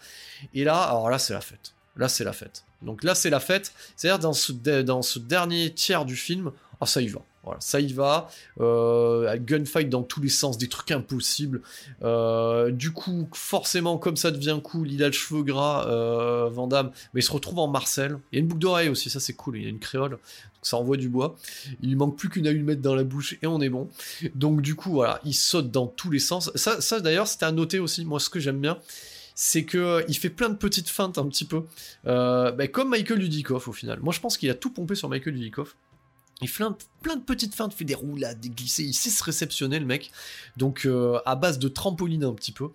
Et 0.53 0.63
là, 0.63 0.81
alors 0.81 1.09
là, 1.09 1.19
c'est 1.19 1.33
la 1.33 1.41
fête. 1.41 1.73
Là, 1.97 2.07
c'est 2.07 2.23
la 2.23 2.31
fête. 2.31 2.63
Donc 2.81 3.03
là, 3.03 3.15
c'est 3.15 3.29
la 3.29 3.41
fête. 3.41 3.73
C'est-à-dire, 3.97 4.19
dans 4.19 4.31
ce, 4.31 4.53
dans 4.81 5.01
ce 5.01 5.19
dernier 5.19 5.73
tiers 5.73 6.05
du 6.05 6.15
film, 6.15 6.51
ah, 6.79 6.85
ça 6.85 7.01
y 7.01 7.07
va. 7.07 7.19
Voilà, 7.43 7.59
ça 7.59 7.81
y 7.81 7.91
va. 7.91 8.29
Euh, 8.61 9.37
gunfight 9.37 9.89
dans 9.89 10.03
tous 10.03 10.21
les 10.21 10.29
sens, 10.29 10.57
des 10.57 10.69
trucs 10.69 10.91
impossibles. 10.91 11.61
Euh, 12.01 12.71
du 12.71 12.91
coup, 12.91 13.27
forcément, 13.33 13.97
comme 13.97 14.15
ça 14.15 14.31
devient 14.31 14.59
cool, 14.63 14.91
il 14.91 15.03
a 15.03 15.07
le 15.07 15.13
cheveu 15.13 15.43
gras, 15.43 15.85
euh, 15.87 16.49
mais 17.13 17.19
il 17.19 17.23
se 17.23 17.31
retrouve 17.31 17.59
en 17.59 17.67
Marcel. 17.67 18.17
Il 18.31 18.35
y 18.35 18.37
a 18.37 18.41
une 18.41 18.47
boucle 18.47 18.61
d'oreille 18.61 18.89
aussi, 18.89 19.09
ça 19.09 19.19
c'est 19.19 19.33
cool. 19.33 19.57
Il 19.57 19.63
y 19.63 19.65
a 19.65 19.69
une 19.69 19.79
créole, 19.79 20.17
ça 20.61 20.77
envoie 20.77 20.95
du 20.95 21.09
bois. 21.09 21.35
Il 21.81 21.97
manque 21.97 22.17
plus 22.17 22.29
qu'une 22.29 22.47
allumette 22.47 22.81
dans 22.81 22.95
la 22.95 23.03
bouche 23.03 23.37
et 23.41 23.47
on 23.47 23.59
est 23.59 23.69
bon. 23.69 23.89
Donc 24.35 24.61
du 24.61 24.75
coup, 24.75 24.91
voilà, 24.91 25.19
il 25.25 25.33
saute 25.33 25.69
dans 25.69 25.87
tous 25.87 26.11
les 26.11 26.19
sens. 26.19 26.49
Ça, 26.55 26.99
d'ailleurs, 27.01 27.27
c'était 27.27 27.45
à 27.45 27.51
noter 27.51 27.79
aussi. 27.79 28.05
Moi, 28.05 28.19
ce 28.19 28.29
que 28.29 28.39
j'aime 28.39 28.59
bien, 28.59 28.77
c'est 29.35 29.65
que 29.65 29.77
euh, 29.77 30.03
il 30.07 30.17
fait 30.17 30.29
plein 30.29 30.49
de 30.49 30.55
petites 30.55 30.89
feintes 30.89 31.17
un 31.17 31.27
petit 31.27 31.45
peu, 31.45 31.63
euh, 32.07 32.51
bah, 32.51 32.67
comme 32.67 32.89
Michael 32.89 33.19
Dudikoff 33.19 33.67
au 33.67 33.73
final. 33.73 33.99
Moi, 34.01 34.13
je 34.13 34.19
pense 34.19 34.37
qu'il 34.37 34.49
a 34.49 34.53
tout 34.53 34.69
pompé 34.69 34.95
sur 34.95 35.09
Michael 35.09 35.33
Dudikoff. 35.33 35.75
Il 36.43 36.49
fait 36.49 36.63
plein 37.01 37.15
de 37.15 37.21
petites 37.21 37.55
feintes, 37.55 37.73
fait 37.73 37.85
des 37.85 37.95
roulades, 37.95 38.39
des 38.39 38.49
glissés, 38.49 38.83
il 38.83 38.93
sait 38.93 39.09
se 39.09 39.23
réceptionner 39.23 39.79
le 39.79 39.85
mec. 39.85 40.11
Donc 40.57 40.85
euh, 40.85 41.19
à 41.25 41.35
base 41.35 41.59
de 41.59 41.67
trampoline 41.67 42.23
un 42.23 42.33
petit 42.33 42.51
peu. 42.51 42.69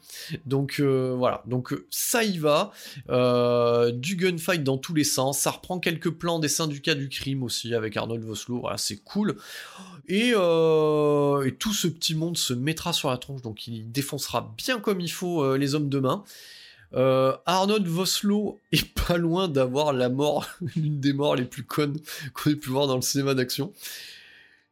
Donc 0.47 0.81
voilà, 0.81 1.43
donc 1.47 1.75
ça 1.91 2.25
y 2.25 2.39
va. 2.39 2.73
du 3.93 4.17
gunfight 4.17 4.65
dans 4.65 4.79
tous 4.79 4.95
les 4.95 5.05
sens. 5.05 5.39
Ça 5.39 5.51
reprend 5.53 5.79
quelques 5.79 6.11
plans 6.11 6.39
des 6.39 6.49
syndicats 6.49 6.95
du 6.95 7.09
crime 7.09 7.43
aussi 7.43 7.75
avec 7.75 7.97
Arnold 7.97 8.25
Vosloo. 8.25 8.61
Voilà, 8.61 8.79
c'est 8.79 8.99
cool. 8.99 9.37
Et, 10.09 10.31
et, 10.31 11.55
tout 11.59 11.75
ce 11.75 11.87
petit 11.89 12.15
monde 12.15 12.37
se 12.37 12.55
mettra 12.55 12.93
sur 12.93 13.11
la 13.11 13.19
tronche, 13.19 13.43
donc 13.43 13.67
il 13.67 13.91
défoncera 13.91 14.55
bien 14.57 14.81
comme 14.81 15.01
il 15.01 15.13
faut 15.13 15.57
les 15.57 15.75
hommes 15.75 15.89
de 15.89 15.99
main. 16.01 16.25
Euh, 16.95 17.37
Arnold 17.47 17.87
Voslo 17.87 18.59
est 18.73 18.89
pas 19.07 19.17
loin 19.17 19.49
d'avoir 19.49 19.93
la 19.93 20.09
mort, 20.09 20.47
l'une 20.77 21.01
des 21.01 21.13
morts 21.13 21.37
les 21.37 21.45
plus 21.45 21.65
connes 21.65 21.99
qu'on 22.33 22.51
ait 22.51 22.57
pu 22.57 22.71
voir 22.71 22.87
dans 22.87 22.97
le 22.97 23.03
cinéma 23.03 23.35
d'action. 23.35 23.73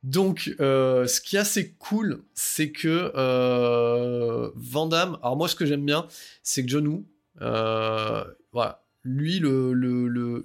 Donc, 0.06 0.54
euh, 0.60 1.08
ce 1.08 1.20
qui 1.20 1.34
est 1.34 1.40
assez 1.40 1.72
cool, 1.80 2.22
c'est 2.32 2.70
que 2.70 3.10
euh, 3.16 4.50
Van 4.54 4.86
Damme, 4.86 5.18
alors 5.20 5.36
moi 5.36 5.48
ce 5.48 5.56
que 5.56 5.66
j'aime 5.66 5.84
bien, 5.84 6.06
c'est 6.44 6.64
que 6.64 6.70
John 6.70 6.86
Woo, 6.86 7.04
euh, 7.42 8.24
lui, 9.02 9.40
le, 9.40 10.44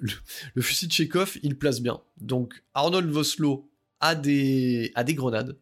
fusil 0.58 0.88
de 0.88 0.92
Chekhov, 0.92 1.38
il 1.44 1.56
place 1.56 1.80
bien. 1.80 2.00
Donc, 2.20 2.64
Arnold 2.74 3.08
Voslo 3.08 3.70
a 4.00 4.16
des, 4.16 4.92
grenades 5.10 5.56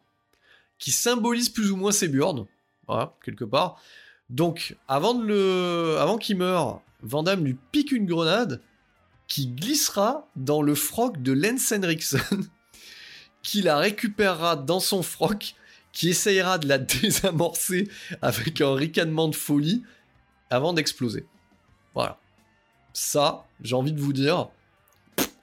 qui 0.79 0.89
symbolisent 0.89 1.49
plus 1.49 1.69
ou 1.69 1.75
moins 1.75 1.91
ses 1.91 2.07
burnes, 2.07 2.47
quelque 3.23 3.45
part. 3.45 3.79
Donc, 4.31 4.77
avant, 4.87 6.17
qu'il 6.17 6.37
meure, 6.37 6.81
Vandame 7.03 7.43
lui 7.43 7.57
pique 7.71 7.91
une 7.91 8.05
grenade 8.05 8.61
qui 9.27 9.47
glissera 9.47 10.27
dans 10.37 10.61
le 10.61 10.73
froc 10.73 11.21
de 11.21 11.33
Lance 11.33 11.71
Henriksen, 11.71 12.21
qui 13.43 13.61
la 13.61 13.77
récupérera 13.77 14.55
dans 14.55 14.79
son 14.79 15.03
froc, 15.03 15.55
qui 15.91 16.09
essayera 16.09 16.57
de 16.57 16.67
la 16.69 16.77
désamorcer 16.77 17.89
avec 18.21 18.61
un 18.61 18.73
ricanement 18.73 19.27
de 19.27 19.35
folie 19.35 19.83
avant 20.49 20.71
d'exploser. 20.71 21.25
Voilà. 21.93 22.17
Ça, 22.93 23.45
j'ai 23.61 23.75
envie 23.75 23.93
de 23.93 23.99
vous 23.99 24.13
dire, 24.13 24.47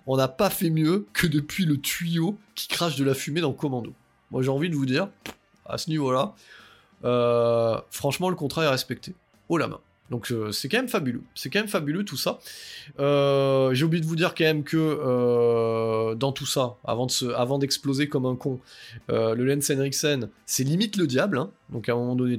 on 0.06 0.16
n'a 0.16 0.28
pas 0.28 0.48
fait 0.48 0.70
mieux 0.70 1.06
que 1.12 1.26
depuis 1.26 1.66
le 1.66 1.78
tuyau 1.78 2.38
qui 2.54 2.68
crache 2.68 2.96
de 2.96 3.04
la 3.04 3.14
fumée 3.14 3.42
dans 3.42 3.52
Commando. 3.52 3.92
Moi, 4.30 4.42
j'ai 4.42 4.48
envie 4.48 4.70
de 4.70 4.74
vous 4.74 4.86
dire, 4.86 5.10
à 5.66 5.76
ce 5.76 5.90
niveau-là, 5.90 6.34
euh, 7.04 7.78
franchement, 7.90 8.30
le 8.30 8.36
contrat 8.36 8.64
est 8.64 8.68
respecté. 8.68 9.14
Oh 9.48 9.58
la 9.58 9.68
main. 9.68 9.80
Donc 10.10 10.30
euh, 10.30 10.52
c'est 10.52 10.68
quand 10.68 10.78
même 10.78 10.88
fabuleux. 10.88 11.22
C'est 11.34 11.50
quand 11.50 11.58
même 11.58 11.68
fabuleux 11.68 12.04
tout 12.04 12.16
ça. 12.16 12.38
Euh, 12.98 13.74
j'ai 13.74 13.84
oublié 13.84 14.02
de 14.02 14.06
vous 14.06 14.16
dire 14.16 14.34
quand 14.34 14.44
même 14.44 14.64
que 14.64 16.14
dans 16.14 16.32
tout 16.32 16.46
ça, 16.46 16.76
avant 16.84 17.06
de 17.06 17.32
avant 17.32 17.58
d'exploser 17.58 18.08
comme 18.08 18.24
un 18.24 18.34
con, 18.34 18.60
le 19.08 19.34
Lens 19.34 19.70
Henriksen, 19.70 20.30
c'est 20.46 20.64
limite 20.64 20.96
le 20.96 21.06
diable. 21.06 21.38
Hein. 21.38 21.50
donc 21.70 21.88
à 21.88 21.92
un 21.92 21.96
moment 21.96 22.16
donné, 22.16 22.38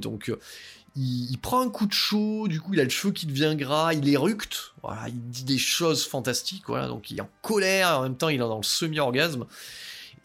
il, 0.96 1.38
prend 1.38 1.60
un 1.60 1.70
coup 1.70 1.86
de 1.86 1.92
chaud. 1.92 2.48
Du 2.48 2.60
coup, 2.60 2.74
il 2.74 2.80
a 2.80 2.84
le 2.84 2.90
cheveu 2.90 3.12
qui 3.12 3.26
devient 3.26 3.54
gras. 3.56 3.94
Il 3.94 4.08
éructe. 4.08 4.72
Voilà, 4.82 5.08
il 5.08 5.20
dit 5.30 5.44
des 5.44 5.58
choses 5.58 6.04
fantastiques. 6.04 6.64
Voilà, 6.66 6.88
donc 6.88 7.10
il 7.10 7.18
est 7.18 7.22
en 7.22 7.30
colère. 7.42 8.00
En 8.00 8.02
même 8.02 8.16
temps, 8.16 8.28
il 8.28 8.36
est 8.36 8.38
dans 8.38 8.56
le 8.56 8.64
semi-orgasme. 8.64 9.46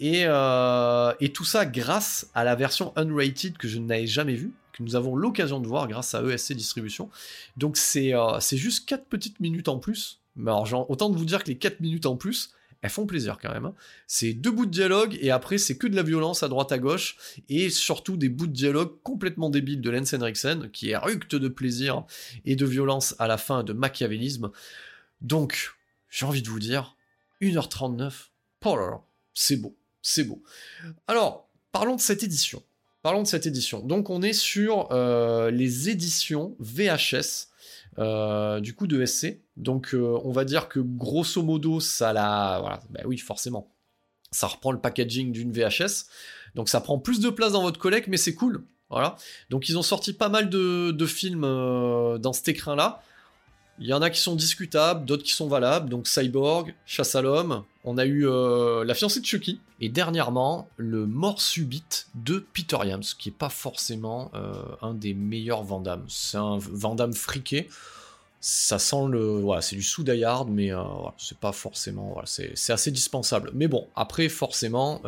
Euh, 0.01 1.13
et, 1.19 1.31
tout 1.31 1.45
ça 1.45 1.65
grâce 1.65 2.29
à 2.33 2.43
la 2.43 2.55
version 2.55 2.93
unrated 2.95 3.57
que 3.57 3.67
je 3.67 3.79
n'avais 3.79 4.07
jamais 4.07 4.35
vue, 4.35 4.53
que 4.73 4.83
nous 4.83 4.95
avons 4.95 5.15
l'occasion 5.15 5.59
de 5.59 5.67
voir 5.67 5.87
grâce 5.87 6.13
à 6.13 6.23
ESC 6.23 6.53
Distribution. 6.53 7.09
Donc 7.57 7.77
c'est 7.77 8.13
euh, 8.13 8.39
juste 8.51 8.87
4 8.87 9.05
petites 9.05 9.39
minutes 9.39 9.69
en 9.69 9.79
plus. 9.79 10.21
Mais 10.35 10.51
alors, 10.51 10.89
autant 10.89 11.09
de 11.09 11.17
vous 11.17 11.25
dire 11.25 11.43
que 11.43 11.49
les 11.49 11.57
4 11.57 11.79
minutes 11.79 12.05
en 12.05 12.17
plus, 12.17 12.51
elles 12.81 12.89
font 12.89 13.05
plaisir 13.05 13.37
quand 13.41 13.53
même. 13.53 13.65
Hein. 13.65 13.73
C'est 14.05 14.33
deux 14.33 14.51
bouts 14.51 14.65
de 14.65 14.71
dialogue 14.71 15.17
et 15.21 15.31
après 15.31 15.57
c'est 15.57 15.77
que 15.77 15.87
de 15.87 15.95
la 15.95 16.03
violence 16.03 16.43
à 16.43 16.49
droite 16.49 16.73
à 16.73 16.77
gauche 16.77 17.15
et 17.47 17.69
surtout 17.69 18.17
des 18.17 18.29
bouts 18.29 18.47
de 18.47 18.51
dialogue 18.53 19.01
complètement 19.01 19.49
débiles 19.49 19.81
de 19.81 19.89
Lance 19.89 20.13
Henriksen 20.13 20.69
qui 20.71 20.89
est 20.89 20.97
ructe 20.97 21.35
de 21.35 21.47
plaisir 21.47 22.03
et 22.43 22.57
de 22.57 22.65
violence 22.65 23.15
à 23.17 23.27
la 23.27 23.37
fin 23.37 23.63
de 23.63 23.71
machiavélisme. 23.71 24.51
Donc, 25.21 25.73
j'ai 26.09 26.25
envie 26.25 26.41
de 26.41 26.49
vous 26.49 26.59
dire, 26.59 26.95
1h39, 27.41 28.11
oh 28.65 28.77
c'est 29.33 29.57
beau 29.57 29.75
c'est 30.05 30.23
beau. 30.23 30.41
Alors, 31.07 31.49
parlons 31.71 31.95
de 31.95 32.01
cette 32.01 32.21
édition. 32.21 32.61
Parlons 33.01 33.23
de 33.23 33.27
cette 33.27 33.47
édition. 33.47 33.79
Donc, 33.79 34.11
on 34.11 34.21
est 34.21 34.33
sur 34.33 34.87
euh, 34.91 35.49
les 35.49 35.89
éditions 35.89 36.55
VHS. 36.59 37.47
Euh, 37.97 38.59
du 38.59 38.75
coup 38.75 38.87
de 38.87 39.05
SC. 39.05 39.39
Donc 39.55 39.93
euh, 39.93 40.19
on 40.25 40.33
va 40.33 40.43
dire 40.43 40.67
que 40.67 40.81
grosso 40.81 41.41
modo 41.41 41.79
ça 41.79 42.11
la 42.11 42.57
voilà, 42.59 42.81
bah 42.89 42.99
oui 43.05 43.17
forcément. 43.17 43.73
Ça 44.31 44.47
reprend 44.47 44.73
le 44.73 44.81
packaging 44.81 45.31
d'une 45.31 45.53
VHS. 45.53 46.07
Donc 46.55 46.67
ça 46.67 46.81
prend 46.81 46.99
plus 46.99 47.21
de 47.21 47.29
place 47.29 47.53
dans 47.53 47.61
votre 47.61 47.79
collecte 47.79 48.09
mais 48.09 48.17
c'est 48.17 48.35
cool. 48.35 48.65
Voilà. 48.89 49.15
Donc 49.49 49.69
ils 49.69 49.77
ont 49.77 49.81
sorti 49.81 50.11
pas 50.11 50.27
mal 50.27 50.49
de, 50.49 51.05
films 51.05 51.43
dans 52.19 52.33
cet 52.33 52.49
écrin 52.49 52.75
là. 52.75 53.01
Il 53.79 53.87
y 53.87 53.93
en 53.93 54.01
a 54.01 54.09
qui 54.09 54.21
sont 54.21 54.35
discutables, 54.35 55.05
d'autres 55.05 55.23
qui 55.23 55.33
sont 55.33 55.47
valables. 55.47 55.89
Donc 55.89 56.07
Cyborg, 56.07 56.73
Chasse 56.85 57.15
à 57.15 57.21
l'homme. 57.21 57.63
On 57.83 57.97
a 57.97 58.05
eu 58.05 58.27
euh, 58.27 58.85
La 58.85 58.93
fiancée 58.93 59.19
de 59.19 59.25
Chucky. 59.25 59.59
Et 59.81 59.89
dernièrement, 59.89 60.69
le 60.77 61.05
mort 61.05 61.41
subite 61.41 62.07
de 62.15 62.45
Peter 62.53 62.77
Yams, 62.85 63.03
qui 63.19 63.29
est 63.29 63.37
pas 63.37 63.49
forcément 63.49 64.31
euh, 64.33 64.53
un 64.81 64.93
des 64.93 65.13
meilleurs 65.13 65.63
Vandamme. 65.63 66.05
C'est 66.07 66.37
un 66.37 66.57
Vandamme 66.57 67.13
friqué. 67.13 67.67
Ça 68.39 68.79
sent 68.79 69.07
le. 69.09 69.39
Voilà, 69.39 69.61
c'est 69.61 69.75
du 69.75 69.83
sous 69.83 70.05
mais 70.47 70.71
euh, 70.71 70.83
c'est 71.17 71.37
pas 71.37 71.51
forcément. 71.51 72.21
C'est 72.25 72.71
assez 72.71 72.91
dispensable. 72.91 73.51
Mais 73.53 73.67
bon, 73.67 73.87
après, 73.95 74.29
forcément, 74.29 75.01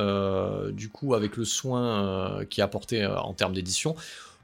du 0.72 0.90
coup, 0.90 1.14
avec 1.14 1.38
le 1.38 1.46
soin 1.46 2.44
qui 2.50 2.60
est 2.60 2.64
apporté 2.64 3.06
en 3.06 3.34
termes 3.34 3.54
d'édition, 3.54 3.96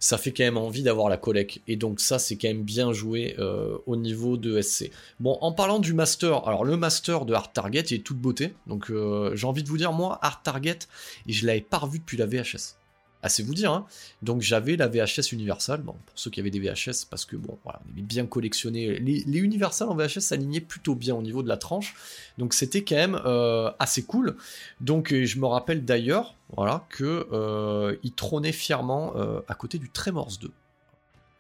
ça 0.04 0.18
fait 0.18 0.34
quand 0.34 0.44
même 0.44 0.58
envie 0.58 0.84
d'avoir 0.84 1.08
la 1.08 1.16
collecte. 1.16 1.62
Et 1.66 1.78
donc 1.78 2.02
ça, 2.02 2.20
c'est 2.20 2.36
quand 2.36 2.50
même 2.50 2.64
bien 2.64 2.92
joué 2.92 3.38
euh, 3.40 3.78
au 3.86 3.96
niveau 3.96 4.36
de 4.36 4.62
SC. 4.62 4.92
Bon, 5.22 5.38
en 5.40 5.54
parlant 5.54 5.80
du 5.80 5.94
master, 5.94 6.46
alors 6.46 6.66
le 6.66 6.76
master 6.76 7.24
de 7.24 7.34
Hard 7.34 7.54
Target, 7.54 7.84
il 7.84 7.94
est 7.96 8.04
toute 8.04 8.18
beauté. 8.18 8.54
Donc 8.68 8.92
euh, 8.92 9.34
j'ai 9.34 9.48
envie 9.48 9.64
de 9.64 9.70
vous 9.70 9.78
dire, 9.78 9.94
moi, 9.94 10.20
Hard 10.22 10.44
Target, 10.44 10.80
je 11.26 11.48
l'avais 11.48 11.62
pas 11.62 11.78
revu 11.78 12.00
depuis 12.00 12.18
la 12.18 12.26
VHS 12.26 12.76
assez 13.24 13.42
vous 13.42 13.56
dire. 13.56 13.72
Hein. 13.72 13.86
Donc 14.22 14.42
j'avais 14.42 14.76
la 14.76 14.88
VHS 14.88 15.32
Universal, 15.32 15.82
bon, 15.82 15.94
pour 16.06 16.20
ceux 16.20 16.30
qui 16.30 16.40
avaient 16.40 16.52
des 16.52 16.60
VHS, 16.60 17.06
parce 17.10 17.26
que 17.26 17.36
bon, 17.36 17.58
voilà, 17.64 17.82
on 17.88 17.94
avait 17.94 18.02
bien 18.02 18.28
collectionné. 18.28 19.00
Les, 19.00 19.24
les 19.26 19.40
Universal 19.40 19.90
en 19.90 19.96
VHS 19.96 20.20
s'alignaient 20.20 20.62
plutôt 20.62 20.94
bien 20.94 21.16
au 21.16 21.22
niveau 21.22 21.42
de 21.42 21.48
la 21.48 21.58
tranche, 21.58 21.96
donc 22.38 22.54
c'était 22.54 22.84
quand 22.84 22.96
même 22.96 23.20
euh, 23.26 23.72
assez 23.80 24.04
cool. 24.04 24.36
Donc 24.82 25.14
je 25.14 25.40
me 25.40 25.48
rappelle 25.48 25.86
d'ailleurs, 25.86 26.36
voilà, 26.56 26.86
que 26.90 27.28
euh, 27.32 27.96
trônait 28.16 28.52
fièrement 28.52 29.14
euh, 29.16 29.40
à 29.48 29.56
côté 29.56 29.80
du 29.80 29.90
Tremors 29.90 30.38
2 30.40 30.52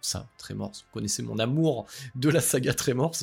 ça, 0.05 0.27
Tremors, 0.37 0.73
vous 0.73 0.91
connaissez 0.91 1.23
mon 1.23 1.39
amour 1.39 1.85
de 2.15 2.27
la 2.27 2.41
saga 2.41 2.73
Tremors, 2.73 3.15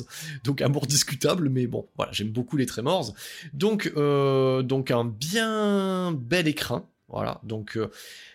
donc 0.43 0.61
amour 0.61 0.87
discutable, 0.87 1.47
mais 1.49 1.67
bon, 1.67 1.85
voilà, 1.95 2.11
j'aime 2.11 2.31
beaucoup 2.31 2.57
les 2.57 2.65
Tremors. 2.65 3.13
Donc, 3.53 3.93
donc 3.93 4.89
un 4.89 5.05
bien 5.05 6.11
bel 6.11 6.47
écrin, 6.47 6.87
voilà, 7.11 7.39
donc 7.43 7.77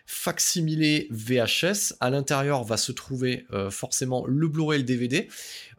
facsimilé 0.06 1.08
VHS. 1.10 1.94
À 2.00 2.10
l'intérieur 2.10 2.62
va 2.62 2.76
se 2.76 2.92
trouver 2.92 3.46
euh, 3.52 3.70
forcément 3.70 4.24
le 4.26 4.48
Blu-ray 4.48 4.76
et 4.76 4.82
le 4.82 4.86
DVD. 4.86 5.28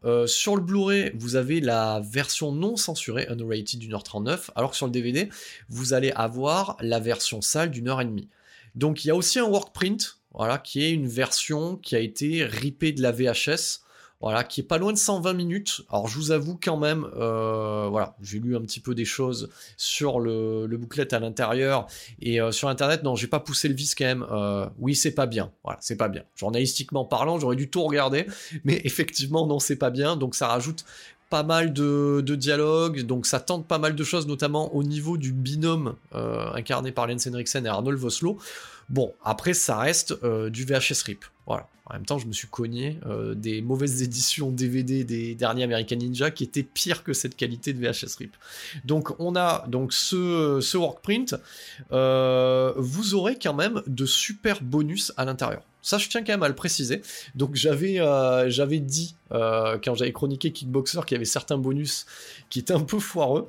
Euh, 0.04 0.28
sur 0.28 0.56
le 0.56 0.62
Blu-ray, 0.62 1.12
vous 1.16 1.36
avez 1.36 1.62
la 1.62 2.02
version 2.04 2.52
non 2.52 2.76
censurée, 2.76 3.28
unrated 3.30 3.80
d'une 3.80 3.93
heure 3.93 4.04
39, 4.04 4.52
alors 4.56 4.72
que 4.72 4.78
sur 4.78 4.86
le 4.86 4.91
DVD, 4.91 5.30
vous 5.70 5.93
allez 5.93 6.12
avoir 6.12 6.78
la 6.82 7.00
version 7.00 7.41
sale 7.41 7.72
d'une 7.72 7.88
heure 7.88 8.02
et 8.02 8.06
demie. 8.06 8.30
Donc 8.76 9.06
il 9.06 9.08
y 9.08 9.12
a 9.12 9.16
aussi 9.16 9.39
un 9.39 9.45
workprint, 9.45 10.20
qui 10.64 10.84
est 10.84 10.91
une 10.91 11.08
version 11.08 11.78
qui 11.78 11.95
a 11.95 12.00
été 12.00 12.45
ripée 12.45 12.91
de 12.91 13.02
la 13.02 13.12
VHS 13.12 13.82
voilà, 14.20 14.43
qui 14.43 14.61
est 14.61 14.63
pas 14.63 14.78
loin 14.78 14.93
de 14.93 14.97
120 14.97 15.34
minutes. 15.34 15.82
Alors 15.89 16.07
je 16.07 16.18
vous 16.18 16.32
avoue 16.32 16.57
quand 16.61 16.78
même, 16.78 17.07
euh, 17.18 17.88
voilà, 17.89 18.15
j'ai 18.22 18.39
lu 18.39 18.55
un 18.55 18.61
petit 18.61 18.80
peu 18.80 18.95
des 18.95 19.05
choses 19.05 19.49
sur 19.78 20.20
le, 20.20 20.65
le 20.65 20.80
à 21.11 21.20
l'intérieur 21.20 21.86
et 22.22 22.41
euh, 22.41 22.51
sur 22.51 22.70
internet, 22.70 23.03
non, 23.03 23.15
j'ai 23.15 23.28
pas 23.28 23.39
poussé 23.39 23.68
le 23.68 23.76
vis 23.76 23.93
quand 23.93 24.05
même. 24.05 24.26
Euh, 24.32 24.68
oui, 24.80 24.95
c'est 24.95 25.11
pas 25.11 25.28
bien, 25.28 25.51
voilà, 25.63 25.78
c'est 25.82 25.97
pas 25.97 26.07
bien. 26.07 26.24
Journalistiquement 26.36 27.05
parlant, 27.05 27.39
j'aurais 27.39 27.55
dû 27.55 27.70
tout 27.70 27.84
regarder, 27.84 28.26
mais 28.63 28.82
effectivement, 28.84 29.45
non, 29.45 29.59
c'est 29.59 29.76
pas 29.76 29.91
bien. 29.91 30.15
Donc 30.15 30.34
ça 30.34 30.47
rajoute 30.47 30.86
pas 31.30 31.43
mal 31.43 31.74
de, 31.74 32.24
de 32.26 32.36
dialogues, 32.36 33.01
donc 33.01 33.26
ça 33.26 33.39
tente 33.39 33.68
pas 33.68 33.78
mal 33.78 33.95
de 33.95 34.03
choses, 34.03 34.28
notamment 34.28 34.74
au 34.74 34.84
niveau 34.84 35.18
du 35.18 35.34
binôme 35.34 35.95
incarné 36.13 36.91
par 36.91 37.05
Lance 37.05 37.28
Henriksen 37.28 37.65
et 37.65 37.70
Arnold 37.70 37.99
Voslo. 37.99 38.38
Bon, 38.90 39.14
après, 39.24 39.54
ça 39.54 39.78
reste 39.78 40.16
euh, 40.24 40.50
du 40.50 40.64
VHS 40.66 41.04
RIP. 41.06 41.26
Voilà. 41.46 41.68
En 41.86 41.94
même 41.94 42.06
temps, 42.06 42.20
je 42.20 42.28
me 42.28 42.34
suis 42.34 42.48
cogné 42.48 43.00
euh, 43.06 43.34
des 43.34 43.62
mauvaises 43.62 44.02
éditions 44.04 44.52
DVD 44.52 45.04
des 45.04 45.36
derniers 45.36 45.64
American 45.64 45.96
Ninja 45.96 46.32
qui 46.32 46.44
étaient 46.44 46.64
pires 46.64 47.04
que 47.04 47.14
cette 47.14 47.36
qualité 47.36 47.74
de 47.74 47.80
VHS 47.80 48.18
RIP. 48.18 48.36
Donc, 48.86 49.20
on 49.20 49.36
a 49.36 49.66
donc 49.68 49.94
ce, 49.94 50.78
workprint. 50.78 51.36
vous 51.90 53.16
aurez 53.16 53.38
quand 53.40 53.54
même 53.54 53.82
de 53.88 54.06
super 54.06 54.62
bonus 54.62 55.14
à 55.18 55.26
l'intérieur. 55.26 55.64
Ça, 55.88 55.98
je 55.98 56.10
tiens 56.10 56.22
quand 56.22 56.34
même 56.34 56.44
à 56.44 56.50
le 56.50 56.56
préciser. 56.56 57.02
Donc, 57.36 57.56
j'avais 57.56 58.02
euh, 58.02 58.50
j'avais 58.50 58.80
dit 58.80 59.16
euh, 59.32 59.78
quand 59.82 59.96
j'avais 59.96 60.12
chroniqué 60.12 60.52
Kickboxer 60.52 61.00
qu'il 61.06 61.16
y 61.16 61.18
avait 61.18 61.24
certains 61.24 61.58
bonus 61.58 62.06
qui 62.50 62.60
étaient 62.60 62.74
un 62.74 62.84
peu 62.84 63.00
foireux. 63.00 63.48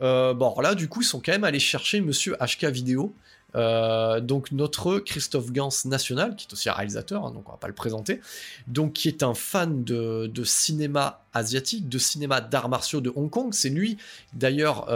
Euh, 0.00 0.32
bon, 0.32 0.54
là, 0.60 0.76
du 0.76 0.88
coup, 0.88 1.00
ils 1.00 1.06
sont 1.06 1.20
quand 1.20 1.32
même 1.32 1.42
allés 1.42 1.58
chercher 1.58 2.00
Monsieur 2.00 2.36
HK 2.36 2.66
Vidéo. 2.66 3.12
Donc 3.54 4.52
notre 4.52 4.98
Christophe 4.98 5.52
Gans 5.52 5.70
national, 5.84 6.36
qui 6.36 6.46
est 6.48 6.52
aussi 6.52 6.68
un 6.68 6.72
réalisateur, 6.72 7.26
hein, 7.26 7.32
donc 7.32 7.48
on 7.48 7.52
va 7.52 7.58
pas 7.58 7.68
le 7.68 7.74
présenter, 7.74 8.20
donc 8.66 8.94
qui 8.94 9.08
est 9.08 9.22
un 9.22 9.34
fan 9.34 9.84
de, 9.84 10.44
cinéma 10.44 11.24
asiatique, 11.34 11.88
de 11.88 11.98
cinéma 11.98 12.40
d'arts 12.40 12.68
martiaux 12.68 13.00
de 13.00 13.12
Hong 13.14 13.30
Kong. 13.30 13.52
C'est 13.52 13.70
lui 13.70 13.96
d'ailleurs 14.32 14.86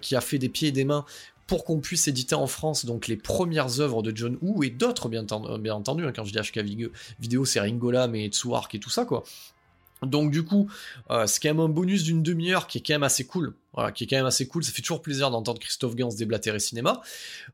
qui 0.00 0.16
a 0.16 0.20
fait 0.20 0.38
des 0.38 0.48
pieds 0.48 0.68
et 0.68 0.72
des 0.72 0.84
mains 0.84 1.04
pour 1.46 1.64
qu'on 1.64 1.80
puisse 1.80 2.08
éditer 2.08 2.34
en 2.34 2.46
France 2.46 2.86
donc 2.86 3.06
les 3.06 3.16
premières 3.16 3.80
œuvres 3.80 4.02
de 4.02 4.16
John 4.16 4.38
Woo 4.40 4.62
et 4.62 4.70
d'autres 4.70 5.08
bien, 5.08 5.26
entendu, 5.26 6.04
hein, 6.04 6.12
quand 6.14 6.24
je 6.24 6.32
dis 6.32 6.38
HK 6.38 6.90
vidéo 7.20 7.44
c'est 7.44 7.60
Ringola 7.60 8.08
mais 8.08 8.28
Tsuark 8.28 8.74
et 8.74 8.80
tout 8.80 8.90
ça 8.90 9.04
quoi. 9.04 9.24
Donc 10.06 10.30
du 10.30 10.44
coup, 10.44 10.68
euh, 11.10 11.26
c'est 11.26 11.40
quand 11.40 11.48
même 11.48 11.60
un 11.60 11.68
bonus 11.68 12.04
d'une 12.04 12.22
demi-heure 12.22 12.66
qui 12.66 12.78
est 12.78 12.80
quand 12.80 12.94
même 12.94 13.02
assez 13.02 13.24
cool. 13.24 13.54
Voilà, 13.74 13.90
qui 13.90 14.04
est 14.04 14.06
quand 14.06 14.16
même 14.16 14.26
assez 14.26 14.46
cool. 14.46 14.62
Ça 14.64 14.72
fait 14.72 14.82
toujours 14.82 15.02
plaisir 15.02 15.30
d'entendre 15.30 15.58
Christophe 15.58 15.96
Gans 15.96 16.14
déblatérer 16.14 16.60
cinéma. 16.60 17.02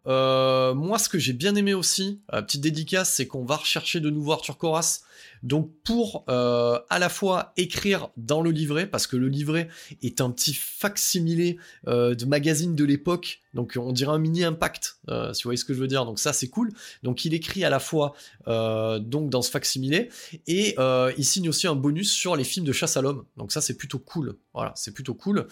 Euh, 0.07 0.75
moi, 0.75 0.99
ce 0.99 1.09
que 1.09 1.19
j'ai 1.19 1.33
bien 1.33 1.55
aimé 1.55 1.73
aussi, 1.73 2.21
euh, 2.35 2.43
petite 2.43 2.61
dédicace, 2.61 3.15
c'est 3.15 3.27
qu'on 3.27 3.45
va 3.45 3.57
rechercher 3.57 4.01
de 4.01 4.11
nouveau 4.11 4.33
Arthur 4.33 4.59
Coras 4.59 5.01
donc 5.43 5.71
pour 5.85 6.25
euh, 6.29 6.79
à 6.91 6.99
la 6.99 7.09
fois 7.09 7.53
écrire 7.57 8.09
dans 8.19 8.43
le 8.43 8.51
livret, 8.51 8.87
parce 8.87 9.07
que 9.07 9.17
le 9.17 9.29
livret 9.29 9.69
est 10.03 10.21
un 10.21 10.31
petit 10.31 10.53
facsimilé 10.55 11.59
de 11.87 12.25
magazine 12.25 12.75
de 12.75 12.85
l'époque, 12.85 13.41
donc 13.55 13.79
on 13.79 13.93
dirait 13.93 14.13
un 14.13 14.19
mini 14.19 14.45
impact, 14.45 14.99
si 15.09 15.43
vous 15.43 15.49
voyez 15.49 15.57
ce 15.57 15.65
que 15.65 15.73
je 15.73 15.81
veux 15.81 15.87
dire. 15.89 16.05
Donc 16.05 16.19
ça 16.19 16.33
c'est 16.33 16.49
cool. 16.49 16.73
Donc 17.03 17.25
il 17.25 17.33
écrit 17.35 17.65
à 17.65 17.71
la 17.71 17.81
fois 17.81 18.15
donc 18.47 19.31
dans 19.31 19.43
ce 19.43 19.51
facsimilé 19.51 20.11
et 20.47 20.77
il 21.17 21.25
signe 21.25 21.49
aussi 21.49 21.67
un 21.67 21.75
bonus 21.75 22.13
sur 22.13 22.37
les 22.37 22.45
films 22.45 22.67
de 22.67 22.73
chasse 22.73 22.97
à 22.97 23.03
l'homme. 23.03 23.25
Donc 23.37 23.53
ça 23.53 23.61
c'est 23.61 23.77
plutôt 23.77 23.99
cool. 23.99 24.37
Voilà, 24.53 24.73
c'est 24.77 24.93
plutôt 24.93 25.15
cool. 25.15 25.47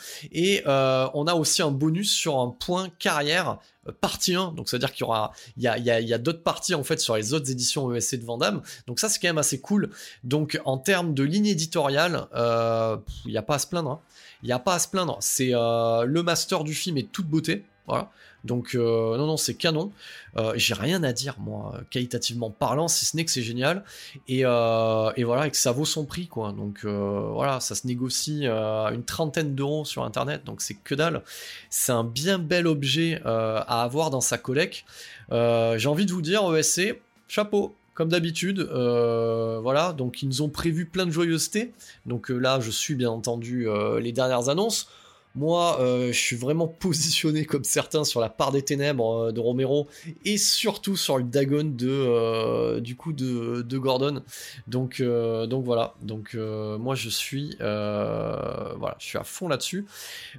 On 0.66 1.26
a 1.26 1.34
aussi 1.34 1.62
un 1.62 1.70
bonus 1.70 2.12
sur 2.12 2.38
un 2.38 2.48
point 2.48 2.88
carrière 2.98 3.58
partie 4.00 4.34
1, 4.34 4.52
donc 4.52 4.68
c'est-à-dire 4.68 4.92
qu'il 4.92 5.00
y 5.00 5.04
aura, 5.04 5.32
il 5.56 5.62
y 5.62 6.12
a, 6.12 6.18
d'autres 6.18 6.42
parties 6.42 6.74
en 6.74 6.84
fait 6.84 7.00
sur 7.00 7.16
les 7.16 7.32
autres 7.32 7.50
éditions 7.50 7.94
ESC 7.94 8.16
de 8.16 8.24
Vandame, 8.24 8.62
donc 8.86 9.00
ça 9.00 9.08
c'est 9.08 9.18
quand 9.18 9.28
même 9.28 9.38
assez 9.38 9.60
cool. 9.60 9.90
Donc 10.24 10.60
en 10.64 10.78
termes 10.78 11.14
de 11.14 11.22
ligne 11.22 11.46
éditoriale, 11.46 12.26
euh, 12.34 12.96
il 13.24 13.30
n'y 13.30 13.38
a 13.38 13.42
pas 13.42 13.54
à 13.54 13.58
se 13.58 13.66
plaindre. 13.66 13.90
Hein. 13.90 14.00
Il 14.42 14.46
n'y 14.46 14.52
a 14.52 14.58
pas 14.58 14.74
à 14.74 14.78
se 14.78 14.88
plaindre. 14.88 15.16
C'est 15.20 15.50
euh, 15.52 16.04
le 16.04 16.22
master 16.22 16.64
du 16.64 16.74
film 16.74 16.96
est 16.98 17.10
toute 17.10 17.26
beauté. 17.26 17.64
Voilà. 17.86 18.10
Donc 18.44 18.74
euh, 18.74 19.16
non 19.16 19.26
non 19.26 19.36
c'est 19.36 19.54
canon. 19.54 19.92
Euh, 20.36 20.52
j'ai 20.56 20.74
rien 20.74 21.02
à 21.02 21.12
dire 21.12 21.36
moi 21.38 21.80
qualitativement 21.90 22.50
parlant 22.50 22.86
si 22.86 23.04
ce 23.04 23.16
n'est 23.16 23.24
que 23.24 23.30
c'est 23.30 23.42
génial 23.42 23.82
et, 24.28 24.42
euh, 24.44 25.10
voilà 25.24 25.46
et 25.46 25.50
que 25.50 25.56
ça 25.56 25.72
vaut 25.72 25.84
son 25.84 26.04
prix 26.04 26.28
quoi. 26.28 26.52
Donc 26.52 26.84
voilà 26.84 27.60
ça 27.60 27.74
se 27.74 27.86
négocie 27.86 28.46
une 28.46 29.04
trentaine 29.04 29.54
d'euros 29.54 29.84
sur 29.84 30.04
internet 30.04 30.42
donc 30.44 30.60
c'est 30.60 30.74
que 30.74 30.94
dalle. 30.94 31.22
C'est 31.70 31.92
un 31.92 32.04
bien 32.04 32.38
bel 32.38 32.66
objet 32.66 33.20
à 33.24 33.82
avoir 33.82 34.10
dans 34.10 34.20
sa 34.20 34.38
collecte. 34.38 34.84
j'ai 35.30 35.88
envie 35.88 36.06
de 36.06 36.12
vous 36.12 36.22
dire 36.22 36.42
ESC 36.54 37.00
chapeau 37.26 37.74
comme 37.94 38.10
d'habitude, 38.10 38.60
voilà, 38.60 39.92
donc 39.92 40.22
ils 40.22 40.28
nous 40.28 40.42
ont 40.42 40.48
prévu 40.48 40.86
plein 40.86 41.04
de 41.04 41.10
joyeuseté. 41.10 41.72
Donc 42.06 42.28
là, 42.28 42.60
je 42.60 42.70
suis 42.70 42.94
bien 42.94 43.10
entendu 43.10 43.66
les 44.00 44.12
dernières 44.12 44.48
annonces. 44.48 44.88
Moi, 45.34 45.80
euh, 45.80 46.08
je 46.08 46.18
suis 46.18 46.36
vraiment 46.36 46.66
positionné 46.80 47.44
comme 47.44 47.64
certains 47.64 48.04
sur 48.04 48.20
la 48.20 48.28
part 48.28 48.52
des 48.52 48.62
ténèbres 48.62 49.28
euh, 49.28 49.32
de 49.32 49.40
Romero 49.40 49.88
et 50.24 50.38
surtout 50.38 50.96
sur 50.96 51.18
le 51.18 51.24
Dagon 51.24 51.64
de 51.64 51.88
euh, 51.88 52.80
du 52.80 52.96
coup 52.96 53.12
de, 53.12 53.78
Gordon. 53.78 54.22
Donc 54.66 55.00
voilà. 55.00 55.94
Donc 56.02 56.34
moi 56.34 56.94
je 56.94 57.08
suis 57.08 57.56
voilà, 57.58 58.96
je 58.98 59.06
suis 59.06 59.18
à 59.18 59.24
fond 59.24 59.48
là-dessus. 59.48 59.86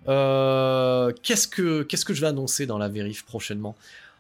qu'est-ce 0.06 1.48
que 1.48 1.84
qu'est-ce 1.84 2.06
que 2.06 2.14
je 2.14 2.22
vais 2.22 2.28
annoncer 2.28 2.66
dans 2.66 2.78
la 2.78 2.90
vérif 2.90 3.26
prochainement? 3.26 3.76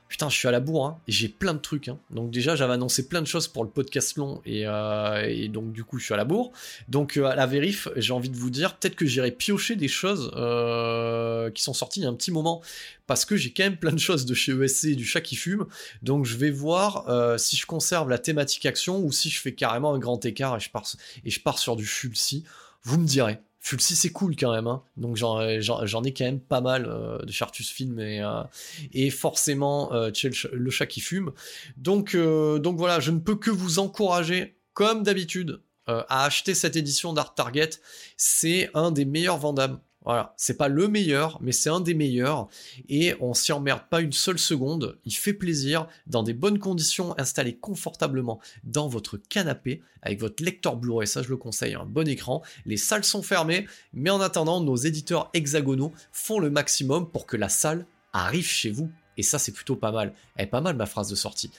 Putain, 0.10 0.28
je 0.28 0.36
suis 0.36 0.48
à 0.48 0.52
la 0.52 0.60
bourre, 0.60 0.88
hein, 0.88 1.00
et 1.08 1.12
j'ai 1.12 1.30
plein 1.30 1.54
de 1.54 1.60
trucs. 1.60 1.88
Hein. 1.88 2.00
Donc 2.10 2.32
déjà, 2.32 2.56
j'avais 2.56 2.74
annoncé 2.74 3.08
plein 3.08 3.22
de 3.22 3.28
choses 3.28 3.48
pour 3.48 3.64
le 3.64 3.70
podcast 3.70 4.18
long, 4.18 4.42
et, 4.46 4.64
euh, 4.66 5.48
donc 5.48 5.72
du 5.72 5.84
coup, 5.84 6.00
je 6.00 6.06
suis 6.06 6.14
à 6.14 6.18
la 6.18 6.26
bourre. 6.26 6.52
Donc 6.90 7.16
euh, 7.16 7.26
à 7.26 7.36
la 7.36 7.46
vérif, 7.46 7.88
j'ai 7.96 8.12
envie 8.12 8.30
de 8.30 8.36
vous 8.36 8.50
dire, 8.50 8.76
peut-être 8.76 8.96
que 8.96 9.06
j'irai 9.06 9.32
piocher 9.32 9.76
des 9.76 9.88
choses 9.88 10.32
euh, 10.36 11.52
qui 11.52 11.62
sont 11.62 11.74
sorties 11.74 12.00
il 12.02 12.04
y 12.04 12.06
a 12.08 12.10
un 12.10 12.16
petit 12.16 12.32
moment, 12.32 12.62
parce 13.06 13.24
que 13.24 13.38
j'ai 13.38 13.54
quand 13.54 13.64
même 13.64 13.78
plein 13.78 13.92
de 13.94 14.00
choses 14.00 14.26
de 14.26 14.34
chez 14.34 14.52
ESC 14.52 14.86
et 14.86 14.96
du 14.96 15.06
chat 15.06 15.22
qui 15.22 15.36
fume. 15.36 15.68
Donc 16.02 16.26
je 16.26 16.36
vais 16.38 16.52
voir 16.52 17.06
si 17.40 17.56
je 17.56 17.66
conserve 17.68 18.10
la 18.10 18.18
thématique 18.18 18.66
action, 18.66 19.00
ou 19.00 19.12
si 19.12 19.30
je 19.30 19.40
fais 19.40 19.54
carrément 19.54 19.94
un 19.94 20.00
grand 20.00 20.24
écart 20.26 20.58
et 20.58 20.60
je 20.60 20.72
pars, 20.72 20.88
et 21.24 21.30
je 21.30 21.40
pars 21.40 21.60
sur 21.60 21.76
du 21.76 21.86
Fulsi. 21.86 22.44
Vous 22.84 22.98
me 22.98 23.06
direz. 23.06 23.40
Fulci 23.62 23.96
c'est 23.96 24.12
cool 24.12 24.38
quand 24.38 24.54
même, 24.54 24.68
hein. 24.68 24.82
donc 24.96 25.18
j'en 25.18 25.42
ai 25.42 26.14
quand 26.14 26.24
même 26.24 26.40
pas 26.40 26.62
mal 26.62 26.86
euh, 26.88 27.20
de 27.20 27.32
Chartus 27.32 27.70
Film 27.70 28.00
et, 28.00 28.22
euh, 28.22 29.12
forcément 29.12 29.94
euh, 29.94 30.12
le 30.54 30.70
chat 30.70 30.88
qui 30.88 31.02
fume. 31.02 31.34
Donc, 31.76 32.16
donc 32.16 32.78
voilà, 32.78 33.00
je 33.02 33.12
ne 33.12 33.20
peux 33.20 33.36
que 33.36 33.52
vous 33.52 33.80
encourager, 33.80 34.56
comme 34.74 35.04
d'habitude, 35.04 35.62
à 35.88 36.26
acheter 36.26 36.54
cette 36.54 36.76
édition 36.76 37.14
d'Art 37.14 37.34
Target. 37.34 37.72
C'est 38.16 38.70
un 38.76 38.92
des 38.92 39.06
meilleurs 39.06 39.40
vendables 39.40 39.80
voilà, 40.06 40.34
c'est 40.38 40.58
pas 40.58 40.70
le 40.70 40.88
meilleur, 40.88 41.38
mais 41.42 41.52
c'est 41.52 41.70
un 41.70 41.82
des 41.82 41.94
meilleurs. 41.94 42.48
Et 42.88 43.16
on 43.20 43.34
s'y 43.34 43.52
emmerde 43.52 43.84
pas 43.90 44.00
une 44.00 44.14
seule 44.14 44.40
seconde. 44.40 44.98
Il 45.06 45.14
fait 45.14 45.34
plaisir, 45.34 45.88
dans 46.08 46.24
des 46.24 46.34
bonnes 46.34 46.58
conditions, 46.58 47.14
installé 47.20 47.56
confortablement 47.56 48.40
dans 48.64 48.88
votre 48.88 49.18
canapé, 49.18 49.82
avec 50.02 50.20
votre 50.20 50.42
lecteur 50.44 50.78
Blu-ray, 50.78 51.08
ça 51.08 51.22
je 51.22 51.30
le 51.30 51.38
conseille, 51.38 51.74
un 51.74 51.86
bon 51.86 52.08
écran. 52.08 52.42
Les 52.66 52.78
salles 52.78 53.04
sont 53.04 53.22
fermées, 53.22 53.68
mais 53.94 54.10
en 54.10 54.22
attendant, 54.22 54.62
nos 54.62 54.78
éditeurs 54.78 55.30
hexagonaux 55.34 55.92
font 56.14 56.40
le 56.40 56.50
maximum 56.50 57.10
pour 57.10 57.26
que 57.26 57.36
la 57.36 57.50
salle 57.50 57.86
arrive 58.14 58.48
chez 58.48 58.72
vous. 58.72 58.90
Et 59.18 59.24
ça, 59.24 59.38
c'est 59.38 59.52
plutôt 59.52 59.76
pas 59.76 59.92
mal. 59.92 60.14
Elle 60.38 60.46
est 60.46 60.50
pas 60.50 60.62
mal 60.62 60.78
ma 60.78 60.86
phrase 60.86 61.10
de 61.10 61.16
sortie. 61.16 61.52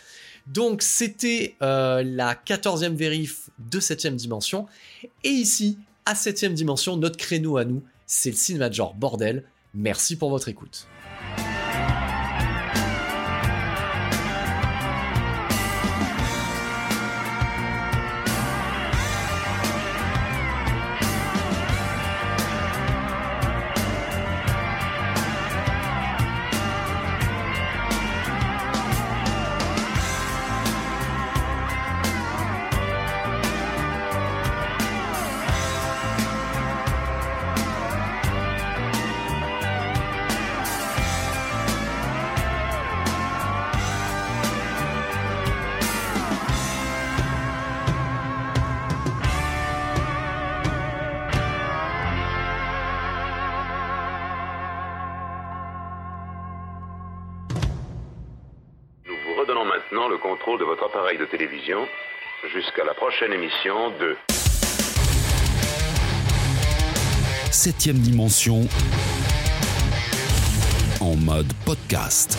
Donc, 0.47 0.81
c'était 0.81 1.57
euh, 1.61 2.03
la 2.03 2.35
14e 2.35 2.95
vérif 2.95 3.51
de 3.59 3.79
7 3.79 4.07
dimension. 4.17 4.67
Et 5.25 5.29
ici, 5.29 5.79
à 6.07 6.15
7 6.15 6.55
dimension, 6.55 6.97
notre 6.97 7.19
créneau 7.19 7.59
à 7.59 7.67
nous, 7.67 7.83
c'est 8.11 8.31
le 8.31 8.37
cinéma 8.37 8.71
genre 8.71 8.95
bordel. 8.95 9.45
Merci 9.73 10.17
pour 10.17 10.31
votre 10.31 10.49
écoute. 10.49 10.89
Prochaine 63.21 63.39
émission 63.39 63.91
de 64.01 64.17
Septième 67.51 67.99
dimension 67.99 68.67
en 71.01 71.17
mode 71.17 71.53
podcast. 71.67 72.39